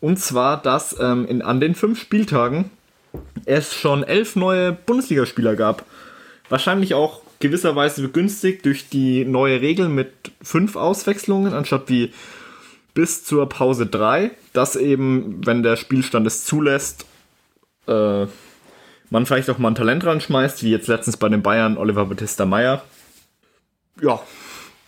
und 0.00 0.18
zwar, 0.18 0.62
dass 0.62 0.98
ähm, 0.98 1.26
in, 1.26 1.42
an 1.42 1.60
den 1.60 1.74
fünf 1.74 2.00
Spieltagen 2.00 2.70
es 3.44 3.74
schon 3.74 4.02
elf 4.02 4.36
neue 4.36 4.72
Bundesligaspieler 4.72 5.56
gab. 5.56 5.84
Wahrscheinlich 6.48 6.94
auch 6.94 7.22
gewisserweise 7.40 8.02
begünstigt 8.02 8.64
durch 8.64 8.88
die 8.88 9.24
neue 9.24 9.60
Regel 9.60 9.88
mit 9.88 10.12
fünf 10.42 10.76
Auswechslungen, 10.76 11.52
anstatt 11.52 11.88
wie 11.88 12.12
bis 12.94 13.24
zur 13.24 13.48
Pause 13.48 13.86
drei, 13.86 14.30
dass 14.52 14.76
eben, 14.76 15.44
wenn 15.44 15.62
der 15.62 15.76
Spielstand 15.76 16.26
es 16.26 16.44
zulässt, 16.44 17.06
äh, 17.86 18.26
man 19.10 19.26
vielleicht 19.26 19.50
auch 19.50 19.58
mal 19.58 19.68
ein 19.68 19.74
Talent 19.74 20.04
ranschmeißt, 20.04 20.62
wie 20.62 20.70
jetzt 20.70 20.88
letztens 20.88 21.16
bei 21.16 21.28
den 21.28 21.42
Bayern 21.42 21.76
Oliver 21.76 22.06
Battista 22.06 22.46
Meyer. 22.46 22.82
Ja, 24.00 24.20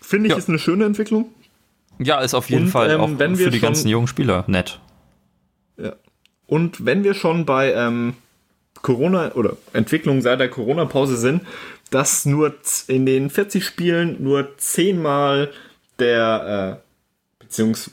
finde 0.00 0.28
ich, 0.28 0.32
ja. 0.32 0.38
ist 0.38 0.48
eine 0.48 0.58
schöne 0.58 0.84
Entwicklung. 0.84 1.30
Ja, 1.98 2.20
ist 2.20 2.34
auf 2.34 2.48
jeden 2.50 2.64
Und, 2.64 2.70
Fall 2.70 2.90
ähm, 2.90 3.00
auch 3.00 3.08
für 3.08 3.50
die 3.50 3.58
schon, 3.58 3.60
ganzen 3.60 3.88
jungen 3.88 4.06
Spieler 4.06 4.44
nett. 4.46 4.80
Ja. 5.76 5.94
Und 6.46 6.84
wenn 6.84 7.04
wir 7.04 7.14
schon 7.14 7.44
bei 7.44 7.72
ähm, 7.72 8.14
Corona 8.80 9.32
oder 9.32 9.56
Entwicklung 9.72 10.22
seit 10.22 10.40
der 10.40 10.48
Corona-Pause 10.48 11.16
sind, 11.16 11.42
dass 11.90 12.24
nur 12.24 12.54
in 12.88 13.06
den 13.06 13.30
40 13.30 13.64
Spielen 13.64 14.22
nur 14.22 14.56
zehnmal 14.56 15.50
der 15.98 16.80
äh, 16.80 17.44
beziehungs 17.44 17.90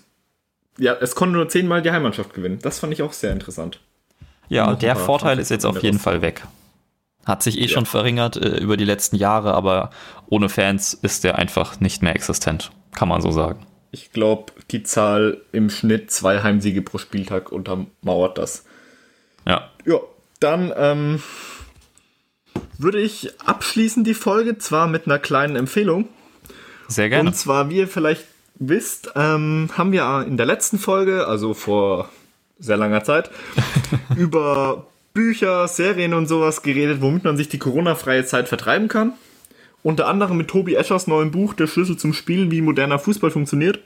ja, 0.80 0.94
es 0.94 1.14
konnte 1.14 1.36
nur 1.36 1.50
zehnmal 1.50 1.82
die 1.82 1.92
Heimmannschaft 1.92 2.34
gewinnen. 2.34 2.60
Das 2.62 2.80
fand 2.80 2.94
ich 2.94 3.02
auch 3.02 3.14
sehr 3.14 3.34
interessant. 3.34 3.82
Ja, 4.50 4.74
der 4.74 4.96
Vorteil 4.96 5.40
ist 5.40 5.50
jetzt 5.50 5.66
auf 5.66 5.82
jeden 5.82 6.00
Fall 6.00 6.22
weg. 6.22 6.44
Hat 7.26 7.44
sich 7.44 7.60
eh 7.60 7.64
ja. 7.64 7.68
schon 7.68 7.86
verringert 7.86 8.36
äh, 8.38 8.58
über 8.58 8.76
die 8.76 8.86
letzten 8.86 9.16
Jahre, 9.16 9.54
aber 9.54 9.92
ohne 10.28 10.50
Fans 10.50 10.94
ist 10.94 11.24
der 11.24 11.38
einfach 11.38 11.80
nicht 11.80 12.02
mehr 12.02 12.16
existent. 12.16 12.72
Kann 12.96 13.08
man 13.08 13.22
so 13.22 13.32
sagen. 13.32 13.66
Ich 13.92 14.12
glaube, 14.12 14.52
die 14.72 14.84
Zahl 14.84 15.42
im 15.52 15.70
Schnitt 15.70 16.12
zwei 16.12 16.42
Heimsiege 16.42 16.82
pro 16.82 16.98
Spieltag 16.98 17.52
untermauert 17.52 18.38
das. 18.38 18.66
Ja. 19.48 19.70
Ja, 19.86 20.00
dann 20.40 20.74
ähm, 20.76 21.24
würde 22.78 23.00
ich 23.00 23.40
abschließen 23.46 24.04
die 24.04 24.14
Folge 24.14 24.58
zwar 24.58 24.88
mit 24.88 25.06
einer 25.06 25.20
kleinen 25.20 25.56
Empfehlung. 25.56 26.08
Sehr 26.88 27.10
gerne. 27.10 27.30
Und 27.30 27.36
zwar, 27.36 27.70
wie 27.70 27.78
ihr 27.78 27.88
vielleicht 27.88 28.26
wisst, 28.56 29.12
ähm, 29.16 29.70
haben 29.78 29.92
wir 29.92 30.26
in 30.28 30.38
der 30.38 30.46
letzten 30.46 30.80
Folge, 30.80 31.28
also 31.28 31.54
vor 31.54 32.10
sehr 32.60 32.78
langer 32.78 33.04
Zeit, 33.04 33.32
über 34.16 34.88
Bücher, 35.14 35.68
Serien 35.68 36.14
und 36.14 36.28
sowas 36.28 36.62
geredet, 36.62 37.02
womit 37.02 37.24
man 37.24 37.38
sich 37.38 37.50
die 37.50 37.60
Corona-freie 37.60 38.26
Zeit 38.26 38.48
vertreiben 38.48 38.88
kann. 38.88 39.14
Unter 39.82 40.08
anderem 40.08 40.38
mit 40.38 40.50
Tobi 40.50 40.76
Eschers 40.76 41.08
neuem 41.08 41.32
Buch 41.32 41.54
Der 41.54 41.68
Schlüssel 41.68 41.98
zum 41.98 42.14
Spiel, 42.14 42.52
wie 42.52 42.62
moderner 42.62 43.00
Fußball 43.00 43.32
funktioniert. 43.32 43.80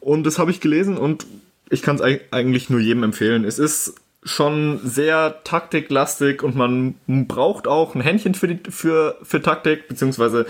Und 0.00 0.24
das 0.24 0.38
habe 0.38 0.50
ich 0.50 0.60
gelesen 0.60 0.96
und 0.96 1.26
ich 1.70 1.82
kann 1.82 1.96
es 1.96 2.02
eigentlich 2.30 2.70
nur 2.70 2.80
jedem 2.80 3.02
empfehlen. 3.02 3.44
Es 3.44 3.58
ist 3.58 3.94
schon 4.22 4.80
sehr 4.84 5.42
taktiklastig 5.44 6.42
und 6.42 6.56
man 6.56 6.94
braucht 7.06 7.66
auch 7.66 7.94
ein 7.94 8.00
Händchen 8.00 8.34
für, 8.34 8.48
die, 8.48 8.70
für, 8.70 9.16
für 9.22 9.40
Taktik, 9.40 9.88
beziehungsweise 9.88 10.46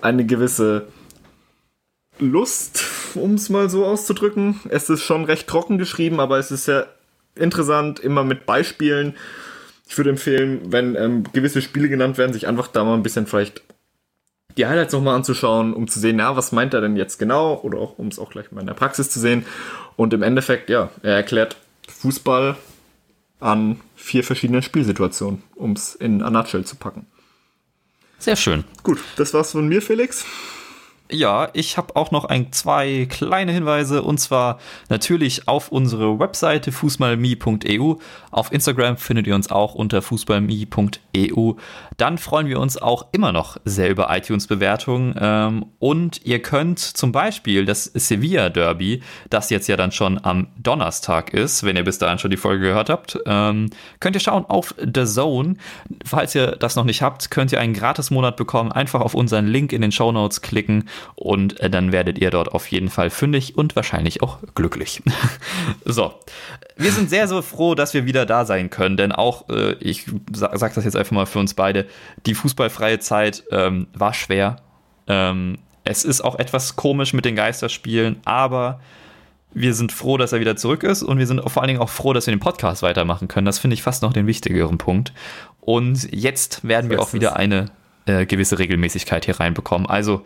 eine 0.00 0.24
gewisse 0.24 0.86
Lust, 2.18 2.84
um 3.14 3.34
es 3.34 3.48
mal 3.48 3.70
so 3.70 3.84
auszudrücken. 3.84 4.60
Es 4.68 4.90
ist 4.90 5.02
schon 5.02 5.24
recht 5.24 5.46
trocken 5.46 5.78
geschrieben, 5.78 6.20
aber 6.20 6.38
es 6.38 6.50
ist 6.50 6.64
sehr 6.64 6.88
interessant, 7.34 8.00
immer 8.00 8.24
mit 8.24 8.46
Beispielen. 8.46 9.14
Ich 9.88 9.96
würde 9.96 10.10
empfehlen, 10.10 10.60
wenn 10.72 10.94
ähm, 10.96 11.24
gewisse 11.32 11.62
Spiele 11.62 11.88
genannt 11.88 12.18
werden, 12.18 12.32
sich 12.32 12.46
einfach 12.46 12.68
da 12.68 12.84
mal 12.84 12.94
ein 12.94 13.02
bisschen 13.02 13.26
vielleicht 13.26 13.62
die 14.56 14.66
Highlights 14.66 14.92
nochmal 14.92 15.14
anzuschauen, 15.14 15.72
um 15.72 15.88
zu 15.88 16.00
sehen, 16.00 16.18
ja, 16.18 16.36
was 16.36 16.52
meint 16.52 16.74
er 16.74 16.80
denn 16.80 16.96
jetzt 16.96 17.18
genau, 17.18 17.60
oder 17.62 17.78
auch, 17.78 17.98
um 17.98 18.08
es 18.08 18.18
auch 18.18 18.30
gleich 18.30 18.50
mal 18.50 18.60
in 18.60 18.66
der 18.66 18.74
Praxis 18.74 19.08
zu 19.08 19.20
sehen. 19.20 19.46
Und 19.96 20.12
im 20.12 20.22
Endeffekt, 20.22 20.68
ja, 20.68 20.90
er 21.02 21.14
erklärt 21.14 21.56
Fußball 21.88 22.56
an 23.40 23.80
vier 23.94 24.24
verschiedenen 24.24 24.62
Spielsituationen, 24.62 25.42
um 25.54 25.72
es 25.72 25.94
in 25.94 26.22
a 26.22 26.30
nutshell 26.30 26.64
zu 26.64 26.76
packen. 26.76 27.06
Sehr 28.18 28.36
schön. 28.36 28.64
Gut, 28.82 28.98
das 29.16 29.32
war's 29.32 29.52
von 29.52 29.68
mir, 29.68 29.80
Felix. 29.80 30.24
Ja, 31.10 31.48
ich 31.54 31.78
habe 31.78 31.96
auch 31.96 32.10
noch 32.10 32.26
ein, 32.26 32.52
zwei 32.52 33.06
kleine 33.08 33.52
Hinweise 33.52 34.02
und 34.02 34.18
zwar 34.18 34.58
natürlich 34.90 35.48
auf 35.48 35.72
unsere 35.72 36.18
Webseite 36.18 36.70
fußballme.eu. 36.70 37.94
Auf 38.30 38.52
Instagram 38.52 38.98
findet 38.98 39.26
ihr 39.26 39.34
uns 39.34 39.50
auch 39.50 39.74
unter 39.74 40.02
fußballme.eu. 40.02 41.52
Dann 41.96 42.18
freuen 42.18 42.48
wir 42.48 42.60
uns 42.60 42.76
auch 42.76 43.06
immer 43.12 43.32
noch 43.32 43.56
sehr 43.64 43.88
über 43.88 44.14
iTunes-Bewertungen 44.14 45.14
ähm, 45.18 45.66
und 45.78 46.26
ihr 46.26 46.42
könnt 46.42 46.78
zum 46.78 47.10
Beispiel 47.10 47.64
das 47.64 47.84
Sevilla 47.84 48.50
Derby, 48.50 49.02
das 49.30 49.48
jetzt 49.48 49.66
ja 49.66 49.78
dann 49.78 49.92
schon 49.92 50.22
am 50.22 50.48
Donnerstag 50.58 51.32
ist, 51.32 51.64
wenn 51.64 51.76
ihr 51.76 51.84
bis 51.84 51.96
dahin 51.96 52.18
schon 52.18 52.30
die 52.30 52.36
Folge 52.36 52.66
gehört 52.66 52.90
habt, 52.90 53.18
ähm, 53.24 53.70
könnt 54.00 54.14
ihr 54.14 54.20
schauen 54.20 54.44
auf 54.44 54.74
The 54.76 55.06
Zone. 55.06 55.56
Falls 56.04 56.34
ihr 56.34 56.48
das 56.48 56.76
noch 56.76 56.84
nicht 56.84 57.00
habt, 57.00 57.30
könnt 57.30 57.50
ihr 57.50 57.60
einen 57.60 57.72
Gratis-Monat 57.72 58.36
bekommen. 58.36 58.72
Einfach 58.72 59.00
auf 59.00 59.14
unseren 59.14 59.46
Link 59.46 59.72
in 59.72 59.80
den 59.80 59.90
Show 59.90 60.12
Notes 60.12 60.42
klicken 60.42 60.84
und 61.14 61.58
äh, 61.60 61.70
dann 61.70 61.92
werdet 61.92 62.18
ihr 62.18 62.30
dort 62.30 62.52
auf 62.52 62.66
jeden 62.68 62.88
Fall 62.88 63.10
fündig 63.10 63.56
und 63.56 63.76
wahrscheinlich 63.76 64.22
auch 64.22 64.38
glücklich. 64.54 65.02
so, 65.84 66.14
wir 66.76 66.92
sind 66.92 67.10
sehr, 67.10 67.28
sehr 67.28 67.42
froh, 67.42 67.74
dass 67.74 67.94
wir 67.94 68.06
wieder 68.06 68.26
da 68.26 68.44
sein 68.44 68.70
können, 68.70 68.96
denn 68.96 69.12
auch, 69.12 69.48
äh, 69.48 69.72
ich 69.80 70.06
sag, 70.32 70.56
sag, 70.58 70.74
das 70.74 70.84
jetzt 70.84 70.96
einfach 70.96 71.12
mal 71.12 71.26
für 71.26 71.38
uns 71.38 71.54
beide, 71.54 71.86
die 72.26 72.34
fußballfreie 72.34 72.98
Zeit 72.98 73.44
ähm, 73.50 73.88
war 73.94 74.14
schwer. 74.14 74.56
Ähm, 75.06 75.58
es 75.84 76.04
ist 76.04 76.20
auch 76.20 76.38
etwas 76.38 76.76
komisch 76.76 77.12
mit 77.14 77.24
den 77.24 77.36
Geisterspielen, 77.36 78.20
aber 78.24 78.80
wir 79.52 79.74
sind 79.74 79.92
froh, 79.92 80.16
dass 80.16 80.32
er 80.32 80.40
wieder 80.40 80.56
zurück 80.56 80.82
ist 80.82 81.02
und 81.02 81.18
wir 81.18 81.26
sind 81.26 81.40
vor 81.48 81.62
allen 81.62 81.68
Dingen 81.68 81.80
auch 81.80 81.88
froh, 81.88 82.12
dass 82.12 82.26
wir 82.26 82.34
den 82.34 82.40
Podcast 82.40 82.82
weitermachen 82.82 83.28
können. 83.28 83.46
Das 83.46 83.58
finde 83.58 83.74
ich 83.74 83.82
fast 83.82 84.02
noch 84.02 84.12
den 84.12 84.26
wichtigeren 84.26 84.78
Punkt. 84.78 85.12
Und 85.60 86.08
jetzt 86.12 86.66
werden 86.66 86.90
wir 86.90 87.00
auch 87.00 87.12
wieder 87.12 87.36
eine 87.36 87.70
äh, 88.06 88.26
gewisse 88.26 88.58
Regelmäßigkeit 88.58 89.24
hier 89.24 89.40
reinbekommen. 89.40 89.86
Also 89.88 90.24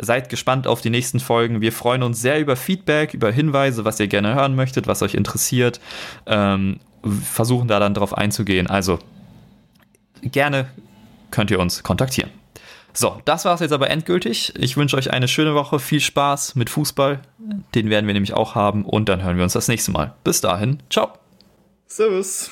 Seid 0.00 0.28
gespannt 0.28 0.66
auf 0.66 0.80
die 0.80 0.90
nächsten 0.90 1.20
Folgen. 1.20 1.60
Wir 1.60 1.72
freuen 1.72 2.02
uns 2.02 2.20
sehr 2.20 2.40
über 2.40 2.56
Feedback, 2.56 3.14
über 3.14 3.30
Hinweise, 3.30 3.84
was 3.84 3.98
ihr 4.00 4.08
gerne 4.08 4.34
hören 4.34 4.54
möchtet, 4.54 4.86
was 4.86 5.02
euch 5.02 5.14
interessiert. 5.14 5.80
Ähm, 6.26 6.80
versuchen 7.22 7.68
da 7.68 7.78
dann 7.78 7.94
drauf 7.94 8.16
einzugehen. 8.16 8.66
Also 8.66 8.98
gerne 10.22 10.68
könnt 11.30 11.50
ihr 11.50 11.60
uns 11.60 11.82
kontaktieren. 11.82 12.30
So, 12.92 13.20
das 13.26 13.44
war 13.44 13.54
es 13.54 13.60
jetzt 13.60 13.72
aber 13.72 13.90
endgültig. 13.90 14.54
Ich 14.56 14.78
wünsche 14.78 14.96
euch 14.96 15.12
eine 15.12 15.28
schöne 15.28 15.54
Woche, 15.54 15.78
viel 15.78 16.00
Spaß 16.00 16.54
mit 16.54 16.70
Fußball. 16.70 17.20
Den 17.74 17.90
werden 17.90 18.06
wir 18.06 18.14
nämlich 18.14 18.32
auch 18.32 18.54
haben 18.54 18.86
und 18.86 19.10
dann 19.10 19.22
hören 19.22 19.36
wir 19.36 19.44
uns 19.44 19.52
das 19.52 19.68
nächste 19.68 19.90
Mal. 19.90 20.14
Bis 20.24 20.40
dahin, 20.40 20.78
ciao. 20.88 21.12
Servus. 21.86 22.50